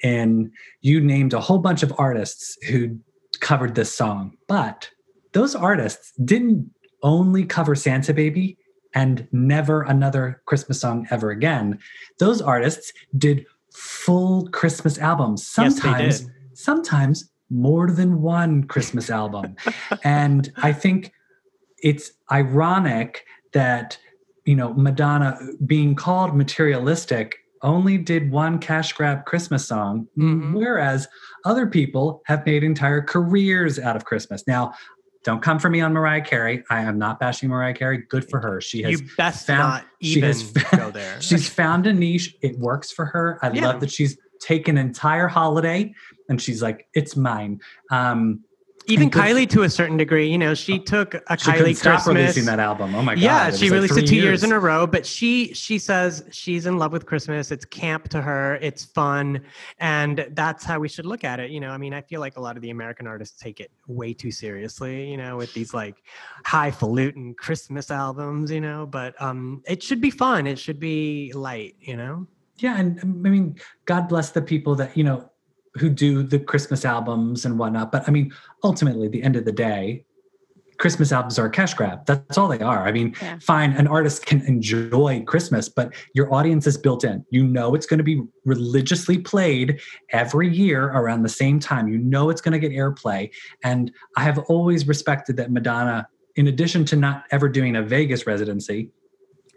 And 0.03 0.51
you 0.81 0.99
named 0.99 1.33
a 1.33 1.39
whole 1.39 1.59
bunch 1.59 1.81
of 1.81 1.93
artists 1.97 2.57
who 2.67 2.99
covered 3.39 3.75
this 3.75 3.95
song, 3.95 4.37
but 4.47 4.89
those 5.31 5.55
artists 5.55 6.11
didn't 6.25 6.69
only 7.01 7.45
cover 7.45 7.75
Santa 7.75 8.13
Baby 8.13 8.57
and 8.93 9.25
never 9.31 9.83
another 9.83 10.41
Christmas 10.45 10.81
song 10.81 11.07
ever 11.09 11.31
again. 11.31 11.79
Those 12.19 12.41
artists 12.41 12.91
did 13.17 13.45
full 13.73 14.47
Christmas 14.49 14.97
albums. 14.99 15.41
Yes, 15.57 15.75
Sometimes, 15.79 16.19
did. 16.21 16.31
sometimes 16.53 17.31
more 17.49 17.89
than 17.91 18.21
one 18.21 18.63
Christmas 18.65 19.09
album. 19.09 19.55
and 20.03 20.51
I 20.57 20.73
think 20.73 21.11
it's 21.83 22.11
ironic 22.31 23.25
that 23.53 23.97
you 24.45 24.55
know 24.55 24.73
Madonna 24.73 25.37
being 25.65 25.95
called 25.95 26.35
materialistic 26.35 27.35
only 27.63 27.97
did 27.97 28.31
one 28.31 28.57
cash 28.57 28.91
grab 28.93 29.25
Christmas 29.25 29.67
song, 29.67 30.07
Mhm. 30.17 30.53
whereas 30.53 31.07
other 31.45 31.67
people 31.67 32.21
have 32.25 32.43
made 32.45 32.63
entire 32.63 33.01
careers 33.03 33.77
out 33.77 33.95
of 33.95 34.05
Christmas. 34.05 34.43
Now, 34.47 34.73
don't 35.23 35.41
come 35.41 35.59
for 35.59 35.69
me 35.69 35.81
on 35.81 35.93
Mariah 35.93 36.21
Carey. 36.21 36.63
I 36.69 36.81
am 36.81 36.97
not 36.97 37.19
bashing 37.19 37.49
Mariah 37.49 37.73
Carey. 37.73 37.99
Good 38.09 38.29
for 38.29 38.39
her. 38.39 38.59
She 38.61 38.81
has 38.83 38.99
you 39.01 39.07
best 39.17 39.45
found- 39.47 39.59
not 39.59 39.85
she 40.01 40.13
even 40.17 40.23
has 40.29 40.43
go 40.51 40.89
there. 40.91 41.21
She's 41.21 41.47
found 41.47 41.85
a 41.87 41.93
niche. 41.93 42.35
It 42.41 42.57
works 42.57 42.91
for 42.91 43.05
her. 43.05 43.37
I 43.41 43.51
Yeah. 43.51 43.67
love 43.67 43.81
that 43.81 43.91
she's 43.91 44.17
taken 44.39 44.77
an 44.77 44.87
entire 44.87 45.27
holiday 45.27 45.93
and 46.27 46.41
she's 46.41 46.61
like, 46.63 46.87
it's 46.95 47.15
mine. 47.15 47.59
Um, 47.91 48.39
even 48.87 49.09
Kylie 49.09 49.49
to 49.49 49.63
a 49.63 49.69
certain 49.69 49.97
degree. 49.97 50.29
You 50.29 50.37
know, 50.37 50.53
she 50.53 50.79
took 50.79 51.15
a 51.15 51.37
she 51.37 51.51
Kylie 51.51 51.57
couldn't 51.57 51.75
stop 51.75 52.03
Christmas. 52.03 52.15
releasing 52.15 52.45
that 52.45 52.59
album. 52.59 52.95
Oh 52.95 53.01
my 53.01 53.15
god! 53.15 53.21
yeah, 53.21 53.51
she 53.51 53.69
was 53.69 53.81
like 53.81 53.91
released 53.91 53.97
it 53.97 54.07
two 54.07 54.15
years. 54.15 54.43
in 54.43 54.51
a 54.51 54.59
row. 54.59 54.87
But 54.87 55.05
she 55.05 55.53
she 55.53 55.79
says 55.79 56.23
she's 56.31 56.65
in 56.65 56.77
love 56.77 56.91
with 56.91 57.05
Christmas. 57.05 57.51
It's 57.51 57.65
camp 57.65 58.09
to 58.09 58.21
her. 58.21 58.55
It's 58.61 58.85
fun, 58.85 59.41
and 59.79 60.27
that's 60.31 60.63
how 60.63 60.79
we 60.79 60.87
should 60.87 61.05
look 61.05 61.23
at 61.23 61.39
it. 61.39 61.51
You 61.51 61.59
know, 61.59 61.69
I 61.69 61.77
mean, 61.77 61.93
I 61.93 62.01
feel 62.01 62.19
like 62.19 62.37
a 62.37 62.41
lot 62.41 62.55
of 62.55 62.61
the 62.61 62.69
American 62.69 63.07
artists 63.07 63.39
take 63.39 63.59
it 63.59 63.71
way 63.87 64.13
too 64.13 64.31
seriously. 64.31 65.09
You 65.09 65.17
know, 65.17 65.37
with 65.37 65.53
these 65.53 65.73
like 65.73 66.03
highfalutin 66.45 67.33
Christmas 67.35 67.91
albums. 67.91 68.51
You 68.51 68.61
know, 68.61 68.85
but 68.85 69.19
um, 69.21 69.63
it 69.67 69.81
should 69.81 70.01
be 70.01 70.11
fun. 70.11 70.47
It 70.47 70.59
should 70.59 70.79
be 70.79 71.31
light. 71.33 71.75
You 71.79 71.97
know. 71.97 72.27
Yeah, 72.57 72.79
and 72.79 72.99
I 73.01 73.05
mean, 73.05 73.55
God 73.85 74.07
bless 74.07 74.31
the 74.31 74.41
people 74.41 74.75
that 74.75 74.95
you 74.95 75.03
know 75.03 75.30
who 75.77 75.89
do 75.89 76.23
the 76.23 76.39
Christmas 76.39 76.85
albums 76.85 77.45
and 77.45 77.57
whatnot. 77.57 77.91
But 77.91 78.07
I 78.07 78.11
mean, 78.11 78.33
ultimately, 78.63 79.05
at 79.05 79.11
the 79.11 79.23
end 79.23 79.35
of 79.35 79.45
the 79.45 79.51
day, 79.51 80.05
Christmas 80.77 81.11
albums 81.11 81.37
are 81.37 81.45
a 81.45 81.49
cash 81.49 81.75
grab. 81.75 82.05
That's 82.07 82.39
all 82.39 82.47
they 82.47 82.59
are. 82.59 82.87
I 82.87 82.91
mean, 82.91 83.13
Yeah. 83.21 83.37
fine, 83.39 83.73
an 83.73 83.85
artist 83.87 84.25
can 84.25 84.41
enjoy 84.47 85.23
Christmas, 85.27 85.69
but 85.69 85.93
your 86.15 86.33
audience 86.33 86.65
is 86.65 86.75
built 86.75 87.03
in. 87.03 87.23
You 87.29 87.45
know 87.45 87.75
it's 87.75 87.85
going 87.85 87.99
to 87.99 88.03
be 88.03 88.23
religiously 88.45 89.19
played 89.19 89.79
every 90.09 90.49
year 90.49 90.85
around 90.85 91.21
the 91.21 91.29
same 91.29 91.59
time. 91.59 91.87
You 91.87 91.99
know 91.99 92.31
it's 92.31 92.41
going 92.41 92.53
to 92.53 92.59
get 92.59 92.71
airplay. 92.71 93.29
And 93.63 93.91
I 94.17 94.23
have 94.23 94.39
always 94.49 94.87
respected 94.87 95.37
that 95.37 95.51
Madonna, 95.51 96.07
in 96.35 96.47
addition 96.47 96.83
to 96.85 96.95
not 96.95 97.25
ever 97.29 97.47
doing 97.47 97.75
a 97.75 97.83
Vegas 97.83 98.25
residency, 98.25 98.89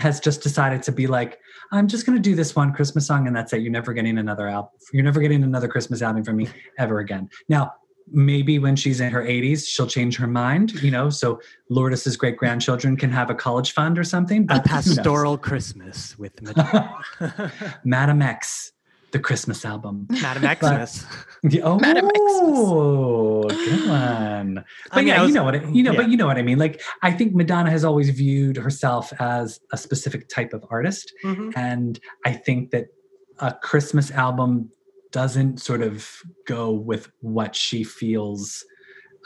has 0.00 0.20
just 0.20 0.42
decided 0.42 0.82
to 0.82 0.92
be 0.92 1.06
like, 1.06 1.38
I'm 1.72 1.88
just 1.88 2.06
going 2.06 2.16
to 2.16 2.22
do 2.22 2.34
this 2.34 2.54
one 2.54 2.72
Christmas 2.72 3.06
song 3.06 3.26
and 3.26 3.34
that's 3.36 3.52
it. 3.52 3.62
You're 3.62 3.72
never 3.72 3.92
getting 3.92 4.18
another 4.18 4.48
album. 4.48 4.70
You're 4.92 5.04
never 5.04 5.20
getting 5.20 5.42
another 5.42 5.68
Christmas 5.68 6.02
album 6.02 6.24
from 6.24 6.36
me 6.36 6.48
ever 6.78 7.00
again. 7.00 7.28
Now, 7.48 7.72
maybe 8.10 8.58
when 8.58 8.76
she's 8.76 9.00
in 9.00 9.10
her 9.12 9.22
80s, 9.22 9.66
she'll 9.66 9.86
change 9.86 10.16
her 10.16 10.26
mind, 10.26 10.74
you 10.82 10.90
know, 10.90 11.10
so 11.10 11.40
Lourdes's 11.70 12.16
great 12.16 12.36
grandchildren 12.36 12.96
can 12.96 13.10
have 13.10 13.30
a 13.30 13.34
college 13.34 13.72
fund 13.72 13.98
or 13.98 14.04
something. 14.04 14.46
A 14.50 14.60
pastoral 14.60 15.38
Christmas 15.38 16.18
with 16.18 16.40
Madonna. 16.42 17.00
Madame 17.84 18.22
X, 18.22 18.72
the 19.14 19.20
Christmas 19.20 19.64
album. 19.64 20.06
Madam 20.10 20.42
Xmas. 20.42 21.06
Oh, 21.62 21.78
Madam 21.78 22.08
good 22.12 23.88
one. 23.88 24.64
But 24.90 24.96
mean, 24.96 25.06
yeah, 25.06 25.22
was- 25.22 25.28
you 25.28 25.34
know 25.36 25.44
what 25.44 25.54
I, 25.54 25.64
you 25.70 25.82
know, 25.84 25.92
yeah. 25.92 25.96
but 26.00 26.10
you 26.10 26.16
know 26.16 26.26
what 26.26 26.36
I 26.36 26.42
mean. 26.42 26.58
Like, 26.58 26.82
I 27.02 27.12
think 27.12 27.32
Madonna 27.34 27.70
has 27.70 27.84
always 27.84 28.10
viewed 28.10 28.56
herself 28.56 29.12
as 29.20 29.60
a 29.72 29.76
specific 29.78 30.28
type 30.28 30.52
of 30.52 30.64
artist, 30.68 31.12
Mhm. 31.24 31.52
and 31.56 32.00
I 32.24 32.32
think 32.32 32.70
that 32.72 32.86
a 33.38 33.52
Christmas 33.54 34.10
album 34.10 34.70
doesn't 35.12 35.60
sort 35.60 35.80
of 35.80 36.08
go 36.46 36.72
with 36.72 37.08
what 37.20 37.54
she 37.54 37.84
feels 37.84 38.64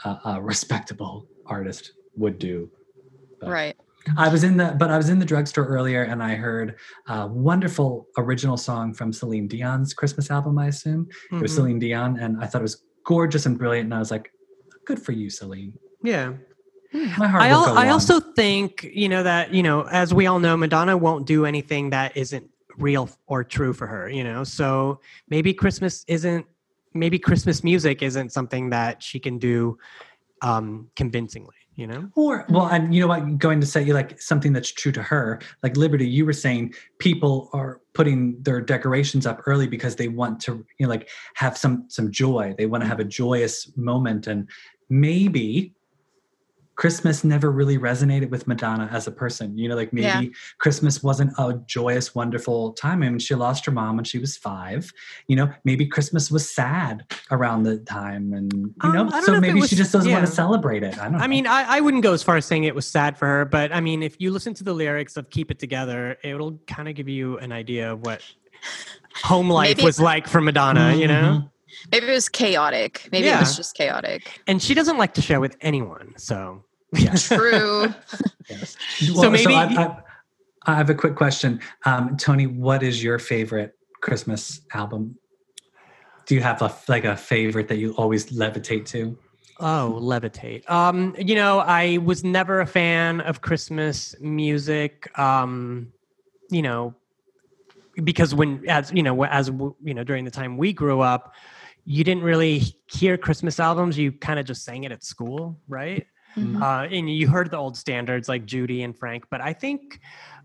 a, 0.05 0.17
a 0.25 0.41
respectable 0.41 1.27
artist 1.47 1.93
would 2.15 2.37
do. 2.37 2.69
But- 3.41 3.49
right 3.49 3.77
I 4.17 4.29
was 4.29 4.43
in 4.43 4.57
the, 4.57 4.75
but 4.79 4.89
I 4.89 4.97
was 4.97 5.09
in 5.09 5.19
the 5.19 5.25
drugstore 5.25 5.65
earlier, 5.65 6.03
and 6.03 6.23
I 6.23 6.35
heard 6.35 6.75
a 7.07 7.27
wonderful 7.27 8.07
original 8.17 8.57
song 8.57 8.93
from 8.93 9.11
Celine 9.13 9.47
Dion's 9.47 9.93
Christmas 9.93 10.31
album. 10.31 10.57
I 10.57 10.67
assume 10.67 11.07
it 11.31 11.41
was 11.41 11.51
Mhm. 11.51 11.55
Celine 11.55 11.79
Dion, 11.79 12.17
and 12.19 12.41
I 12.41 12.45
thought 12.47 12.59
it 12.59 12.63
was 12.63 12.83
gorgeous 13.05 13.45
and 13.45 13.57
brilliant. 13.57 13.85
And 13.87 13.93
I 13.93 13.99
was 13.99 14.11
like, 14.11 14.31
"Good 14.85 14.99
for 15.01 15.11
you, 15.11 15.29
Celine." 15.29 15.73
Yeah. 16.03 16.33
My 16.91 17.27
heart 17.27 17.43
I, 17.43 17.49
al- 17.49 17.77
I 17.77 17.89
also 17.89 18.19
think 18.19 18.89
you 18.91 19.09
know 19.09 19.21
that 19.21 19.53
you 19.53 19.61
know 19.61 19.83
as 19.83 20.11
we 20.11 20.25
all 20.25 20.39
know 20.39 20.57
madonna 20.57 20.97
won't 20.97 21.27
do 21.27 21.45
anything 21.45 21.91
that 21.91 22.17
isn't 22.17 22.49
real 22.79 23.11
or 23.27 23.43
true 23.43 23.73
for 23.73 23.85
her 23.85 24.09
you 24.09 24.23
know 24.23 24.43
so 24.43 24.99
maybe 25.29 25.53
christmas 25.53 26.03
isn't 26.07 26.47
maybe 26.95 27.19
christmas 27.19 27.63
music 27.63 28.01
isn't 28.01 28.31
something 28.31 28.71
that 28.71 29.03
she 29.03 29.19
can 29.19 29.37
do 29.37 29.77
um 30.41 30.87
convincingly 30.95 31.53
you 31.79 31.87
know 31.87 32.09
Or 32.15 32.45
well, 32.49 32.67
and 32.67 32.93
you 32.93 32.99
know 32.99 33.07
what? 33.07 33.37
Going 33.37 33.61
to 33.61 33.65
say 33.65 33.81
you 33.81 33.93
like 33.93 34.21
something 34.21 34.51
that's 34.51 34.71
true 34.71 34.91
to 34.91 35.01
her, 35.01 35.39
like 35.63 35.77
Liberty. 35.77 36.05
You 36.05 36.25
were 36.25 36.33
saying 36.33 36.73
people 36.99 37.49
are 37.53 37.79
putting 37.93 38.41
their 38.43 38.59
decorations 38.59 39.25
up 39.25 39.41
early 39.45 39.65
because 39.65 39.95
they 39.95 40.09
want 40.09 40.41
to, 40.41 40.65
you 40.77 40.85
know, 40.85 40.89
like 40.89 41.07
have 41.35 41.57
some 41.57 41.85
some 41.87 42.11
joy. 42.11 42.53
They 42.57 42.65
want 42.65 42.83
to 42.83 42.87
have 42.87 42.99
a 42.99 43.05
joyous 43.05 43.71
moment, 43.77 44.27
and 44.27 44.49
maybe 44.89 45.73
Christmas 46.79 47.25
never 47.25 47.51
really 47.51 47.77
resonated 47.77 48.29
with 48.29 48.47
Madonna 48.47 48.87
as 48.89 49.05
a 49.05 49.11
person. 49.11 49.57
You 49.57 49.67
know, 49.67 49.75
like 49.75 49.91
maybe 49.91 50.05
Yeah. 50.05 50.21
Christmas 50.59 51.03
wasn't 51.03 51.33
a 51.37 51.59
joyous, 51.67 52.15
wonderful 52.15 52.71
time. 52.71 53.03
I 53.03 53.09
mean, 53.09 53.19
she 53.19 53.35
lost 53.35 53.65
her 53.65 53.71
mom 53.73 53.97
when 53.97 54.05
she 54.05 54.17
was 54.17 54.37
five. 54.37 54.89
You 55.27 55.35
know, 55.35 55.49
maybe 55.65 55.85
Christmas 55.85 56.31
was 56.31 56.49
sad 56.49 57.03
around 57.31 57.63
the 57.63 57.79
time, 57.79 58.31
and 58.31 58.53
you 58.53 58.73
Um, 58.79 58.93
know, 58.93 59.01
I 59.07 59.09
don't 59.11 59.27
know 59.27 59.33
so 59.35 59.41
maybe 59.41 59.59
was- 59.59 59.69
she 59.69 59.75
just 59.75 59.91
doesn't 59.91 60.09
want 60.09 60.25
to 60.25 60.31
celebrate 60.31 60.83
it. 60.83 60.97
I 60.97 61.03
don't. 61.03 61.13
know. 61.13 61.19
i 61.19 61.27
mean 61.27 61.45
I, 61.47 61.63
I 61.77 61.81
wouldn't 61.81 62.01
go 62.03 62.13
as 62.13 62.23
far 62.23 62.37
as 62.37 62.45
saying 62.45 62.63
it 62.63 62.73
was 62.75 62.87
sad 62.87 63.17
for 63.17 63.25
her 63.27 63.43
but 63.45 63.73
i 63.73 63.81
mean 63.81 64.01
if 64.01 64.15
you 64.21 64.31
listen 64.31 64.53
to 64.53 64.63
the 64.63 64.73
lyrics 64.73 65.17
of 65.17 65.29
keep 65.29 65.51
it 65.51 65.59
together 65.59 66.17
it'll 66.23 66.53
kind 66.67 66.87
of 66.87 66.95
give 66.95 67.09
you 67.09 67.37
an 67.39 67.51
idea 67.51 67.91
of 67.91 68.05
what 68.05 68.21
home 69.23 69.49
life 69.49 69.77
Maybe- 69.77 69.85
was 69.85 69.99
like 69.99 70.27
for 70.27 70.39
madonna 70.41 70.95
you 70.95 71.07
know 71.07 71.49
maybe 71.91 72.07
it 72.07 72.11
was 72.11 72.29
chaotic 72.29 73.09
maybe 73.11 73.27
it 73.27 73.39
was 73.39 73.55
just 73.57 73.75
chaotic 73.75 74.41
and 74.47 74.61
she 74.61 74.73
doesn't 74.73 74.97
like 74.97 75.13
to 75.15 75.21
share 75.21 75.39
with 75.39 75.55
anyone 75.61 76.13
so 76.17 76.63
Yeah. 76.93 77.13
true 77.15 77.93
Yes. 78.49 78.75
So 78.97 79.29
maybe- 79.29 79.53
I, 79.53 79.65
I, 79.65 79.97
I 80.65 80.75
have 80.75 80.89
a 80.89 80.95
quick 80.95 81.15
question, 81.15 81.61
um, 81.85 82.17
Tony. 82.17 82.47
What 82.47 82.83
is 82.83 83.03
your 83.03 83.19
favorite 83.19 83.77
Christmas 84.01 84.61
album? 84.73 85.17
Do 86.25 86.35
you 86.35 86.41
have 86.41 86.61
a 86.61 86.73
like 86.87 87.05
a 87.05 87.15
favorite 87.15 87.67
that 87.69 87.77
you 87.77 87.93
always 87.93 88.31
levitate 88.31 88.85
to? 88.87 89.17
Oh, 89.59 89.97
levitate. 89.99 90.69
Um, 90.69 91.15
you 91.17 91.35
know, 91.35 91.59
I 91.59 91.97
was 91.97 92.23
never 92.23 92.61
a 92.61 92.67
fan 92.67 93.21
of 93.21 93.41
Christmas 93.41 94.15
music. 94.19 95.17
Um, 95.17 95.91
you 96.49 96.61
know, 96.61 96.93
because 98.03 98.35
when 98.35 98.63
as 98.69 98.91
you 98.93 99.03
know, 99.03 99.23
as 99.25 99.49
you 99.49 99.93
know, 99.93 100.03
during 100.03 100.23
the 100.23 100.31
time 100.31 100.57
we 100.57 100.71
grew 100.71 101.01
up, 101.01 101.33
you 101.85 102.03
didn't 102.03 102.23
really 102.23 102.75
hear 102.87 103.17
Christmas 103.17 103.59
albums. 103.59 103.97
You 103.97 104.11
kind 104.11 104.39
of 104.39 104.45
just 104.45 104.63
sang 104.63 104.83
it 104.83 104.91
at 104.91 105.03
school, 105.03 105.59
right? 105.67 106.05
Mhm. 106.35 106.61
Uh, 106.61 106.87
and 106.93 107.09
you 107.09 107.27
heard 107.27 107.51
the 107.51 107.57
old 107.57 107.77
standards 107.77 108.29
like 108.29 108.45
Judy 108.45 108.83
and 108.83 108.97
Frank. 108.97 109.25
But 109.29 109.41
I 109.41 109.53
think 109.53 109.99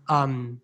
um, 0.07 0.61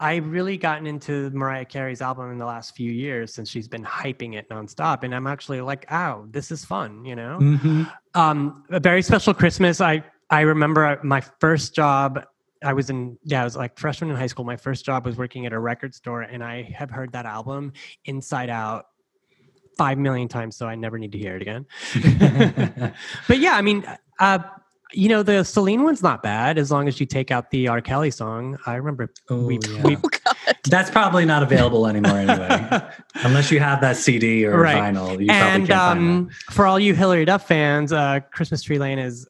I've 0.00 0.26
really 0.26 0.56
gotten 0.56 0.86
into 0.86 1.30
Mariah 1.30 1.64
Carey's 1.64 2.00
album 2.00 2.30
in 2.32 2.38
the 2.38 2.46
last 2.46 2.74
few 2.74 2.90
years 2.90 3.32
since 3.32 3.48
she's 3.48 3.68
been 3.68 3.84
hyping 3.84 4.34
it 4.34 4.48
nonstop, 4.48 5.04
and 5.04 5.14
I'm 5.14 5.26
actually 5.26 5.60
like, 5.60 5.90
"Ow, 5.92 6.26
this 6.30 6.50
is 6.50 6.64
fun," 6.64 7.04
you 7.04 7.14
know. 7.14 7.38
Mhm. 7.40 7.92
Um, 8.14 8.64
a 8.70 8.80
very 8.80 9.02
special 9.02 9.32
Christmas. 9.34 9.80
I 9.80 10.02
I 10.30 10.40
remember 10.40 10.98
my 11.02 11.20
first 11.40 11.74
job. 11.74 12.24
I 12.64 12.72
was 12.72 12.90
in 12.90 13.18
yeah, 13.22 13.42
I 13.42 13.44
was 13.44 13.56
like 13.56 13.78
freshman 13.78 14.10
in 14.10 14.16
high 14.16 14.26
school. 14.26 14.44
My 14.44 14.56
first 14.56 14.84
job 14.84 15.06
was 15.06 15.16
working 15.16 15.46
at 15.46 15.52
a 15.52 15.58
record 15.58 15.94
store, 15.94 16.22
and 16.22 16.42
I 16.42 16.62
have 16.62 16.90
heard 16.90 17.12
that 17.12 17.26
album 17.26 17.72
inside 18.04 18.50
out 18.50 18.86
five 19.78 19.98
million 19.98 20.28
times, 20.28 20.56
so 20.56 20.66
I 20.66 20.74
never 20.74 20.98
need 20.98 21.12
to 21.12 21.18
hear 21.18 21.36
it 21.36 21.42
again. 21.42 21.66
but 23.28 23.38
yeah, 23.38 23.54
I 23.54 23.62
mean, 23.62 23.84
uh, 24.22 24.38
you 24.94 25.08
know, 25.08 25.22
the 25.22 25.42
Celine 25.42 25.84
one's 25.84 26.02
not 26.02 26.22
bad 26.22 26.58
as 26.58 26.70
long 26.70 26.86
as 26.86 27.00
you 27.00 27.06
take 27.06 27.30
out 27.30 27.50
the 27.50 27.66
R. 27.68 27.80
Kelly 27.80 28.10
song. 28.10 28.58
I 28.66 28.74
remember 28.74 29.10
Oh, 29.30 29.44
we, 29.46 29.58
yeah. 29.70 29.82
we 29.82 29.96
That's 30.68 30.90
probably 30.90 31.24
not 31.24 31.42
available 31.42 31.86
anymore 31.86 32.18
anyway, 32.18 32.82
unless 33.24 33.50
you 33.50 33.58
have 33.60 33.80
that 33.80 33.96
CD 33.96 34.44
or 34.46 34.58
Right. 34.60 34.76
vinyl. 34.76 35.18
You 35.18 35.26
probably 35.26 35.30
and 35.30 35.66
can't 35.66 35.68
find 35.68 35.98
um, 36.00 36.30
for 36.50 36.66
all 36.66 36.78
you 36.78 36.94
Hilary 36.94 37.24
Duff 37.24 37.48
fans, 37.48 37.92
uh, 37.92 38.20
Christmas 38.32 38.62
Tree 38.62 38.78
Lane 38.78 38.98
is 38.98 39.26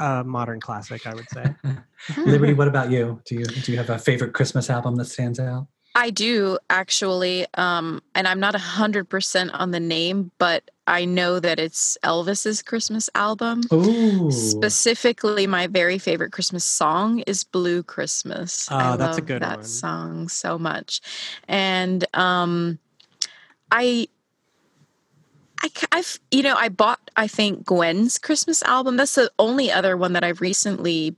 a 0.00 0.24
modern 0.24 0.60
classic, 0.60 1.06
I 1.06 1.14
would 1.14 1.30
say. 1.30 1.54
Liberty, 2.26 2.52
what 2.52 2.66
about 2.66 2.90
you? 2.90 3.20
Do 3.26 3.36
you 3.36 3.44
do 3.44 3.70
you 3.70 3.78
have 3.78 3.90
a 3.90 3.98
favorite 3.98 4.32
Christmas 4.34 4.68
album 4.68 4.96
that 4.96 5.04
stands 5.06 5.38
out? 5.38 5.68
I 5.94 6.10
do 6.10 6.58
actually, 6.70 7.46
um, 7.54 8.02
and 8.14 8.26
I'm 8.26 8.40
not 8.40 8.54
a 8.54 8.58
hundred 8.58 9.08
percent 9.08 9.52
on 9.52 9.70
the 9.70 9.80
name, 9.80 10.32
but 10.38 10.70
I 10.86 11.04
know 11.04 11.38
that 11.38 11.58
it's 11.60 11.96
Elvis's 12.02 12.62
Christmas 12.62 13.08
album. 13.14 13.62
Ooh, 13.72 14.30
Specifically, 14.30 15.46
my 15.46 15.66
very 15.68 15.98
favorite 15.98 16.32
Christmas 16.32 16.64
song 16.64 17.20
is 17.20 17.44
"Blue 17.44 17.82
Christmas." 17.82 18.70
I 18.70 18.92
Oh, 18.94 18.96
that's 18.96 19.18
a 19.18 19.22
good 19.22 19.40
that 19.42 19.58
one. 19.58 19.64
song 19.64 20.28
so 20.28 20.58
much, 20.58 21.00
and 21.48 22.04
um, 22.14 22.78
I. 23.70 24.08
I, 25.62 25.70
I've 25.92 26.18
you 26.30 26.42
know, 26.42 26.56
I 26.58 26.68
bought, 26.68 27.10
I 27.16 27.26
think, 27.26 27.64
Gwen's 27.64 28.18
Christmas 28.18 28.62
album. 28.64 28.96
That's 28.98 29.14
the 29.14 29.30
only 29.38 29.70
other 29.72 29.96
one 29.96 30.12
that 30.12 30.22
I've 30.22 30.42
recently 30.42 31.16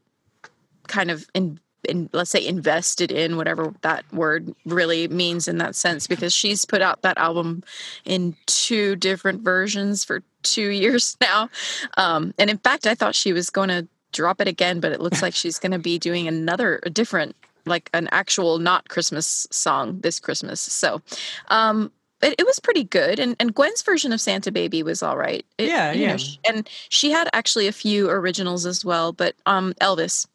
kind 0.86 1.10
of 1.10 1.26
in, 1.34 1.58
in 1.86 2.10
let's 2.12 2.30
say 2.30 2.44
invested 2.46 3.10
in 3.10 3.36
whatever 3.36 3.74
that 3.82 4.04
word 4.12 4.54
really 4.66 5.08
means 5.08 5.48
in 5.48 5.58
that 5.58 5.74
sense 5.74 6.06
because 6.06 6.32
she's 6.34 6.64
put 6.64 6.82
out 6.82 7.02
that 7.02 7.16
album 7.18 7.62
in 8.04 8.36
two 8.46 8.94
different 8.96 9.42
versions 9.42 10.04
for 10.04 10.22
two 10.42 10.68
years 10.82 11.16
now. 11.20 11.48
Um, 11.96 12.34
and 12.38 12.50
in 12.50 12.58
fact 12.58 12.86
i 12.86 12.94
thought 12.94 13.14
she 13.14 13.32
was 13.32 13.50
going 13.50 13.68
to 13.70 13.86
drop 14.12 14.40
it 14.40 14.48
again 14.48 14.80
but 14.80 14.92
it 14.92 15.00
looks 15.00 15.20
like 15.22 15.34
she's 15.34 15.58
going 15.58 15.72
to 15.72 15.78
be 15.78 15.98
doing 15.98 16.26
another 16.28 16.80
a 16.84 16.90
different 16.90 17.34
like 17.66 17.90
an 17.92 18.08
actual 18.12 18.58
not 18.58 18.88
christmas 18.88 19.46
song 19.50 19.98
this 20.00 20.18
christmas. 20.20 20.60
So 20.60 21.02
um 21.48 21.90
it, 22.22 22.34
it 22.38 22.46
was 22.46 22.58
pretty 22.60 22.84
good 22.84 23.18
and, 23.18 23.36
and 23.40 23.54
gwen's 23.54 23.82
version 23.82 24.12
of 24.12 24.20
santa 24.20 24.50
baby 24.50 24.82
was 24.82 25.02
all 25.02 25.18
right. 25.18 25.44
It- 25.58 25.68
Yeah, 25.68 25.92
you 25.92 26.06
know, 26.06 26.14
yeah. 26.14 26.50
and 26.52 26.70
she 26.88 27.10
had 27.10 27.28
actually 27.34 27.66
a 27.66 27.72
few 27.72 28.08
originals 28.08 28.64
as 28.64 28.84
well 28.84 29.12
but 29.12 29.34
um 29.44 29.74
elvis 29.82 30.26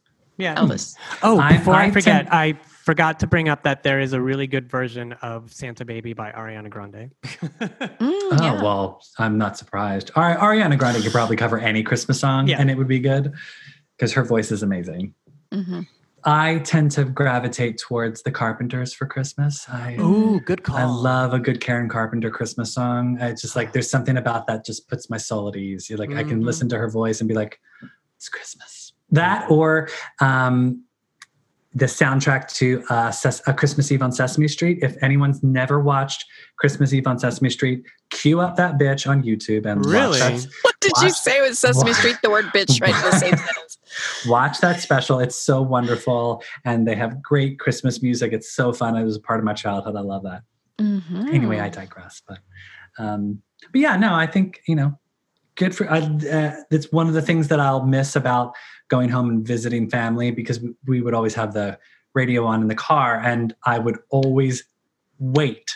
Yeah. 0.42 0.56
elvis 0.56 0.96
Oh, 1.24 1.40
I- 1.40 1.58
before 1.58 1.76
I, 1.76 1.86
I 1.86 1.92
forget, 1.92 2.26
tend- 2.26 2.30
I 2.30 2.54
forgot 2.84 3.20
to 3.20 3.28
bring 3.28 3.48
up 3.48 3.64
that 3.64 3.84
there 3.84 4.00
is 4.00 4.14
a 4.14 4.20
really 4.22 4.48
good 4.48 4.68
version 4.70 5.14
of 5.22 5.54
Santa 5.54 5.86
Baby 5.86 6.14
by 6.14 6.32
Ariana 6.32 6.70
Grande. 6.70 7.12
Mm, 7.24 8.00
Oh 8.02 8.38
yeah. 8.42 8.62
well, 8.62 9.02
I'm 9.20 9.38
not 9.38 9.58
surprised. 9.58 10.12
Ari- 10.16 10.36
Ariana 10.36 10.78
Grande 10.78 11.02
could 11.04 11.12
probably 11.12 11.36
cover 11.36 11.60
any 11.60 11.84
Christmas 11.84 12.20
song, 12.20 12.48
Yeah. 12.48 12.60
and 12.60 12.70
it 12.72 12.78
would 12.78 12.88
be 12.88 13.00
good 13.00 13.34
because 13.98 14.14
her 14.14 14.24
voice 14.24 14.52
is 14.52 14.64
amazing. 14.64 15.14
Mhm. 15.54 15.88
I 16.24 16.60
tend 16.60 16.92
to 16.92 17.04
gravitate 17.06 17.80
towards 17.80 18.22
the 18.22 18.30
Carpenters 18.32 18.94
for 18.94 19.08
Christmas. 19.08 19.68
I 19.68 19.96
Ooh, 20.00 20.40
good 20.46 20.62
call. 20.64 20.78
I 20.78 20.84
love 20.84 21.34
a 21.34 21.40
good 21.40 21.60
Karen 21.62 21.90
Carpenter 21.90 22.30
Christmas 22.30 22.74
song. 22.74 23.20
I 23.20 23.32
just 23.32 23.56
like 23.56 23.74
there's 23.74 23.90
something 23.90 24.18
about 24.18 24.46
that 24.48 24.64
just 24.66 24.88
puts 24.88 25.10
my 25.10 25.18
soul 25.18 25.50
at 25.50 25.56
ease. 25.56 25.90
You're 25.90 25.98
like 26.00 26.14
I 26.14 26.24
can 26.24 26.42
Mhm. 26.42 26.46
listen 26.46 26.70
to 26.70 26.78
her 26.78 26.90
voice 26.90 27.22
and 27.22 27.28
be 27.28 27.34
like, 27.34 27.60
it's 28.18 28.30
Christmas. 28.30 28.81
That 29.12 29.50
or 29.50 29.90
um, 30.20 30.84
the 31.74 31.86
soundtrack 31.86 32.52
to 32.56 32.84
uh, 32.90 33.12
Ses- 33.12 33.42
a 33.48 33.54
Christmas 33.54 33.92
Eve 33.92 34.02
on 34.02 34.12
Sesame 34.12 34.48
Street. 34.48 34.80
If 34.82 35.02
anyone's 35.02 35.42
never 35.44 35.80
watched 35.80 36.26
Christmas 36.58 36.94
Eve 36.94 37.08
on 37.08 37.18
Sesame 37.20 37.50
Street, 37.50 37.84
cue 38.10 38.40
up 38.42 38.56
that 38.58 38.78
bitch 38.78 39.10
on 39.10 39.24
YouTube 39.24 39.66
and 39.66 39.86
Really? 39.86 40.20
watch 40.20 40.42
that 40.44 40.48
What 40.64 40.76
did 40.82 40.94
you 41.02 41.10
say 41.10 41.42
with 41.42 41.58
Sesame 41.58 41.92
wa- 41.92 41.96
Street? 41.98 42.18
The 42.24 42.30
word 42.30 42.46
bitch 42.46 42.82
right 42.82 42.94
in 42.96 43.02
the 43.12 43.18
same 43.20 43.38
sentence. 43.38 43.78
watch 44.28 44.60
that 44.60 44.80
special. 44.82 45.20
It's 45.20 45.36
so 45.36 45.62
wonderful, 45.62 46.44
and 46.66 46.88
they 46.88 46.96
have 46.96 47.22
great 47.22 47.60
Christmas 47.60 48.02
music. 48.02 48.34
It's 48.34 48.52
so 48.54 48.74
fun. 48.74 48.96
It 48.98 49.04
was 49.04 49.16
a 49.18 49.22
part 49.22 49.40
of 49.40 49.46
my 49.46 49.54
childhood. 49.54 49.96
I 49.96 50.02
love 50.02 50.24
that. 50.24 50.44
Mhm. 50.80 51.32
anyway 51.32 51.60
i 51.60 51.70
digress 51.70 52.24
but 52.28 52.40
um 52.98 53.40
but 53.72 53.80
yeah 53.82 53.96
no 53.98 54.16
i 54.16 54.26
think 54.26 54.62
you 54.68 54.74
know 54.76 54.98
good 55.62 55.76
for 55.76 55.88
I, 55.92 56.00
uh, 56.00 56.56
it's 56.72 56.92
one 56.92 57.08
of 57.08 57.14
the 57.14 57.22
things 57.22 57.48
that 57.50 57.60
i'll 57.60 57.86
miss 57.86 58.16
about 58.16 58.56
going 58.88 59.10
home 59.10 59.30
and 59.30 59.46
visiting 59.46 59.88
family 59.88 60.32
because 60.32 60.60
we, 60.60 60.74
we 60.88 61.02
would 61.02 61.14
always 61.14 61.36
have 61.36 61.54
the 61.54 61.78
radio 62.16 62.46
on 62.46 62.64
in 62.64 62.68
the 62.68 62.74
car 62.76 63.22
and 63.24 63.54
i 63.68 63.78
would 63.78 64.00
always 64.10 64.64
wait 65.20 65.70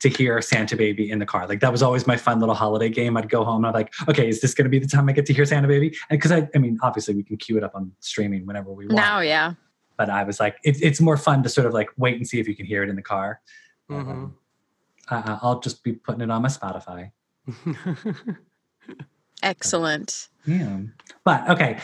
to 0.00 0.10
hear 0.10 0.42
santa 0.42 0.76
baby 0.76 1.10
in 1.10 1.18
the 1.20 1.24
car 1.24 1.48
like 1.48 1.60
that 1.60 1.72
was 1.72 1.82
always 1.82 2.06
my 2.06 2.18
fun 2.18 2.38
little 2.38 2.54
holiday 2.54 2.90
game 2.90 3.16
i'd 3.16 3.30
go 3.30 3.42
home 3.42 3.64
and 3.64 3.68
i'm 3.68 3.72
like 3.72 3.90
okay 4.08 4.28
is 4.28 4.42
this 4.42 4.52
going 4.52 4.66
to 4.66 4.68
be 4.68 4.78
the 4.78 4.86
time 4.86 5.08
i 5.08 5.12
get 5.12 5.24
to 5.24 5.32
hear 5.32 5.46
santa 5.46 5.66
baby 5.66 5.86
and 6.10 6.18
because 6.20 6.32
I, 6.32 6.46
I 6.54 6.58
mean 6.58 6.78
obviously 6.82 7.14
we 7.14 7.22
can 7.22 7.38
cue 7.38 7.56
it 7.56 7.64
up 7.64 7.74
on 7.74 7.92
streaming 8.00 8.44
whenever 8.44 8.70
we 8.74 8.88
want 8.88 8.96
now, 8.96 9.20
yeah. 9.20 9.54
but 9.96 10.10
i 10.10 10.22
was 10.22 10.38
like 10.38 10.58
it, 10.64 10.76
it's 10.82 11.00
more 11.00 11.16
fun 11.16 11.42
to 11.44 11.48
sort 11.48 11.66
of 11.66 11.72
like 11.72 11.88
wait 11.96 12.16
and 12.16 12.28
see 12.28 12.40
if 12.40 12.46
you 12.46 12.54
can 12.54 12.66
hear 12.66 12.82
it 12.82 12.90
in 12.90 12.96
the 12.96 13.02
car 13.02 13.40
Mhm. 13.90 14.00
um, 14.10 14.36
I, 15.08 15.38
I'll 15.42 15.60
just 15.60 15.82
be 15.82 15.92
putting 15.94 16.20
it 16.20 16.30
on 16.30 16.42
my 16.42 16.48
Spotify. 16.48 17.10
Excellent. 19.42 20.28
Yeah. 20.46 20.78
But 21.24 21.48
okay. 21.50 21.78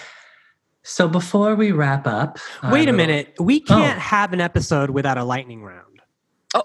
So 0.82 1.08
before 1.08 1.56
we 1.56 1.72
wrap 1.72 2.06
up, 2.06 2.38
uh, 2.62 2.70
Wait 2.72 2.88
a 2.88 2.92
minute. 2.92 3.34
We 3.40 3.64
Oh. 3.68 3.74
can't 3.74 3.98
have 3.98 4.32
an 4.32 4.40
episode 4.40 4.90
without 4.90 5.18
a 5.18 5.24
lightning 5.24 5.64
round. 5.64 6.00
Oh 6.54 6.64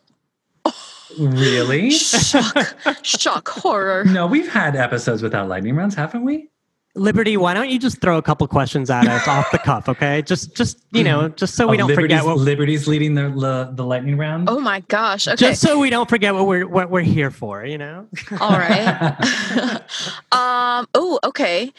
Really? 1.18 1.90
Shock. 1.92 2.76
Shock 3.04 3.48
horror. 3.50 4.04
no, 4.06 4.28
we've 4.28 4.48
had 4.48 4.76
episodes 4.76 5.24
without 5.24 5.48
lightning 5.50 5.76
rounds, 5.76 5.96
haven't 5.96 6.24
we? 6.24 6.50
Liberty, 6.94 7.38
why 7.38 7.54
don't 7.54 7.70
you 7.70 7.80
just 7.80 8.02
throw 8.02 8.18
a 8.18 8.22
couple 8.22 8.46
questions 8.48 8.90
at 8.90 9.08
us 9.08 9.26
off 9.28 9.50
the 9.52 9.58
cuff, 9.60 9.88
okay? 9.88 10.22
Just, 10.22 10.56
just 10.56 10.80
you 10.92 11.04
know, 11.06 11.30
just 11.30 11.56
so 11.56 11.68
we 11.68 11.78
Oh, 11.78 11.80
don't 11.80 11.88
Liberty's, 11.88 12.20
forget 12.20 12.26
what. 12.26 12.38
Liberty's 12.38 12.88
leading 12.88 13.14
the, 13.14 13.30
the 13.30 13.72
the 13.74 13.86
lightning 13.86 14.18
round. 14.18 14.50
Oh 14.50 14.60
my 14.60 14.82
gosh. 14.82 15.28
Okay. 15.28 15.38
Just 15.38 15.62
so 15.62 15.80
we 15.80 15.90
don't 15.90 16.10
forget 16.10 16.34
what 16.34 16.48
we're 16.48 16.68
what 16.68 16.90
we're 16.90 17.00
here 17.02 17.32
for, 17.32 17.64
you 17.66 17.78
know. 17.78 18.08
All 18.42 18.58
right. 18.58 19.12
um. 20.34 20.88
Oh. 20.94 21.20
Okay. 21.24 21.72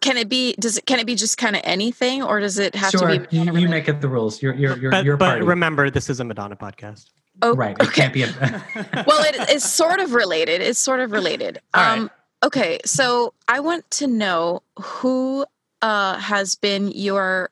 Can 0.00 0.16
it 0.16 0.28
be? 0.28 0.54
Does 0.60 0.78
it? 0.78 0.86
Can 0.86 0.98
it 1.00 1.06
be 1.06 1.14
just 1.16 1.36
kind 1.36 1.56
of 1.56 1.62
anything, 1.64 2.22
or 2.22 2.38
does 2.40 2.58
it 2.58 2.74
have 2.76 2.90
sure, 2.92 3.08
to 3.08 3.20
be? 3.20 3.36
you, 3.36 3.56
you 3.56 3.68
make 3.68 3.88
it 3.88 4.00
the 4.00 4.08
rules. 4.08 4.40
You're 4.42 4.54
you're 4.54 4.76
you're, 4.78 4.90
But, 4.92 5.04
you're 5.04 5.16
but 5.16 5.26
party. 5.30 5.42
remember, 5.44 5.90
this 5.90 6.08
is 6.08 6.20
a 6.20 6.24
Madonna 6.24 6.54
podcast. 6.56 7.06
Oh, 7.42 7.54
right. 7.54 7.76
It 7.80 7.92
can't 7.92 8.12
be 8.12 8.22
a. 8.22 8.26
well, 9.06 9.24
it 9.24 9.50
is 9.50 9.64
sort 9.64 9.98
of 10.00 10.12
related. 10.12 10.60
It's 10.60 10.78
sort 10.78 11.00
of 11.00 11.10
related. 11.10 11.60
All 11.74 11.82
right. 12.02 12.10
Okay, 12.42 12.78
so 12.84 13.34
I 13.48 13.60
want 13.60 13.90
to 13.92 14.06
know 14.06 14.62
who 14.78 15.46
uh, 15.82 16.18
has 16.18 16.56
been 16.56 16.88
your 16.88 17.50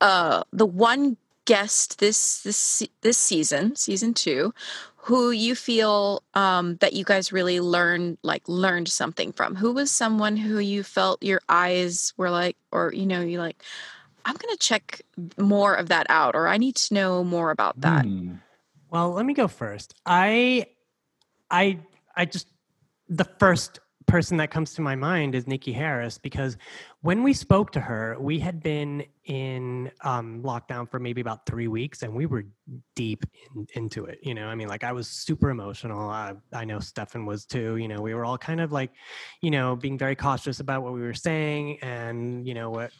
uh, 0.00 0.44
the 0.52 0.66
one 0.66 1.16
guest 1.44 1.98
this 1.98 2.42
this 2.42 2.82
this 3.02 3.18
season, 3.18 3.76
season 3.76 4.14
two, 4.14 4.54
who 4.96 5.30
you 5.30 5.54
feel 5.54 6.22
um, 6.34 6.76
that 6.76 6.94
you 6.94 7.04
guys 7.04 7.32
really 7.32 7.60
learned 7.60 8.18
like 8.22 8.42
learned 8.48 8.88
something 8.88 9.32
from. 9.32 9.56
Who 9.56 9.72
was 9.72 9.90
someone 9.90 10.36
who 10.36 10.58
you 10.58 10.82
felt 10.82 11.22
your 11.22 11.40
eyes 11.48 12.12
were 12.16 12.30
like, 12.30 12.56
or 12.72 12.92
you 12.92 13.06
know, 13.06 13.20
you 13.20 13.38
like. 13.38 13.62
I'm 14.26 14.36
gonna 14.36 14.56
check 14.56 15.02
more 15.36 15.74
of 15.74 15.90
that 15.90 16.06
out, 16.08 16.34
or 16.34 16.48
I 16.48 16.56
need 16.56 16.76
to 16.76 16.94
know 16.94 17.22
more 17.22 17.50
about 17.50 17.78
that. 17.82 18.06
Hmm. 18.06 18.36
Well, 18.88 19.10
let 19.10 19.26
me 19.26 19.34
go 19.34 19.48
first. 19.48 19.92
I, 20.06 20.66
I, 21.50 21.80
I 22.16 22.24
just 22.24 22.48
the 23.08 23.24
first 23.38 23.80
person 24.06 24.36
that 24.36 24.50
comes 24.50 24.74
to 24.74 24.82
my 24.82 24.94
mind 24.94 25.34
is 25.34 25.44
Niki 25.44 25.74
Haris 25.74 26.18
because 26.18 26.56
when 27.00 27.22
we 27.22 27.32
spoke 27.32 27.70
to 27.72 27.80
her, 27.80 28.16
we 28.20 28.38
had 28.38 28.62
been 28.62 29.04
in 29.24 29.90
um, 30.02 30.42
lockdown 30.42 30.88
for 30.88 30.98
maybe 30.98 31.20
about 31.20 31.46
three 31.46 31.68
weeks, 31.68 32.02
and 32.02 32.14
we 32.14 32.26
were 32.26 32.44
deep 32.94 33.24
in, 33.54 33.66
into 33.74 34.04
it. 34.04 34.18
You 34.22 34.34
know, 34.34 34.46
I 34.46 34.54
mean, 34.54 34.68
like 34.68 34.84
I 34.84 34.92
was 34.92 35.08
super 35.08 35.50
emotional. 35.50 36.08
I, 36.08 36.34
I 36.52 36.64
know 36.64 36.80
Stefan 36.80 37.26
was 37.26 37.44
too. 37.44 37.76
You 37.76 37.88
know, 37.88 38.00
we 38.00 38.14
were 38.14 38.24
all 38.24 38.38
kind 38.38 38.60
of 38.60 38.72
like, 38.72 38.90
you 39.40 39.50
know, 39.50 39.76
being 39.76 39.98
very 39.98 40.16
cautious 40.16 40.60
about 40.60 40.82
what 40.82 40.92
we 40.92 41.00
were 41.00 41.14
saying, 41.14 41.78
and 41.82 42.46
you 42.46 42.54
know 42.54 42.70
what 42.70 42.92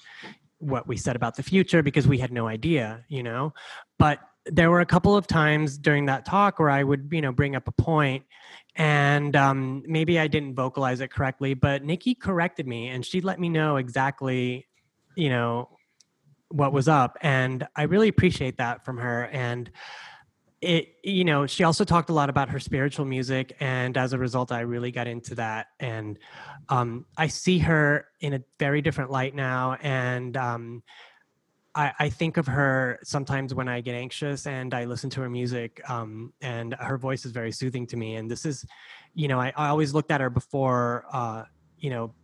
what 0.59 0.87
we 0.87 0.97
said 0.97 1.17
about 1.17 1.37
the 1.37 1.43
future 1.43 1.83
because 1.83 2.07
we 2.07 2.19
had 2.19 2.33
no 2.33 2.47
idea. 2.47 3.05
You 3.09 3.23
know, 3.23 3.53
but 3.99 4.21
there 4.47 4.71
were 4.71 4.81
a 4.81 4.87
couple 4.87 5.17
of 5.17 5.27
times 5.27 5.79
during 5.79 6.07
that 6.07 6.27
talk 6.27 6.59
where 6.59 6.71
I 6.71 6.85
would, 6.85 7.09
you 7.11 7.23
know, 7.23 7.33
bring 7.33 7.57
up 7.57 7.67
a 7.67 7.73
point 7.73 8.25
and 8.77 9.37
um, 9.37 9.83
maybe 9.87 10.19
I 10.19 10.27
didn't 10.27 10.55
vocalize 10.55 11.01
it 11.01 11.13
correctly, 11.13 11.55
but 11.55 11.85
Nikki 11.85 12.15
corrected 12.15 12.67
me 12.67 12.89
and 12.89 13.05
she 13.05 13.21
let 13.21 13.39
me 13.39 13.49
know 13.49 13.77
exactly, 13.77 14.67
you 15.17 15.29
know, 15.29 15.69
what 16.49 16.73
was 16.73 16.89
up. 16.89 17.17
And 17.21 17.67
I 17.77 17.85
really 17.85 18.09
appreciate 18.09 18.59
that 18.59 18.85
from 18.85 18.99
her. 18.99 19.25
And 19.27 19.71
it 20.65 20.95
you 21.05 21.25
know 21.25 21.47
she 21.47 21.63
also 21.63 21.85
talked 21.85 22.09
a 22.09 22.13
lot 22.13 22.31
about 22.31 22.49
her 22.49 22.59
spiritual 22.59 23.05
music 23.05 23.55
and 23.61 23.99
as 23.99 24.15
a 24.15 24.19
result 24.19 24.51
i 24.51 24.61
really 24.61 24.91
got 24.91 25.07
into 25.07 25.35
that 25.35 25.67
and 25.79 26.19
um, 26.71 27.05
i 27.19 27.27
see 27.27 27.59
her 27.59 28.07
in 28.21 28.33
a 28.33 28.41
very 28.59 28.81
different 28.81 29.11
light 29.11 29.35
now 29.35 29.77
and 29.83 30.39
um, 30.39 30.83
I, 31.75 31.93
I, 31.99 32.09
think 32.09 32.37
of 32.37 32.47
her 32.47 32.99
sometimes 33.03 33.55
when 33.55 33.69
i 33.69 33.81
get 33.81 33.95
anxious 33.95 34.47
and 34.47 34.73
i 34.75 34.85
listen 34.85 35.11
to 35.11 35.21
her 35.21 35.31
music 35.31 35.81
um, 35.89 36.33
and 36.41 36.75
her 36.75 36.99
voice 36.99 37.25
is 37.25 37.33
very 37.33 37.53
soothing 37.53 37.87
to 37.89 37.97
me 37.97 38.17
and 38.17 38.31
this 38.31 38.45
is 38.47 38.65
you 39.15 39.29
know 39.29 39.41
i, 39.41 39.53
I 39.57 39.69
always 39.69 39.93
looked 39.93 40.11
at 40.11 40.21
her 40.21 40.31
before 40.31 41.07
uh, 41.13 41.45
you 41.79 41.91
know 41.91 42.15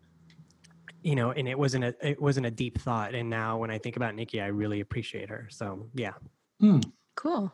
you 1.03 1.15
know 1.15 1.31
and 1.31 1.49
it 1.49 1.59
wasn't 1.59 1.85
a 1.85 1.95
it 2.07 2.21
wasn't 2.21 2.47
a 2.47 2.51
deep 2.51 2.79
thought 2.79 3.15
and 3.15 3.29
now 3.29 3.59
when 3.59 3.71
i 3.71 3.79
think 3.79 3.97
about 3.97 4.15
nikki 4.15 4.41
i 4.41 4.47
really 4.47 4.81
appreciate 4.81 5.29
her 5.29 5.49
so 5.51 5.89
yeah 5.95 6.13
hmm. 6.61 6.81
cool 7.17 7.53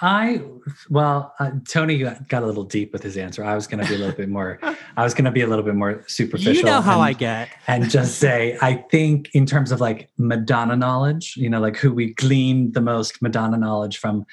I 0.00 0.42
well, 0.90 1.34
uh, 1.38 1.52
Tony 1.68 1.98
got, 1.98 2.28
got, 2.28 2.42
a 2.42 2.46
little 2.46 2.64
deep 2.64 2.92
with 2.92 3.02
his 3.02 3.16
answer. 3.16 3.44
I 3.44 3.54
was 3.54 3.66
going 3.66 3.82
to 3.82 3.88
be 3.88 3.94
a 3.94 3.98
little 3.98 4.14
bit 4.14 4.28
more. 4.28 4.58
I 4.96 5.02
was 5.02 5.14
going 5.14 5.24
to 5.24 5.30
be 5.30 5.42
a 5.42 5.46
little 5.46 5.64
bit 5.64 5.74
more 5.74 6.04
superficial. 6.06 6.54
You 6.54 6.62
know 6.62 6.80
how 6.80 7.00
and, 7.00 7.02
I 7.02 7.12
get, 7.12 7.48
and 7.66 7.88
just 7.88 8.18
say 8.18 8.58
I 8.60 8.74
think 8.74 9.30
in 9.34 9.46
terms 9.46 9.72
of 9.72 9.80
like 9.80 10.08
Madonna 10.18 10.76
knowledge, 10.76 11.36
you 11.36 11.48
know, 11.48 11.60
like 11.60 11.76
who 11.76 11.92
we 11.92 12.14
glean 12.14 12.72
the 12.72 12.80
most 12.80 13.22
Madonna 13.22 13.56
knowledge 13.56 13.98
from. 13.98 14.26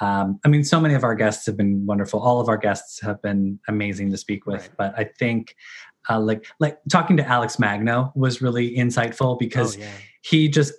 Um, 0.00 0.38
I 0.44 0.48
mean, 0.48 0.62
so 0.62 0.80
many 0.80 0.94
of 0.94 1.02
our 1.02 1.16
guests 1.16 1.44
have 1.46 1.56
been 1.56 1.84
wonderful. 1.84 2.20
All 2.20 2.40
of 2.40 2.48
our 2.48 2.56
guests 2.56 3.00
have 3.00 3.20
been 3.20 3.58
amazing 3.66 4.12
to 4.12 4.16
speak 4.16 4.46
with. 4.46 4.60
Right. 4.60 4.70
But 4.78 4.94
I 4.96 5.10
think, 5.18 5.56
uh, 6.08 6.20
like, 6.20 6.46
like 6.60 6.78
talking 6.88 7.16
to 7.16 7.26
Alex 7.26 7.58
Magno 7.58 8.12
was 8.14 8.40
really 8.40 8.76
insightful 8.76 9.36
because 9.36 9.76
oh, 9.76 9.80
yeah. 9.80 9.90
he 10.22 10.48
just 10.48 10.72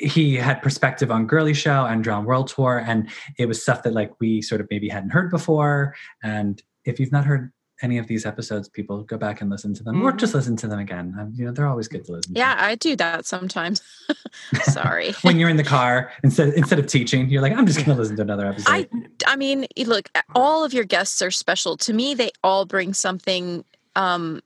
he 0.00 0.34
had 0.34 0.62
perspective 0.62 1.10
on 1.10 1.26
Girlie 1.26 1.54
Show 1.54 1.84
and 1.84 2.02
Drowned 2.02 2.26
World 2.26 2.48
Tour, 2.48 2.82
and 2.86 3.10
it 3.38 3.46
was 3.46 3.62
stuff 3.62 3.82
that 3.82 3.92
like 3.92 4.12
we 4.18 4.40
sort 4.40 4.60
of 4.60 4.66
maybe 4.70 4.88
hadn't 4.88 5.10
heard 5.10 5.30
before. 5.30 5.94
And 6.22 6.62
if 6.84 6.98
you've 6.98 7.12
not 7.12 7.24
heard 7.26 7.52
any 7.82 7.98
of 7.98 8.06
these 8.06 8.26
episodes, 8.26 8.68
people 8.68 9.02
go 9.04 9.16
back 9.16 9.40
and 9.40 9.50
listen 9.50 9.74
to 9.74 9.82
them, 9.82 9.96
mm-hmm. 9.96 10.06
or 10.06 10.12
just 10.12 10.34
listen 10.34 10.56
to 10.56 10.66
them 10.66 10.78
again. 10.78 11.14
Um, 11.18 11.32
you 11.34 11.44
know, 11.44 11.52
they're 11.52 11.66
always 11.66 11.88
good 11.88 12.04
to 12.06 12.12
listen. 12.12 12.34
Yeah, 12.34 12.54
to. 12.54 12.64
I 12.64 12.74
do 12.74 12.96
that 12.96 13.26
sometimes. 13.26 13.82
Sorry. 14.62 15.12
when 15.22 15.38
you're 15.38 15.48
in 15.48 15.56
the 15.56 15.64
car, 15.64 16.12
instead 16.22 16.54
instead 16.54 16.78
of 16.78 16.86
teaching, 16.86 17.28
you're 17.28 17.42
like, 17.42 17.52
I'm 17.52 17.66
just 17.66 17.78
going 17.78 17.94
to 17.94 18.00
listen 18.00 18.16
to 18.16 18.22
another 18.22 18.46
episode. 18.46 18.70
I, 18.70 18.88
I 19.26 19.36
mean, 19.36 19.66
look, 19.86 20.10
all 20.34 20.64
of 20.64 20.72
your 20.72 20.84
guests 20.84 21.20
are 21.22 21.30
special 21.30 21.76
to 21.78 21.92
me. 21.92 22.14
They 22.14 22.30
all 22.42 22.64
bring 22.64 22.94
something 22.94 23.64
um, 23.96 24.40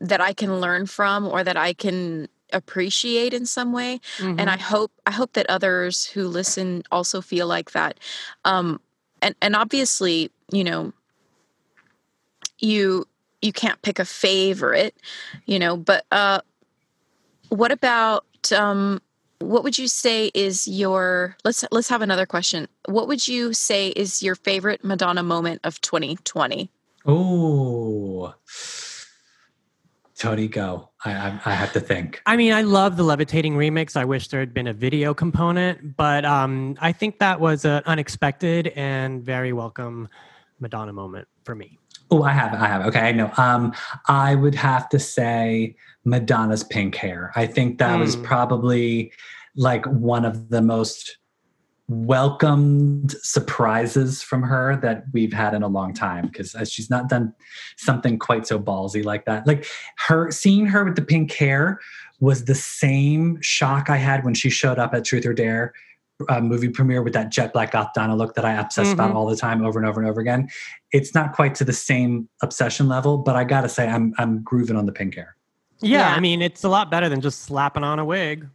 that 0.00 0.20
I 0.20 0.32
can 0.32 0.60
learn 0.60 0.86
from, 0.86 1.26
or 1.26 1.44
that 1.44 1.56
I 1.56 1.74
can 1.74 2.28
appreciate 2.52 3.34
in 3.34 3.46
some 3.46 3.72
way 3.72 4.00
mm-hmm. 4.18 4.38
and 4.38 4.50
i 4.50 4.56
hope 4.56 4.92
i 5.06 5.10
hope 5.10 5.32
that 5.32 5.46
others 5.48 6.06
who 6.06 6.26
listen 6.28 6.82
also 6.90 7.20
feel 7.20 7.46
like 7.46 7.72
that 7.72 7.98
um 8.44 8.80
and 9.20 9.34
and 9.40 9.56
obviously 9.56 10.30
you 10.50 10.64
know 10.64 10.92
you 12.58 13.06
you 13.40 13.52
can't 13.52 13.80
pick 13.82 13.98
a 13.98 14.04
favorite 14.04 14.94
you 15.46 15.58
know 15.58 15.76
but 15.76 16.04
uh 16.12 16.40
what 17.48 17.72
about 17.72 18.24
um 18.52 19.00
what 19.40 19.64
would 19.64 19.76
you 19.76 19.88
say 19.88 20.30
is 20.34 20.68
your 20.68 21.36
let's 21.44 21.64
let's 21.72 21.88
have 21.88 22.02
another 22.02 22.26
question 22.26 22.68
what 22.86 23.08
would 23.08 23.26
you 23.26 23.52
say 23.52 23.88
is 23.88 24.22
your 24.22 24.34
favorite 24.34 24.84
madonna 24.84 25.22
moment 25.22 25.60
of 25.64 25.80
2020 25.80 26.70
oh 27.06 28.34
Tony, 30.22 30.46
go. 30.46 30.90
I, 31.04 31.12
I, 31.12 31.40
I 31.44 31.54
have 31.54 31.72
to 31.72 31.80
think. 31.80 32.22
I 32.26 32.36
mean, 32.36 32.52
I 32.52 32.62
love 32.62 32.96
the 32.96 33.02
levitating 33.02 33.54
remix. 33.54 33.96
I 33.96 34.04
wish 34.04 34.28
there 34.28 34.40
had 34.40 34.54
been 34.54 34.66
a 34.66 34.72
video 34.72 35.14
component, 35.14 35.96
but 35.96 36.24
um, 36.24 36.76
I 36.80 36.92
think 36.92 37.18
that 37.18 37.40
was 37.40 37.64
an 37.64 37.82
unexpected 37.86 38.68
and 38.68 39.22
very 39.22 39.52
welcome 39.52 40.08
Madonna 40.60 40.92
moment 40.92 41.26
for 41.44 41.54
me. 41.54 41.78
Oh, 42.10 42.22
I 42.22 42.32
have, 42.32 42.52
I 42.54 42.66
have. 42.66 42.86
Okay, 42.86 43.00
I 43.00 43.12
know. 43.12 43.32
Um, 43.36 43.72
I 44.06 44.34
would 44.34 44.54
have 44.54 44.88
to 44.90 44.98
say 44.98 45.74
Madonna's 46.04 46.62
pink 46.62 46.94
hair. 46.94 47.32
I 47.34 47.46
think 47.46 47.78
that 47.78 47.96
mm. 47.96 48.00
was 48.00 48.14
hmm. 48.14 48.22
probably 48.22 49.12
like 49.56 49.84
one 49.86 50.24
of 50.24 50.50
the 50.50 50.62
most 50.62 51.16
welcomed 51.88 53.12
surprises 53.22 54.22
from 54.22 54.42
her 54.42 54.76
that 54.76 55.04
we've 55.12 55.32
had 55.32 55.52
in 55.52 55.62
a 55.62 55.68
long 55.68 55.92
time 55.92 56.26
because 56.26 56.56
she's 56.70 56.88
not 56.88 57.08
done 57.08 57.34
something 57.76 58.18
quite 58.18 58.46
so 58.46 58.58
ballsy 58.58 59.04
like 59.04 59.24
that. 59.24 59.46
Like 59.46 59.66
her 59.98 60.30
seeing 60.30 60.66
her 60.66 60.84
with 60.84 60.96
the 60.96 61.02
pink 61.02 61.32
hair 61.32 61.80
was 62.20 62.44
the 62.44 62.54
same 62.54 63.38
shock 63.40 63.90
I 63.90 63.96
had 63.96 64.24
when 64.24 64.34
she 64.34 64.48
showed 64.48 64.78
up 64.78 64.94
at 64.94 65.04
Truth 65.04 65.26
or 65.26 65.34
Dare 65.34 65.72
uh, 66.28 66.40
movie 66.40 66.68
premiere 66.68 67.02
with 67.02 67.12
that 67.14 67.30
jet 67.30 67.52
black 67.52 67.72
goth 67.72 67.92
Donna 67.94 68.16
look 68.16 68.34
that 68.34 68.44
I 68.44 68.52
obsess 68.52 68.86
mm-hmm. 68.86 68.94
about 68.94 69.12
all 69.12 69.26
the 69.26 69.36
time 69.36 69.64
over 69.64 69.78
and 69.78 69.88
over 69.88 70.00
and 70.00 70.08
over 70.08 70.20
again. 70.20 70.48
It's 70.92 71.14
not 71.14 71.32
quite 71.32 71.54
to 71.56 71.64
the 71.64 71.72
same 71.72 72.28
obsession 72.42 72.88
level, 72.88 73.18
but 73.18 73.36
I 73.36 73.44
gotta 73.44 73.68
say 73.68 73.88
I'm 73.88 74.14
I'm 74.18 74.42
grooving 74.42 74.76
on 74.76 74.86
the 74.86 74.92
pink 74.92 75.14
hair. 75.14 75.36
Yeah, 75.80 75.98
yeah. 75.98 76.14
I 76.14 76.20
mean 76.20 76.42
it's 76.42 76.64
a 76.64 76.68
lot 76.68 76.90
better 76.90 77.08
than 77.08 77.20
just 77.20 77.42
slapping 77.42 77.84
on 77.84 77.98
a 77.98 78.04
wig. 78.04 78.48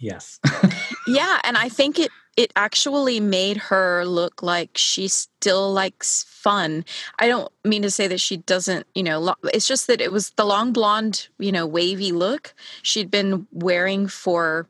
Yes. 0.00 0.40
yeah, 1.06 1.38
and 1.44 1.56
I 1.56 1.68
think 1.68 1.98
it 1.98 2.10
it 2.36 2.52
actually 2.56 3.20
made 3.20 3.56
her 3.56 4.04
look 4.04 4.42
like 4.42 4.70
she 4.76 5.08
still 5.08 5.72
likes 5.72 6.24
fun. 6.24 6.84
I 7.18 7.28
don't 7.28 7.52
mean 7.64 7.82
to 7.82 7.90
say 7.90 8.06
that 8.06 8.20
she 8.20 8.38
doesn't, 8.38 8.86
you 8.94 9.02
know, 9.02 9.34
it's 9.44 9.68
just 9.68 9.86
that 9.86 10.00
it 10.00 10.12
was 10.12 10.30
the 10.30 10.44
long 10.44 10.72
blonde, 10.72 11.28
you 11.38 11.52
know, 11.52 11.66
wavy 11.66 12.12
look 12.12 12.54
she'd 12.82 13.10
been 13.10 13.46
wearing 13.52 14.08
for 14.08 14.66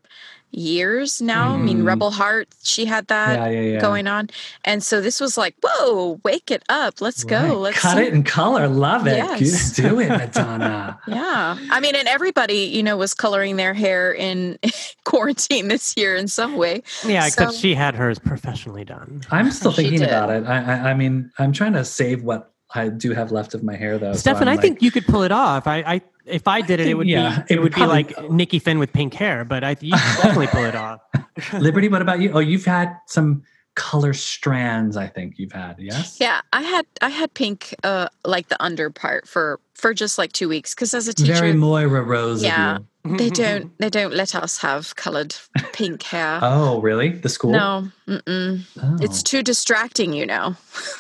years 0.53 1.21
now. 1.21 1.51
Mm. 1.51 1.55
I 1.55 1.63
mean, 1.63 1.77
mm-hmm. 1.79 1.87
Rebel 1.89 2.11
Heart, 2.11 2.49
she 2.63 2.85
had 2.85 3.07
that 3.09 3.39
yeah, 3.39 3.49
yeah, 3.49 3.73
yeah. 3.73 3.81
going 3.81 4.07
on. 4.07 4.31
And 4.65 4.83
so 4.83 5.01
this 5.01 5.21
was 5.21 5.37
like, 5.37 5.55
whoa, 5.63 6.21
wake 6.25 6.51
it 6.51 6.63
up. 6.69 7.01
Let's 7.01 7.25
right. 7.25 7.49
go. 7.49 7.59
Let's 7.59 7.79
cut 7.79 7.97
see. 7.97 8.05
it 8.05 8.13
in 8.13 8.23
color. 8.23 8.69
Love 8.69 9.07
it. 9.07 9.17
Yes. 9.17 9.73
Do 9.77 9.99
it, 10.01 10.09
Madonna. 10.11 10.99
yeah. 11.07 11.59
I 11.71 11.81
mean, 11.81 11.95
and 11.95 12.09
everybody, 12.09 12.65
you 12.65 12.83
know, 12.83 12.97
was 12.97 13.15
coloring 13.15 13.57
their 13.57 13.75
hair 13.75 14.13
in 14.13 14.59
quarantine 15.05 15.69
this 15.69 15.97
year 15.97 16.15
in 16.15 16.29
some 16.29 16.57
way. 16.57 16.83
Yeah, 17.05 17.23
so, 17.23 17.27
except 17.27 17.55
she 17.55 17.75
had 17.75 17.95
hers 17.95 18.19
professionally 18.19 18.85
done. 18.85 19.23
I'm 19.31 19.51
still 19.51 19.73
thinking 19.73 20.03
about 20.03 20.31
it. 20.31 20.45
I, 20.45 20.59
I, 20.59 20.91
I 20.91 20.95
mean, 20.95 21.31
I'm 21.39 21.53
trying 21.53 21.73
to 21.75 21.85
save 21.85 22.23
what 22.23 22.52
I 22.75 22.89
do 22.89 23.13
have 23.13 23.33
left 23.33 23.55
of 23.55 23.63
my 23.63 23.77
hair 23.77 23.99
though. 23.99 24.15
Stefan, 24.15 24.45
so 24.45 24.51
I 24.51 24.55
like, 24.55 24.61
think 24.61 24.83
you 24.83 24.91
could 24.91 25.07
pull 25.07 25.23
it 25.23 25.33
off. 25.33 25.67
I, 25.67 25.79
I 25.79 26.01
if 26.25 26.47
I 26.47 26.61
did 26.61 26.81
it, 26.81 26.89
it 26.89 26.95
would 26.95 27.09
yeah, 27.09 27.41
be 27.41 27.55
it, 27.55 27.57
it 27.57 27.63
would, 27.63 27.73
probably, 27.73 28.05
be 28.05 28.15
like 28.15 28.31
Nikki 28.31 28.59
Finn 28.59 28.79
with 28.79 28.93
pink 28.93 29.15
hair, 29.15 29.45
but 29.45 29.65
I 29.65 29.77
you 29.81 29.91
definitely 29.93 30.47
pull 30.49 30.65
it 30.65 30.75
off. 30.75 31.01
Liberty, 31.55 31.89
what 31.89 32.03
about 32.03 32.21
you? 32.21 32.33
Oh, 32.33 32.39
you've 32.39 32.65
had 32.65 32.97
some 33.07 33.43
color 33.75 34.13
strands 34.13 34.99
i 34.99 35.07
think 35.07 35.39
you've 35.39 35.53
had 35.53 35.77
yes 35.79 36.19
yeah 36.21 36.43
i 36.53 36.61
had 36.61 36.85
i 37.01 37.09
had 37.09 37.33
pink 37.33 37.75
uh 37.85 38.07
like 38.23 38.49
the 38.49 38.63
under 38.63 38.91
part 38.91 39.27
for 39.27 39.59
for 39.73 39.95
just 39.95 40.19
like 40.19 40.31
two 40.33 40.47
weeks 40.47 40.75
because 40.75 40.93
as 40.93 41.09
a 41.09 41.15
teacher 41.15 41.33
very 41.33 41.55
moira 41.55 42.03
rose 42.03 42.43
yeah 42.43 42.77
they 43.05 43.31
don't 43.31 43.77
they 43.79 43.91
don't 43.91 44.15
let 44.15 44.35
us 44.35 44.59
have 44.59 44.95
colored 44.97 45.35
pink 45.73 46.03
hair 46.03 46.39
oh 46.43 46.81
really 46.81 47.11
the 47.11 47.29
school 47.29 47.51
no 47.51 47.89
oh. 48.09 48.59
it's 49.01 49.23
too 49.23 49.43
distracting 49.43 50.13
you 50.13 50.27
know 50.27 50.55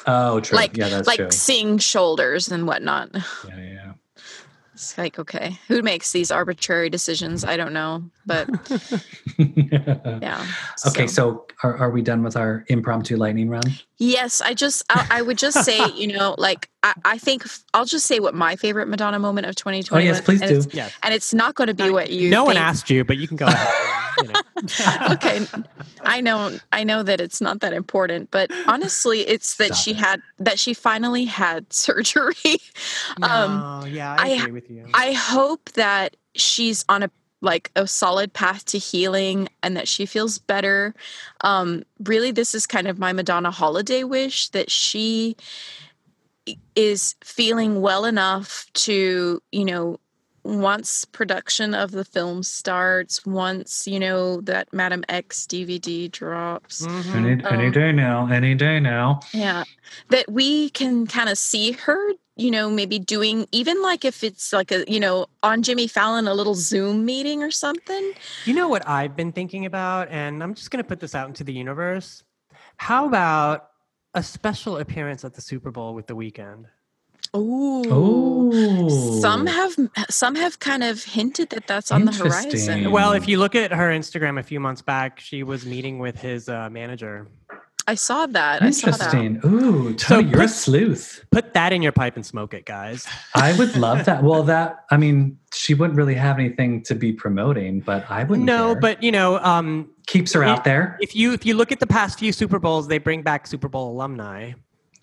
oh 0.06 0.40
true 0.40 0.56
like 0.56 0.76
yeah 0.76 0.88
that's 0.88 1.06
like 1.06 1.18
true. 1.18 1.30
seeing 1.30 1.78
shoulders 1.78 2.50
and 2.50 2.66
whatnot 2.66 3.08
yeah 3.48 3.56
yeah 3.56 3.92
it's 4.82 4.98
like, 4.98 5.16
okay, 5.18 5.58
who 5.68 5.80
makes 5.80 6.10
these 6.10 6.32
arbitrary 6.32 6.90
decisions? 6.90 7.44
I 7.44 7.56
don't 7.56 7.72
know, 7.72 8.02
but 8.26 8.48
yeah. 9.38 10.44
Okay, 10.88 11.06
so, 11.06 11.12
so 11.12 11.46
are, 11.62 11.76
are, 11.76 11.90
we 11.90 12.02
done 12.02 12.24
with 12.24 12.36
our 12.36 12.64
impromptu 12.66 13.16
lightning 13.16 13.48
round? 13.48 13.84
Yes, 14.02 14.40
I 14.40 14.52
just, 14.52 14.82
I, 14.90 15.06
I 15.10 15.22
would 15.22 15.38
just 15.38 15.64
say, 15.64 15.78
you 15.94 16.08
know, 16.08 16.34
like, 16.36 16.68
I, 16.82 16.92
I, 17.04 17.18
think 17.18 17.44
I'll 17.72 17.84
just 17.84 18.06
say 18.06 18.18
what 18.18 18.34
my 18.34 18.56
favorite 18.56 18.88
Madonna 18.88 19.20
moment 19.20 19.46
of 19.46 19.54
2020 19.54 20.04
Oh, 20.04 20.12
yes, 20.12 20.20
please 20.20 20.40
do. 20.40 20.60
Yes. 20.72 20.92
And 21.04 21.14
it's 21.14 21.32
not 21.32 21.54
going 21.54 21.68
to 21.68 21.74
be 21.74 21.88
what 21.88 22.10
you 22.10 22.28
No 22.28 22.38
think. 22.38 22.46
one 22.48 22.56
asked 22.56 22.90
you, 22.90 23.04
but 23.04 23.16
you 23.16 23.28
can 23.28 23.36
go 23.36 23.46
ahead. 23.46 23.68
you 24.22 24.32
know. 24.32 24.40
okay. 25.12 25.46
I 26.00 26.20
know, 26.20 26.58
I 26.72 26.82
know 26.82 27.04
that 27.04 27.20
it's 27.20 27.40
not 27.40 27.60
that 27.60 27.72
important, 27.72 28.32
but 28.32 28.50
honestly, 28.66 29.20
it's 29.20 29.54
that 29.58 29.66
Stop 29.66 29.78
she 29.78 29.90
it. 29.92 29.98
had, 29.98 30.22
that 30.40 30.58
she 30.58 30.74
finally 30.74 31.24
had 31.24 31.72
surgery. 31.72 32.34
um, 33.22 33.60
no, 33.60 33.86
yeah, 33.86 34.16
I 34.18 34.30
agree 34.30 34.48
I, 34.48 34.50
with 34.50 34.68
you. 34.68 34.88
I 34.94 35.12
hope 35.12 35.70
that 35.74 36.16
she's 36.34 36.84
on 36.88 37.04
a 37.04 37.10
like 37.42 37.70
a 37.76 37.86
solid 37.86 38.32
path 38.32 38.64
to 38.66 38.78
healing 38.78 39.48
and 39.62 39.76
that 39.76 39.88
she 39.88 40.06
feels 40.06 40.38
better. 40.38 40.94
Um, 41.42 41.82
really, 42.04 42.30
this 42.30 42.54
is 42.54 42.66
kind 42.66 42.86
of 42.86 42.98
my 42.98 43.12
Madonna 43.12 43.50
holiday 43.50 44.04
wish 44.04 44.48
that 44.50 44.70
she 44.70 45.36
is 46.74 47.14
feeling 47.22 47.80
well 47.80 48.04
enough 48.04 48.66
to, 48.74 49.42
you 49.52 49.64
know, 49.64 49.98
once 50.44 51.04
production 51.04 51.74
of 51.74 51.92
the 51.92 52.04
film 52.04 52.42
starts, 52.42 53.24
once 53.24 53.86
you 53.86 54.00
know 54.00 54.40
that 54.40 54.72
Madame 54.72 55.04
X 55.08 55.46
DVD 55.46 56.10
drops, 56.10 56.84
mm-hmm. 56.84 57.16
any, 57.16 57.44
any 57.44 57.66
um, 57.66 57.72
day 57.72 57.92
now, 57.92 58.26
any 58.28 58.54
day 58.54 58.80
now. 58.80 59.20
Yeah, 59.32 59.64
that 60.10 60.30
we 60.30 60.70
can 60.70 61.06
kind 61.06 61.28
of 61.28 61.38
see 61.38 61.72
her, 61.72 62.12
you 62.42 62.50
know, 62.50 62.68
maybe 62.68 62.98
doing 62.98 63.46
even 63.52 63.80
like 63.82 64.04
if 64.04 64.24
it's 64.24 64.52
like 64.52 64.72
a 64.72 64.84
you 64.86 65.00
know 65.00 65.26
on 65.42 65.62
Jimmy 65.62 65.86
Fallon 65.86 66.26
a 66.26 66.34
little 66.34 66.54
Zoom 66.54 67.04
meeting 67.04 67.42
or 67.42 67.50
something. 67.50 68.12
You 68.44 68.54
know 68.54 68.68
what 68.68 68.86
I've 68.88 69.16
been 69.16 69.32
thinking 69.32 69.66
about, 69.66 70.08
and 70.10 70.42
I'm 70.42 70.54
just 70.54 70.70
going 70.70 70.82
to 70.82 70.88
put 70.88 71.00
this 71.00 71.14
out 71.14 71.28
into 71.28 71.44
the 71.44 71.52
universe. 71.52 72.24
How 72.76 73.06
about 73.06 73.68
a 74.14 74.22
special 74.22 74.78
appearance 74.78 75.24
at 75.24 75.34
the 75.34 75.40
Super 75.40 75.70
Bowl 75.70 75.94
with 75.94 76.06
the 76.06 76.16
Weeknd? 76.16 76.66
Ooh. 77.34 77.82
Oh, 77.86 79.20
Some 79.20 79.46
have 79.46 79.74
some 80.10 80.34
have 80.34 80.58
kind 80.58 80.82
of 80.82 81.02
hinted 81.02 81.48
that 81.50 81.66
that's 81.66 81.90
on 81.90 82.04
the 82.04 82.12
horizon. 82.12 82.90
Well, 82.90 83.12
if 83.12 83.26
you 83.26 83.38
look 83.38 83.54
at 83.54 83.72
her 83.72 83.88
Instagram 83.88 84.38
a 84.38 84.42
few 84.42 84.60
months 84.60 84.82
back, 84.82 85.18
she 85.18 85.42
was 85.42 85.64
meeting 85.64 85.98
with 85.98 86.20
his 86.20 86.50
uh, 86.50 86.68
manager. 86.68 87.28
I 87.86 87.94
saw 87.96 88.26
that. 88.26 88.62
I 88.62 88.70
saw 88.70 88.90
that. 88.92 89.12
Interesting. 89.14 89.40
Ooh, 89.44 89.98
So 89.98 90.18
you're 90.20 90.42
a 90.42 90.48
sleuth. 90.48 91.24
Put 91.32 91.52
that 91.54 91.72
in 91.72 91.82
your 91.82 91.92
pipe 91.92 92.14
and 92.16 92.24
smoke 92.24 92.54
it, 92.54 92.64
guys. 92.64 93.06
I 93.34 93.56
would 93.58 93.76
love 93.76 94.04
that. 94.04 94.22
Well, 94.32 94.42
that 94.44 94.84
I 94.90 94.96
mean, 94.96 95.38
she 95.52 95.74
wouldn't 95.74 95.96
really 95.96 96.14
have 96.14 96.38
anything 96.38 96.82
to 96.84 96.94
be 96.94 97.12
promoting, 97.12 97.80
but 97.80 98.08
I 98.10 98.24
wouldn't. 98.24 98.46
No, 98.46 98.72
care. 98.74 98.80
but 98.80 99.02
you 99.02 99.10
know, 99.10 99.38
um, 99.40 99.90
keeps 100.06 100.32
her 100.34 100.42
it- 100.42 100.48
out 100.48 100.64
there. 100.64 100.96
if 101.00 101.16
you 101.16 101.32
if 101.32 101.44
you 101.44 101.54
look 101.54 101.72
at 101.72 101.80
the 101.80 101.86
past 101.86 102.18
few 102.18 102.32
Super 102.32 102.58
Bowls, 102.58 102.86
they 102.88 102.98
bring 102.98 103.22
back 103.22 103.46
Super 103.46 103.68
Bowl 103.68 103.90
alumni, 103.92 104.52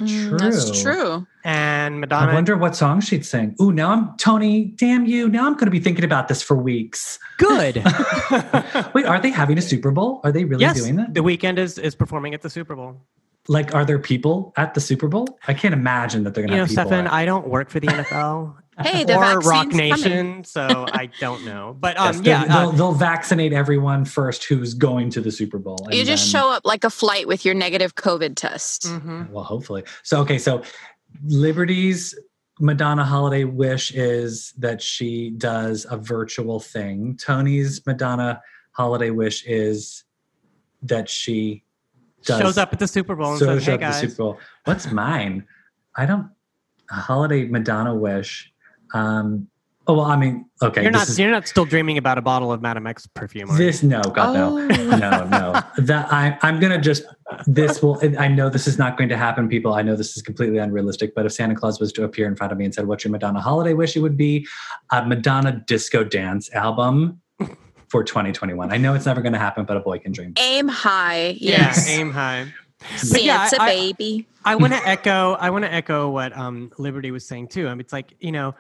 Mm, 0.02 0.40
That's 0.40 0.82
True. 0.82 0.94
true. 0.94 1.28
and 1.44 2.00
Madonna. 2.00 2.32
I 2.32 2.34
wonder 2.34 2.56
what 2.56 2.74
song 2.74 3.02
she'd 3.02 3.26
sing. 3.26 3.54
Ooh, 3.62 3.74
now 3.74 3.92
I'm 3.92 4.18
Tony. 4.18 4.66
Damn 4.78 5.06
you! 5.06 5.28
Now 5.28 5.46
I'm 5.46 5.54
going 5.54 5.66
to 5.66 5.72
be 5.72 5.80
thinking 5.82 6.06
about 6.06 6.30
this 6.30 6.42
for 6.42 6.56
weeks. 6.56 7.20
Good. 7.38 7.76
Wait, 8.94 9.06
are 9.06 9.20
they 9.20 9.30
having 9.30 9.58
a 9.58 9.62
Super 9.62 9.92
Bowl? 9.92 10.22
Are 10.24 10.32
they 10.32 10.46
really 10.46 10.62
yes, 10.62 10.80
doing 10.80 10.96
that? 10.96 11.14
the 11.14 11.20
Weeknd 11.20 11.58
is 11.58 11.78
is 11.78 11.96
performing 11.96 12.34
at 12.34 12.42
the 12.42 12.50
Super 12.50 12.76
Bowl. 12.78 12.96
Like, 13.50 13.74
are 13.76 13.84
there 13.84 14.00
people 14.00 14.54
at 14.56 14.74
the 14.74 14.80
Super 14.80 15.08
Bowl? 15.10 15.38
I 15.50 15.54
can't 15.54 15.74
imagine 15.74 16.24
that 16.24 16.34
they're 16.34 16.44
going 16.46 16.52
to. 16.52 16.56
You 16.62 16.66
to 16.68 16.74
know, 16.76 16.82
have 16.82 16.88
people. 16.88 16.98
Stefan, 16.98 17.08
at- 17.08 17.14
I 17.14 17.26
don't 17.26 17.48
work 17.50 17.70
for 17.70 17.80
the 17.82 17.88
NFL 17.88 18.56
Hey, 18.82 19.04
the 19.04 19.16
or 19.16 19.22
vaccine's 19.22 19.46
Rock 19.46 19.70
coming. 19.72 19.78
Nation, 19.90 20.44
so 20.44 20.86
I 20.92 21.10
don't 21.20 21.46
know. 21.46 21.76
But 21.80 21.96
Yes, 21.98 22.18
um, 22.18 22.24
they'll, 22.24 22.32
yeah, 22.32 22.46
they'll, 22.46 22.70
uh, 22.70 22.72
they'll 22.72 22.92
vaccinate 22.94 23.54
everyone 23.54 24.06
first 24.06 24.46
who's 24.46 24.74
going 24.74 25.10
to 25.12 25.22
the 25.22 25.32
Super 25.32 25.58
Bowl. 25.60 25.78
You 25.92 26.04
just 26.06 26.32
then- 26.32 26.42
show 26.42 26.50
up 26.50 26.66
like 26.66 26.84
a 26.84 26.90
flight 26.90 27.28
with 27.28 27.46
your 27.46 27.54
negative 27.54 27.96
COVID 27.96 28.36
test. 28.36 28.84
mhm. 28.88 29.30
Well, 29.30 29.44
hopefully. 29.44 29.84
So, 30.04 30.22
okay. 30.22 30.38
So, 30.38 30.64
Liberty's 31.26 32.18
Madonna 32.60 33.04
holiday 33.06 33.46
wish 33.46 33.92
is 33.92 34.54
that 34.58 34.82
she 34.82 35.32
does 35.32 35.86
a 35.90 35.98
virtual 35.98 36.60
thing. 36.60 37.16
Tony's 37.18 37.86
Madonna 37.86 38.42
holiday 38.72 39.10
wish 39.12 39.44
is 39.46 40.04
that 40.84 41.10
she 41.10 41.64
does 42.26 42.42
shows 42.42 42.58
up 42.58 42.74
at 42.74 42.80
the 42.80 42.88
Super 42.88 43.16
Bowl 43.16 43.32
and 43.32 43.40
so 43.40 43.46
says, 43.58 43.66
"Hey 43.66 43.74
up 43.74 43.82
at 43.82 43.86
the 43.88 43.92
guys." 43.92 44.00
Super 44.02 44.16
Bowl. 44.16 44.40
What's 44.66 44.92
mine? 44.92 45.46
I 45.96 46.06
don't. 46.06 46.30
A 46.92 46.96
holiday 46.96 47.46
Madonna 47.46 47.96
wish. 47.96 48.52
Um. 48.94 49.48
Oh 49.88 49.94
well, 49.96 50.06
I 50.06 50.18
mean, 50.18 50.46
okay. 50.62 50.84
You're 50.84 50.92
not 50.92 51.10
is- 51.10 51.18
you're 51.18 51.32
not 51.32 51.48
still 51.48 51.66
dreaming 51.66 51.98
about 51.98 52.20
a 52.20 52.22
bottle 52.22 52.52
of 52.52 52.62
Madame 52.62 52.86
X 52.86 53.08
perfume. 53.08 53.50
Are 53.50 53.54
you? 53.54 53.58
this 53.58 53.82
no, 53.82 54.02
God 54.02 54.36
Oh. 54.38 54.58
no, 54.68 54.98
no, 54.98 55.24
no. 55.26 55.62
That 55.80 56.12
I, 56.14 56.38
I'm 56.44 56.60
gonna 56.60 56.80
just. 56.80 57.04
This 57.48 57.82
will. 57.82 58.00
I 58.20 58.28
know 58.28 58.50
this 58.50 58.68
is 58.68 58.78
not 58.78 58.98
going 58.98 59.10
to 59.10 59.18
happen, 59.18 59.48
people. 59.50 59.74
I 59.74 59.82
know 59.82 59.96
this 59.96 60.16
is 60.16 60.22
completely 60.22 60.60
unrealistic. 60.60 61.16
But 61.16 61.26
if 61.26 61.32
Santa 61.34 61.56
Claus 61.56 61.80
was 61.80 61.92
to 61.94 62.04
appear 62.04 62.28
in 62.28 62.36
front 62.36 62.52
of 62.52 62.58
me 62.60 62.66
and 62.66 62.74
said, 62.76 62.86
"What's 62.88 63.04
your 63.04 63.12
Madonna 63.12 63.42
holiday 63.42 63.74
wish?" 63.74 63.96
It 63.96 64.02
would 64.02 64.18
be 64.18 64.46
a 64.92 65.04
Madonna 65.06 65.64
disco 65.66 66.04
dance 66.04 66.52
album 66.54 67.20
for 67.88 68.04
2021. 68.04 68.72
I 68.72 68.78
know 68.78 68.94
it's 68.94 69.08
never 69.08 69.22
going 69.22 69.34
to 69.34 69.40
happen, 69.40 69.66
but 69.66 69.76
a 69.76 69.80
boy 69.80 69.98
can 69.98 70.12
dream. 70.12 70.34
Aim 70.38 70.68
high. 70.68 71.36
yeah, 71.40 71.74
aim 71.88 72.12
high. 72.12 72.46
Santa 72.96 73.24
yeah, 73.24 73.50
I- 73.60 73.64
I- 73.66 73.70
baby. 73.76 74.28
I 74.46 74.56
want 74.56 74.74
to 74.74 74.88
echo. 74.88 75.34
I 75.34 75.50
want 75.50 75.66
to 75.66 75.74
echo 75.74 76.10
what 76.10 76.36
um, 76.38 76.72
Liberty 76.78 77.10
was 77.12 77.28
saying 77.28 77.48
too. 77.50 77.68
I 77.68 77.72
mean, 77.72 77.80
it's 77.82 77.92
like 77.94 78.14
you 78.20 78.32
know, 78.32 78.56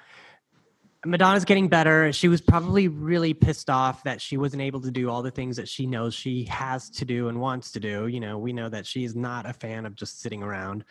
Madonna's 1.05 1.45
getting 1.45 1.69
better. 1.69 2.11
She 2.11 2.27
was 2.27 2.41
probably 2.41 2.89
really 2.89 3.33
pissed 3.33 3.69
off 3.69 4.03
that 4.03 4.19
she 4.19 4.35
wasn't 4.35 4.61
able 4.61 4.81
to 4.81 4.91
do 4.91 5.09
all 5.09 5.21
the 5.21 5.31
things 5.31 5.55
that 5.55 5.69
she 5.69 5.85
knows 5.85 6.13
she 6.13 6.43
has 6.45 6.89
to 6.91 7.05
do 7.05 7.29
and 7.29 7.39
wants 7.39 7.71
to 7.71 7.79
do. 7.79 8.07
You 8.07 8.19
know, 8.19 8.37
we 8.37 8.51
know 8.51 8.67
that 8.67 8.85
she's 8.85 9.15
not 9.15 9.45
a 9.45 9.53
fan 9.53 9.85
of 9.85 9.95
just 9.95 10.21
sitting 10.21 10.43
around. 10.43 10.83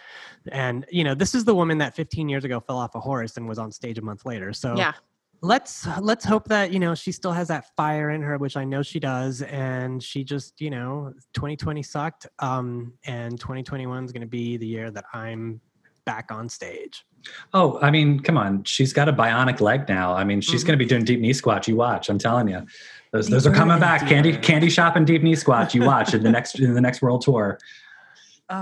And 0.51 0.87
you 0.91 1.05
know, 1.05 1.15
this 1.15 1.35
is 1.35 1.45
the 1.45 1.55
woman 1.55 1.79
that 1.79 1.95
15 1.95 2.29
years 2.29 2.45
ago 2.45 2.59
fell 2.59 2.79
off 2.79 2.95
a 2.95 3.01
horse 3.01 3.37
and 3.37 3.47
was 3.47 3.59
on 3.59 3.71
stage 3.71 3.99
a 3.99 4.03
month 4.03 4.25
later. 4.25 4.55
So 4.55 4.77
Yeah. 4.77 4.95
let's 5.43 5.87
let's 6.01 6.25
hope 6.25 6.49
that 6.49 6.73
you 6.73 6.81
know 6.81 6.95
she 6.95 7.13
still 7.13 7.33
has 7.33 7.47
that 7.49 7.67
fire 7.77 8.11
in 8.11 8.21
her 8.21 8.39
which 8.39 8.57
i 8.57 8.65
know 8.65 8.83
she 8.83 8.99
does 8.99 9.41
and 9.43 10.03
she 10.03 10.25
just 10.25 10.61
you 10.61 10.69
know 10.69 11.13
2020 11.33 11.81
sucked 11.81 12.27
um 12.41 12.93
and 13.07 13.39
2021 13.39 14.05
is 14.05 14.11
going 14.11 14.21
to 14.21 14.27
be 14.27 14.57
the 14.57 14.67
year 14.67 14.91
that 14.91 15.05
i'm 15.13 15.61
back 16.09 16.31
on 16.31 16.49
stage 16.49 17.05
Oh, 17.53 17.79
I 17.83 17.91
mean, 17.91 18.21
come 18.21 18.39
on. 18.39 18.63
She's 18.65 18.93
got 18.93 19.07
a 19.09 19.13
bionic 19.13 19.61
leg 19.61 19.87
now. 19.89 20.15
I 20.15 20.23
mean, 20.25 20.41
she's 20.41 20.63
Mhm. 20.63 20.67
going 20.69 20.79
to 20.79 20.83
be 20.85 20.89
doing 20.89 21.05
deep 21.05 21.21
knee 21.21 21.35
squats. 21.35 21.69
You 21.69 21.77
watch. 21.77 22.09
I'm 22.09 22.17
telling 22.19 22.49
you, 22.49 22.65
those 23.13 23.27
They 23.27 23.33
those 23.35 23.47
are 23.47 23.53
coming 23.53 23.79
back. 23.81 24.03
indeed. 24.03 24.15
Candy 24.15 24.37
candy 24.39 24.71
shop 24.71 24.97
and 24.97 25.07
deep 25.07 25.23
knee 25.23 25.35
squats. 25.35 25.75
You 25.75 25.83
watch 25.85 26.15
in 26.15 26.23
the 26.23 26.31
next 26.31 26.59
in 26.59 26.73
the 26.75 26.81
next 26.81 27.03
world 27.03 27.21
tour. 27.23 27.59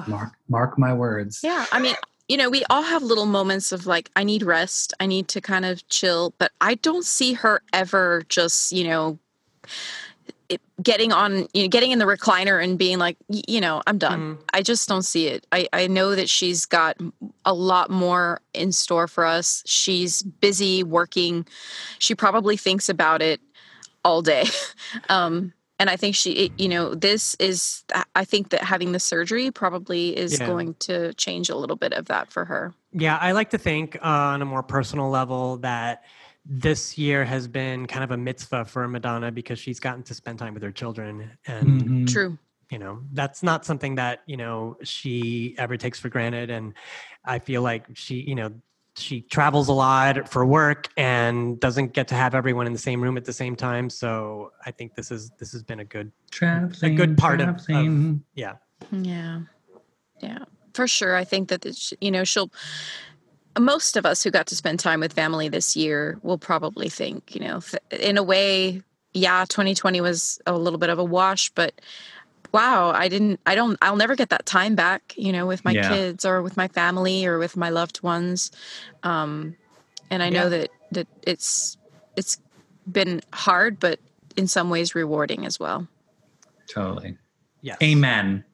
Mark 0.08 0.32
mark 0.48 0.78
my 0.78 0.92
words. 0.92 1.40
Yeah, 1.44 1.64
I 1.70 1.78
mean, 1.78 1.94
you 2.28 2.36
know, 2.36 2.48
we 2.50 2.64
all 2.70 2.82
have 2.82 3.02
little 3.04 3.26
moments 3.26 3.70
of 3.72 3.86
like, 3.86 4.10
I 4.16 4.24
need 4.24 4.42
rest, 4.42 4.94
I 4.98 5.06
need 5.06 5.28
to 5.28 5.40
kind 5.40 5.64
of 5.64 5.86
chill, 5.88 6.34
but 6.38 6.50
I 6.60 6.74
don't 6.76 7.04
see 7.04 7.34
her 7.34 7.62
ever 7.72 8.22
just, 8.28 8.72
you 8.72 8.84
know, 8.88 9.18
it, 10.48 10.60
getting 10.82 11.12
on, 11.12 11.46
you 11.54 11.62
know, 11.62 11.68
getting 11.68 11.90
in 11.90 11.98
the 11.98 12.04
recliner 12.04 12.62
and 12.62 12.78
being 12.78 12.98
like, 12.98 13.16
you 13.28 13.60
know, 13.60 13.82
I'm 13.86 13.98
done. 13.98 14.36
Mhm. 14.36 14.42
I 14.52 14.62
just 14.62 14.88
don't 14.88 15.02
see 15.02 15.26
it. 15.28 15.46
I, 15.52 15.66
I 15.72 15.86
know 15.86 16.14
that 16.14 16.28
she's 16.28 16.66
got 16.66 16.96
a 17.44 17.52
lot 17.54 17.90
more 17.90 18.40
in 18.54 18.72
store 18.72 19.08
for 19.08 19.24
us. 19.24 19.62
She's 19.66 20.22
busy 20.22 20.82
working. 20.82 21.46
She 21.98 22.14
probably 22.14 22.56
thinks 22.56 22.88
about 22.88 23.22
it 23.22 23.40
all 24.04 24.22
day. 24.22 24.44
um, 25.08 25.52
and 25.78 25.90
I 25.90 25.96
think 25.96 26.14
she, 26.14 26.50
you 26.56 26.68
know, 26.68 26.94
this 26.94 27.34
is, 27.38 27.84
I 28.14 28.24
think 28.24 28.48
that 28.50 28.62
having 28.62 28.92
the 28.92 29.00
surgery 29.00 29.50
probably 29.50 30.16
is 30.16 30.38
Yeah. 30.40 30.46
going 30.46 30.74
to 30.80 31.12
change 31.14 31.50
a 31.50 31.56
little 31.56 31.76
bit 31.76 31.92
of 31.92 32.06
that 32.06 32.30
for 32.32 32.44
her. 32.46 32.72
yeah 32.92 33.18
i 33.20 33.32
like 33.32 33.50
to 33.50 33.58
think 33.58 33.96
uh, 33.96 34.32
on 34.32 34.40
a 34.40 34.44
more 34.46 34.62
personal 34.62 35.10
level 35.10 35.58
that 35.58 36.04
this 36.48 36.96
year 36.96 37.24
has 37.24 37.48
been 37.48 37.86
kind 37.86 38.04
of 38.04 38.10
a 38.12 38.16
mitzvah 38.16 38.64
for 38.64 38.86
madonna 38.86 39.32
because 39.32 39.58
she's 39.58 39.80
gotten 39.80 40.02
to 40.04 40.14
spend 40.14 40.38
time 40.38 40.54
with 40.54 40.62
her 40.62 40.70
children 40.72 41.30
and 41.46 41.82
Mhm. 41.82 42.08
True. 42.08 42.38
you 42.70 42.78
know 42.78 43.00
that's 43.12 43.42
not 43.42 43.64
something 43.64 43.94
that 43.96 44.22
you 44.26 44.36
know 44.36 44.76
she 44.82 45.54
ever 45.58 45.76
takes 45.76 45.98
for 46.00 46.08
granted 46.08 46.50
and 46.50 46.74
i 47.24 47.38
feel 47.38 47.62
like 47.62 47.84
she 47.94 48.16
you 48.22 48.34
know 48.34 48.52
she 48.96 49.20
travels 49.22 49.68
a 49.68 49.72
lot 49.72 50.28
for 50.28 50.44
work 50.46 50.88
and 50.96 51.60
doesn't 51.60 51.92
get 51.92 52.08
to 52.08 52.14
have 52.14 52.34
everyone 52.34 52.66
in 52.66 52.72
the 52.72 52.78
same 52.78 53.00
room 53.02 53.16
at 53.16 53.24
the 53.24 53.32
same 53.32 53.54
time 53.56 53.90
so 53.90 54.52
i 54.64 54.70
think 54.70 54.94
this 54.94 55.10
is 55.10 55.30
this 55.38 55.52
has 55.52 55.62
been 55.62 55.80
a 55.80 55.84
good 55.84 56.10
Traveling, 56.30 56.94
good 56.96 57.16
part 57.18 57.40
of- 57.40 57.48
of- 57.50 57.64
traveling. 57.66 58.22
yeah 58.34 58.54
Yeah. 58.92 59.40
Yeah. 60.20 60.44
For 60.74 60.86
sure. 60.86 61.16
I 61.16 61.24
think 61.24 61.48
that, 61.48 61.64
it's, 61.64 61.92
you 62.02 62.10
know, 62.10 62.22
she'll, 62.24 62.50
most 63.58 63.96
of 63.96 64.04
us 64.06 64.22
who 64.22 64.30
got 64.30 64.46
to 64.48 64.56
spend 64.56 64.80
time 64.80 65.00
with 65.00 65.12
family 65.12 65.48
this 65.48 65.76
year 65.76 66.18
will 66.22 66.38
probably 66.38 66.88
think, 66.88 67.34
you 67.34 67.40
know, 67.40 67.60
in 67.90 68.18
a 68.18 68.22
way, 68.22 68.82
yeah, 69.14 69.44
2020 69.48 70.00
was 70.00 70.40
a 70.46 70.56
little 70.56 70.78
bit 70.78 70.90
of 70.90 70.98
a 70.98 71.04
wash, 71.04 71.50
but 71.50 71.72
wow, 72.52 72.90
I 72.90 73.08
didn't, 73.08 73.40
I 73.46 73.54
don't, 73.54 73.78
I'll 73.82 73.96
never 73.96 74.14
get 74.14 74.28
that 74.30 74.46
time 74.46 74.74
back, 74.74 75.14
you 75.16 75.32
know, 75.32 75.46
with 75.46 75.64
my 75.64 75.74
Yeah. 75.74 75.88
kids 75.88 76.24
or 76.24 76.42
with 76.42 76.56
my 76.56 76.68
family 76.68 77.26
or 77.26 77.38
with 77.38 77.56
my 77.56 77.70
loved 77.70 78.02
ones. 78.02 78.50
Um, 79.02 79.56
and 80.10 80.22
I 80.22 80.30
know 80.30 80.48
that, 80.48 80.70
that 80.92 81.08
it's, 81.22 81.76
it's 82.16 82.38
been 82.90 83.20
hard, 83.32 83.80
but 83.80 83.98
in 84.36 84.46
some 84.46 84.70
ways 84.70 84.94
rewarding 84.94 85.44
as 85.46 85.58
well. 85.58 85.88
Totally. 86.68 87.16
yes 87.62 87.78
Amen. 87.82 88.44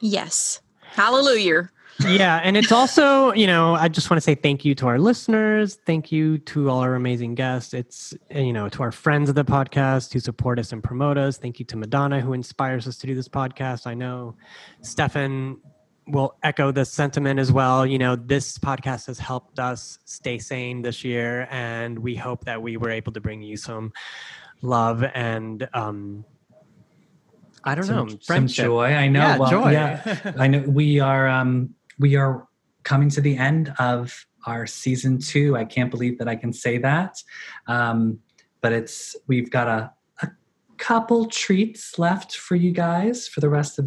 Yes. 0.00 0.60
Hallelujah. 0.92 1.70
Yeah 2.08 2.40
and 2.42 2.56
it's 2.56 2.72
also 2.72 3.32
you 3.32 3.46
know 3.46 3.74
i 3.74 3.88
just 3.88 4.10
want 4.10 4.16
to 4.16 4.20
say 4.20 4.34
thank 4.34 4.64
you 4.64 4.74
to 4.74 4.86
our 4.86 4.98
listeners 4.98 5.78
thank 5.86 6.10
you 6.10 6.38
to 6.38 6.68
all 6.70 6.78
our 6.78 6.94
amazing 6.94 7.34
guests 7.34 7.74
it's 7.74 8.14
uh, 8.34 8.38
you 8.38 8.52
know 8.52 8.68
to 8.68 8.82
our 8.82 8.92
friends 8.92 9.28
of 9.28 9.34
the 9.34 9.44
podcast 9.44 10.12
who 10.12 10.20
support 10.20 10.58
us 10.58 10.72
and 10.72 10.82
promote 10.82 11.18
us 11.18 11.38
thank 11.38 11.58
you 11.58 11.64
to 11.64 11.76
madonna 11.76 12.20
who 12.20 12.32
inspires 12.32 12.86
us 12.86 12.96
to 12.96 13.06
do 13.06 13.14
this 13.14 13.28
podcast 13.28 13.86
i 13.86 13.94
know 13.94 14.34
stefan 14.82 15.56
will 16.06 16.34
echo 16.42 16.72
the 16.72 16.84
sentiment 16.84 17.38
as 17.38 17.52
well 17.52 17.86
you 17.86 17.98
know 17.98 18.16
this 18.16 18.58
podcast 18.58 19.06
has 19.06 19.18
helped 19.18 19.58
us 19.58 19.98
stay 20.04 20.38
sane 20.38 20.82
this 20.82 21.04
year 21.04 21.46
and 21.50 21.98
we 21.98 22.14
hope 22.16 22.44
that 22.44 22.60
we 22.60 22.76
were 22.76 22.90
able 22.90 23.12
to 23.12 23.20
bring 23.20 23.42
you 23.42 23.56
some 23.56 23.92
love 24.62 25.04
and 25.14 25.68
um 25.74 26.24
i 27.64 27.74
don't 27.74 27.86
know 27.88 27.94
some, 27.94 28.08
some 28.10 28.18
friendship. 28.20 28.64
joy. 28.64 28.86
I 28.86 29.08
know. 29.08 29.20
Yeah, 29.20 29.36
well, 29.36 29.50
joy. 29.50 29.70
yeah, 29.72 30.32
I 30.38 30.46
know. 30.46 30.60
We 30.60 30.98
are 30.98 31.28
um, 31.28 31.74
we 32.00 32.16
are 32.16 32.48
coming 32.82 33.10
to 33.10 33.20
the 33.20 33.36
end 33.36 33.72
of 33.78 34.26
our 34.46 34.66
season 34.66 35.18
two. 35.18 35.56
I 35.56 35.64
can't 35.64 35.90
believe 35.90 36.18
that 36.18 36.28
I 36.28 36.34
can 36.34 36.52
say 36.52 36.78
that, 36.78 37.22
um, 37.66 38.18
but 38.62 38.72
it's 38.72 39.14
we've 39.26 39.50
got 39.50 39.68
a, 39.68 39.92
a 40.22 40.28
couple 40.78 41.26
treats 41.26 41.98
left 41.98 42.36
for 42.36 42.56
you 42.56 42.72
guys 42.72 43.28
for 43.28 43.40
the 43.40 43.50
rest 43.50 43.78
of 43.78 43.86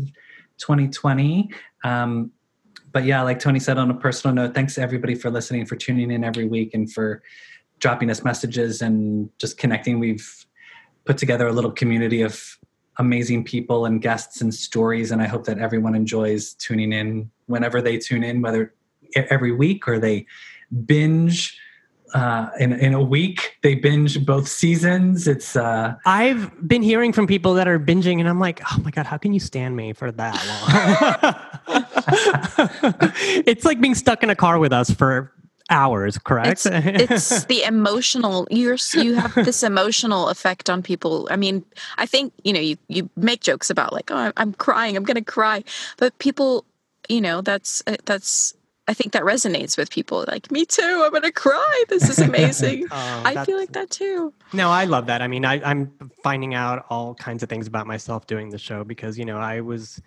2020. 0.58 1.50
Um, 1.84 2.32
but 2.92 3.04
yeah, 3.04 3.24
like 3.24 3.40
Tony 3.40 3.60
said 3.60 3.80
on 3.80 3.90
a 3.90 3.96
personal 3.96 4.36
note, 4.36 4.54
thanks 4.54 4.78
everybody 4.78 5.16
for 5.16 5.32
listening, 5.32 5.66
for 5.66 5.76
tuning 5.76 6.12
in 6.12 6.24
every 6.24 6.46
week, 6.46 6.76
and 6.76 6.92
for 6.92 7.24
dropping 7.80 8.12
us 8.12 8.24
messages 8.24 8.84
and 8.84 9.30
just 9.40 9.58
connecting. 9.58 10.00
We've 10.00 10.46
put 11.06 11.18
together 11.18 11.48
a 11.48 11.52
little 11.52 11.72
community 11.72 12.22
of 12.22 12.58
amazing 12.98 13.44
people 13.44 13.86
and 13.86 14.02
guests 14.02 14.42
and 14.42 14.54
stories. 14.54 15.12
And 15.12 15.22
I 15.22 15.28
hope 15.28 15.46
that 15.46 15.60
everyone 15.60 15.96
enjoys 15.96 16.54
tuning 16.54 16.94
in 16.94 17.30
whenever 17.48 17.82
they 17.82 17.98
tune 17.98 18.24
in, 18.24 18.42
whether 18.42 18.74
every 19.16 19.52
week 19.52 19.88
or 19.88 20.00
they 20.00 20.26
binge 20.86 21.60
uh, 22.14 22.50
in 22.60 22.74
in 22.74 22.94
a 22.94 23.02
week. 23.02 23.58
They 23.64 23.76
binge 23.76 24.24
both 24.26 24.48
seasons. 24.48 25.28
It's 25.28 25.56
uh, 25.56 25.96
I've 26.06 26.52
been 26.68 26.84
hearing 26.84 27.12
from 27.12 27.28
people 27.28 27.56
that 27.56 27.68
are 27.68 27.80
binging, 27.80 28.20
and 28.20 28.30
I'm 28.30 28.40
like, 28.40 28.62
oh 28.72 28.80
my 28.84 28.92
god, 28.92 29.06
how 29.06 29.18
can 29.18 29.34
you 29.34 29.40
stand 29.40 29.76
me 29.76 29.94
for 29.94 30.12
that 30.12 30.36
long? 30.48 31.36
it's 33.48 33.66
like 33.66 33.82
being 33.82 33.96
stuck 33.96 34.24
in 34.24 34.30
a 34.30 34.36
car 34.36 34.60
with 34.60 34.74
us 34.74 34.92
for 34.92 35.32
hours, 35.70 36.18
correct? 36.18 36.66
It's, 36.66 36.66
it's 36.66 37.46
the 37.54 37.64
emotional. 37.64 38.48
You're 38.52 38.78
you 38.94 39.16
have 39.16 39.34
this 39.36 39.64
emotional 39.64 40.30
effect 40.30 40.70
on 40.70 40.84
people. 40.84 41.28
I 41.32 41.36
mean, 41.36 41.64
I 41.98 42.06
think 42.06 42.34
you 42.44 42.54
know 42.54 42.60
you 42.60 42.78
you 42.88 43.10
make 43.16 43.42
jokes 43.42 43.70
about 43.70 43.94
like, 43.94 44.12
oh, 44.12 44.32
I'm- 44.38 44.54
crying, 44.54 44.96
I'm 44.96 45.04
gonna 45.04 45.24
cry, 45.24 45.64
but 45.98 46.18
people, 46.20 46.66
you 47.10 47.22
know, 47.22 47.42
that's 47.42 47.82
uh, 47.88 47.98
that's. 48.06 48.54
I 48.86 48.94
think 48.94 49.14
that 49.14 49.24
resonates 49.24 49.78
with 49.78 49.90
people. 49.90 50.26
Like 50.28 50.52
me 50.52 50.66
too. 50.66 51.04
I'm 51.06 51.12
gonna 51.14 51.32
cry. 51.32 51.84
This 51.88 52.10
is 52.10 52.20
amazing. 52.20 52.86
Oh, 52.92 53.22
I 53.26 53.46
feel 53.46 53.58
like 53.58 53.72
that 53.72 53.90
too. 53.90 54.34
No, 54.52 54.70
I 54.72 54.84
love 54.84 55.06
that. 55.06 55.22
I 55.22 55.28
mean, 55.30 55.46
I, 55.46 55.62
I'm 55.64 55.90
finding 56.22 56.54
out 56.54 56.86
all 56.90 57.16
kinds 57.16 57.44
of 57.44 57.48
things 57.50 57.66
about 57.66 57.88
myself 57.88 58.28
doing 58.28 58.50
the 58.50 58.58
show 58.58 58.84
because, 58.84 59.18
you 59.18 59.24
know, 59.24 59.38
I 59.38 59.62
was 59.62 60.02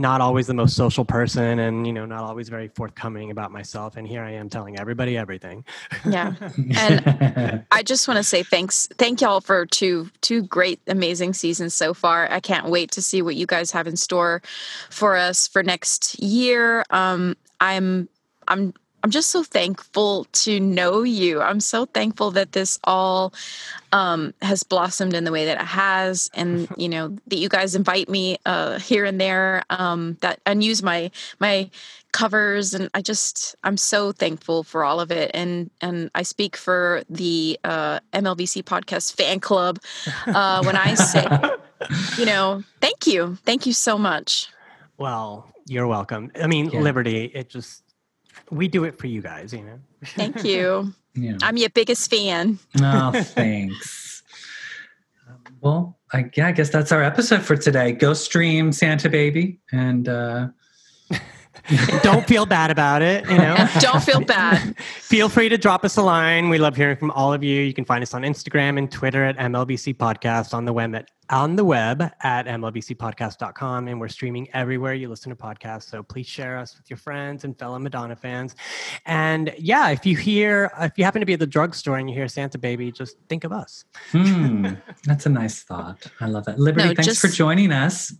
not 0.00 0.20
always 0.20 0.46
the 0.46 0.54
most 0.54 0.76
social 0.76 1.04
person 1.04 1.58
and, 1.58 1.86
you 1.86 1.92
know, 1.92 2.04
not 2.04 2.24
always 2.24 2.48
very 2.48 2.68
forthcoming 2.68 3.30
about 3.30 3.52
myself. 3.52 3.96
And 3.96 4.06
here 4.06 4.22
I 4.22 4.32
am 4.32 4.48
telling 4.48 4.78
everybody 4.78 5.16
everything. 5.16 5.64
Yeah. 6.08 6.34
And 6.76 7.64
I 7.70 7.82
just 7.82 8.08
want 8.08 8.18
to 8.18 8.24
say 8.24 8.42
thanks, 8.42 8.88
thank 8.98 9.20
y'all 9.20 9.40
for 9.40 9.66
two 9.66 10.10
two 10.20 10.42
great, 10.42 10.80
amazing 10.86 11.34
seasons 11.34 11.74
so 11.74 11.94
far. 11.94 12.30
I 12.30 12.40
can't 12.40 12.68
wait 12.68 12.90
to 12.92 13.02
see 13.02 13.22
what 13.22 13.36
you 13.36 13.46
guys 13.46 13.70
have 13.70 13.86
in 13.86 13.96
store 13.96 14.42
for 14.90 15.16
us 15.16 15.46
for 15.46 15.62
next 15.62 16.20
year. 16.20 16.84
Um, 16.90 17.36
I'm 17.60 18.08
I'm 18.48 18.74
I'm 19.04 19.10
just 19.10 19.30
so 19.30 19.42
thankful 19.42 20.24
to 20.32 20.58
know 20.58 21.02
you. 21.02 21.42
I'm 21.42 21.60
so 21.60 21.84
thankful 21.84 22.30
that 22.30 22.52
this 22.52 22.78
all 22.84 23.34
um, 23.92 24.32
has 24.40 24.62
blossomed 24.62 25.12
in 25.12 25.24
the 25.24 25.30
way 25.30 25.44
that 25.44 25.60
it 25.60 25.66
has, 25.66 26.30
and 26.32 26.66
you 26.78 26.88
know 26.88 27.14
that 27.26 27.36
you 27.36 27.50
guys 27.50 27.74
invite 27.74 28.08
me 28.08 28.38
uh, 28.46 28.78
here 28.78 29.04
and 29.04 29.20
there 29.20 29.62
um, 29.68 30.16
that 30.22 30.40
and 30.46 30.64
use 30.64 30.82
my 30.82 31.10
my 31.38 31.68
covers, 32.12 32.72
and 32.72 32.88
I 32.94 33.02
just 33.02 33.54
I'm 33.62 33.76
so 33.76 34.10
thankful 34.10 34.62
for 34.62 34.84
all 34.84 35.00
of 35.00 35.10
it, 35.10 35.30
and 35.34 35.70
and 35.82 36.10
I 36.14 36.22
speak 36.22 36.56
for 36.56 37.02
the 37.10 37.60
uh, 37.62 38.00
MLBC 38.14 38.62
podcast 38.62 39.14
fan 39.16 39.38
club 39.38 39.80
uh, 40.26 40.62
when 40.64 40.76
I 40.76 40.94
say, 40.94 41.26
you 42.18 42.24
know, 42.24 42.64
thank 42.80 43.06
you, 43.06 43.36
thank 43.44 43.66
you 43.66 43.74
so 43.74 43.98
much. 43.98 44.48
Well, 44.96 45.52
you're 45.66 45.86
welcome. 45.86 46.30
I 46.40 46.46
mean, 46.46 46.70
Yeah. 46.70 46.80
Liberty, 46.80 47.24
it 47.34 47.50
just, 47.50 47.83
we 48.50 48.68
do 48.68 48.84
it 48.84 48.98
for 48.98 49.06
you 49.06 49.22
guys, 49.22 49.52
you 49.52 49.62
know? 49.64 49.78
Thank 50.04 50.44
you. 50.44 50.92
yeah. 51.14 51.36
I'm 51.42 51.56
your 51.56 51.70
biggest 51.70 52.10
fan. 52.10 52.58
Oh, 52.80 53.12
thanks. 53.12 54.22
Um, 55.28 55.36
well, 55.60 55.98
I, 56.12 56.30
yeah, 56.36 56.48
I 56.48 56.52
guess 56.52 56.70
that's 56.70 56.92
our 56.92 57.02
episode 57.02 57.42
for 57.42 57.56
today. 57.56 57.92
Go 57.92 58.14
stream 58.14 58.72
Santa 58.72 59.08
Baby 59.08 59.60
and 59.72 60.08
uh, 60.08 60.48
Don't 62.02 62.26
feel 62.26 62.46
bad 62.46 62.70
about 62.70 63.02
it, 63.02 63.28
you 63.28 63.38
know? 63.38 63.56
Don't 63.80 64.02
feel 64.02 64.20
bad. 64.20 64.78
Feel 65.14 65.28
free 65.28 65.48
to 65.48 65.56
drop 65.56 65.84
us 65.84 65.96
a 65.96 66.02
line. 66.02 66.48
We 66.48 66.58
love 66.58 66.74
hearing 66.76 66.96
from 66.96 67.12
all 67.12 67.32
of 67.32 67.44
you. 67.44 67.60
You 67.60 67.72
can 67.72 67.84
find 67.84 68.02
us 68.02 68.14
on 68.14 68.22
Instagram 68.22 68.78
and 68.78 68.90
Twitter 68.90 69.24
at 69.24 69.36
MLBC 69.36 69.96
Podcast, 69.96 70.54
on 70.54 70.64
the 70.64 70.72
web 70.72 70.94
at 70.94 71.10
on 71.30 71.56
the 71.56 71.64
web 71.64 72.02
at 72.22 72.44
mlbcpodcast.com 72.44 73.88
and 73.88 73.98
we're 73.98 74.08
streaming 74.08 74.46
everywhere 74.52 74.92
you 74.92 75.08
listen 75.08 75.30
to 75.30 75.36
podcasts 75.36 75.84
so 75.84 76.02
please 76.02 76.26
share 76.26 76.58
us 76.58 76.76
with 76.76 76.90
your 76.90 76.98
friends 76.98 77.44
and 77.44 77.58
fellow 77.58 77.78
madonna 77.78 78.14
fans 78.14 78.54
and 79.06 79.50
yeah 79.56 79.88
if 79.88 80.04
you 80.04 80.18
hear 80.18 80.70
if 80.82 80.92
you 80.98 81.04
happen 81.04 81.20
to 81.20 81.24
be 81.24 81.32
at 81.32 81.40
the 81.40 81.46
drugstore 81.46 81.96
and 81.96 82.10
you 82.10 82.14
hear 82.14 82.28
santa 82.28 82.58
baby 82.58 82.92
just 82.92 83.16
think 83.30 83.42
of 83.42 83.52
us 83.52 83.86
hmm, 84.10 84.74
that's 85.04 85.24
a 85.24 85.30
nice 85.30 85.62
thought. 85.62 86.06
I 86.20 86.26
love 86.26 86.44
that. 86.46 86.58
Liberty, 86.58 86.88
No, 86.88 86.94
thanks 86.94 87.18
for 87.18 87.28
joining 87.28 87.72
us. 87.72 88.14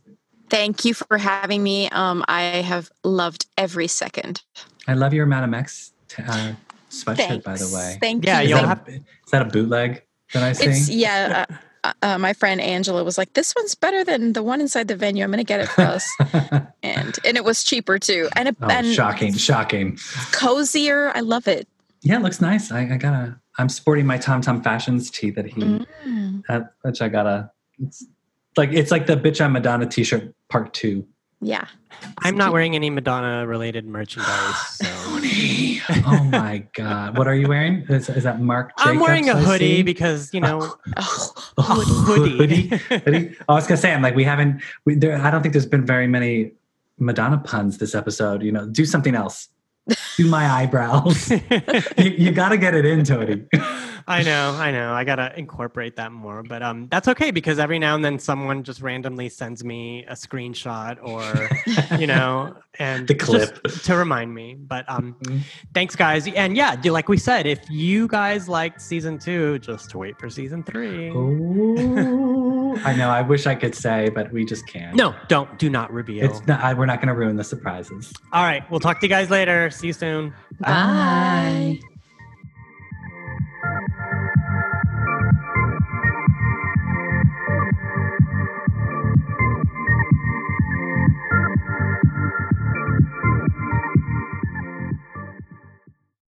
Thank 0.55 0.85
you 0.85 0.95
for 0.95 1.19
having 1.19 1.63
me. 1.63 1.89
Um, 1.91 2.25
I 2.29 2.43
have 2.43 2.91
loved 3.03 3.47
every 3.59 3.89
second. 3.89 4.43
I 4.87 4.95
love 4.95 5.13
your 5.13 5.27
Madame 5.27 5.53
X 5.55 5.93
t- 6.09 6.23
uh, 6.23 6.53
sweatshirt, 6.91 7.43
by 7.43 7.57
the 7.57 7.71
way. 7.75 7.99
Thank 8.01 8.25
Yeah, 8.25 8.39
you. 8.41 8.45
Is 8.45 8.51
you'll 8.51 8.69
that, 8.69 8.89
a, 8.89 8.93
is 8.93 9.03
that 9.33 9.43
a 9.43 9.47
bootleg 9.47 10.03
that 10.33 10.43
I 10.45 10.53
see? 10.53 10.67
It's 10.67 10.89
yeah. 10.89 11.45
Uh, 11.85 11.93
uh, 12.01 12.17
my 12.17 12.33
friend 12.33 12.63
Angela 12.63 13.05
was 13.05 13.19
like, 13.19 13.35
"This 13.35 13.53
one's 13.55 13.75
better 13.75 14.05
than 14.05 14.33
the 14.33 14.43
one 14.43 14.63
inside 14.63 14.89
the 14.89 14.97
venue. 14.97 15.23
I'm 15.23 15.31
going 15.31 15.37
to 15.37 15.45
get 15.45 15.61
it 15.61 15.69
for 15.69 15.83
us." 15.83 16.09
and 16.83 17.15
and 17.27 17.37
it 17.37 17.45
was 17.45 17.63
cheaper 17.63 17.99
too, 17.99 18.31
and 18.37 18.49
it, 18.49 18.57
oh, 18.63 18.69
and 18.71 18.87
shocking, 18.87 19.35
shocking. 19.35 19.99
cozier. 20.33 21.13
I 21.15 21.21
love 21.21 21.47
it. 21.47 21.69
Yeah, 22.01 22.17
it 22.17 22.23
looks 22.23 22.41
nice. 22.41 22.73
I, 22.73 22.95
I 22.95 22.97
gotta. 22.97 23.39
I'm 23.59 23.69
sporting 23.69 24.07
my 24.07 24.17
Tom 24.17 24.41
Tom 24.41 24.63
Fashions 24.63 25.11
tee 25.11 25.29
that 25.33 25.45
he, 25.45 25.61
Mm. 25.61 26.43
uh, 26.49 26.61
which 26.81 27.03
I 27.03 27.11
gotta. 27.11 27.51
It's 27.79 28.07
like 28.57 28.73
it's 28.73 28.91
like 28.91 29.07
the 29.07 29.17
Bitch 29.17 29.41
I'm 29.41 29.53
Madonna 29.53 29.87
T-shirt 29.87 30.35
part 30.49 30.73
two. 30.75 31.07
Yeah. 31.41 31.67
i'm 32.23 32.37
not 32.39 32.53
wearing 32.53 32.75
any 32.75 32.89
madonna 32.89 33.47
related 33.47 33.85
merchandise 33.87 34.57
so 34.79 34.87
oh 36.07 36.25
my 36.31 36.65
god, 36.75 37.19
what 37.19 37.27
are 37.27 37.35
you 37.35 37.49
wearing? 37.49 37.85
Is, 37.89 38.09
is 38.09 38.25
that 38.25 38.41
Mark? 38.41 38.73
i'm 38.79 38.99
wearing 38.99 39.29
a 39.29 39.37
hoodie 39.37 39.83
because 39.83 40.33
you 40.33 40.41
know 40.41 40.75
Oh, 40.97 41.33
a 41.59 41.61
oh, 41.61 41.81
hoodie, 41.85 42.69
hoodie. 42.69 42.99
hoodie. 43.05 43.37
I 43.49 43.53
was 43.53 43.67
gonna 43.67 43.77
say, 43.77 43.93
I'm 43.93 44.03
like, 44.03 44.15
we 44.15 44.25
haven't. 44.25 44.63
We, 44.85 44.95
there, 44.95 45.17
I 45.17 45.31
don't 45.31 45.43
think 45.43 45.53
there's 45.53 45.67
been 45.67 45.87
very 45.87 46.07
many 46.07 46.53
Madonna 46.99 47.39
puns 47.39 47.79
this 47.79 47.95
episode. 47.95 48.43
You 48.43 48.53
know, 48.53 48.67
do 48.67 48.85
something 48.85 49.15
else. 49.15 49.49
Do 50.17 50.27
my 50.27 50.49
eyebrows. 50.51 51.31
you, 51.99 52.11
you 52.11 52.31
got 52.33 52.51
to 52.51 52.57
get 52.57 52.75
it 52.75 52.87
in, 52.87 53.05
Tony. 53.05 53.45
I 54.07 54.23
know, 54.23 54.51
I 54.53 54.71
know. 54.71 54.93
I 54.93 55.03
gotta 55.05 55.33
incorporate 55.39 55.97
that 55.97 56.13
more, 56.13 56.43
but 56.43 56.63
um, 56.63 56.89
that's 56.91 57.09
okay 57.09 57.31
because 57.31 57.59
every 57.59 57.79
now 57.79 57.95
and 57.95 58.05
then 58.05 58.19
someone 58.19 58.63
just 58.63 58.83
randomly 58.83 59.31
sends 59.31 59.65
me 59.65 60.05
a 60.05 60.13
screenshot 60.13 60.99
or, 61.03 61.97
you 61.99 62.07
know, 62.07 62.55
and 62.79 63.09
The 63.09 63.15
clip. 63.15 63.63
to 63.63 63.97
remind 63.97 64.35
me. 64.35 64.57
But 64.59 64.85
um, 64.91 65.17
Mhm. 65.23 65.41
thanks, 65.73 65.97
guys, 65.97 66.29
and 66.29 66.55
yeah, 66.55 66.77
do- 66.77 66.93
like 66.93 67.09
we 67.09 67.17
said, 67.17 67.47
if 67.47 67.61
you 67.71 68.07
guys 68.07 68.47
liked 68.47 68.83
season 68.83 69.19
two, 69.19 69.59
just 69.61 69.95
wait 69.95 70.19
for 70.19 70.29
season 70.29 70.63
three. 70.65 71.11
Ooh, 72.75 72.81
I 72.85 72.95
know. 72.97 73.09
I 73.09 73.23
wish 73.23 73.47
I 73.47 73.55
could 73.55 73.75
say, 73.75 74.09
but 74.11 74.33
we 74.33 74.45
just 74.45 74.67
can't. 74.67 74.97
No, 74.97 75.15
don't, 75.29 75.59
do 75.59 75.71
not 75.71 75.93
reveal. 75.93 76.25
it's 76.25 76.47
not. 76.47 76.61
I, 76.61 76.75
we're 76.75 76.87
not 76.87 76.99
going 76.99 77.09
to 77.09 77.15
ruin 77.15 77.37
the 77.37 77.45
surprises. 77.45 78.13
All 78.33 78.45
right, 78.45 78.69
we'll 78.71 78.81
talk 78.81 79.01
to 79.01 79.07
you 79.07 79.11
guys 79.11 79.31
later. 79.31 79.71
See 79.71 79.89
you 79.89 79.93
soon. 79.93 80.35
Bye. 80.61 81.81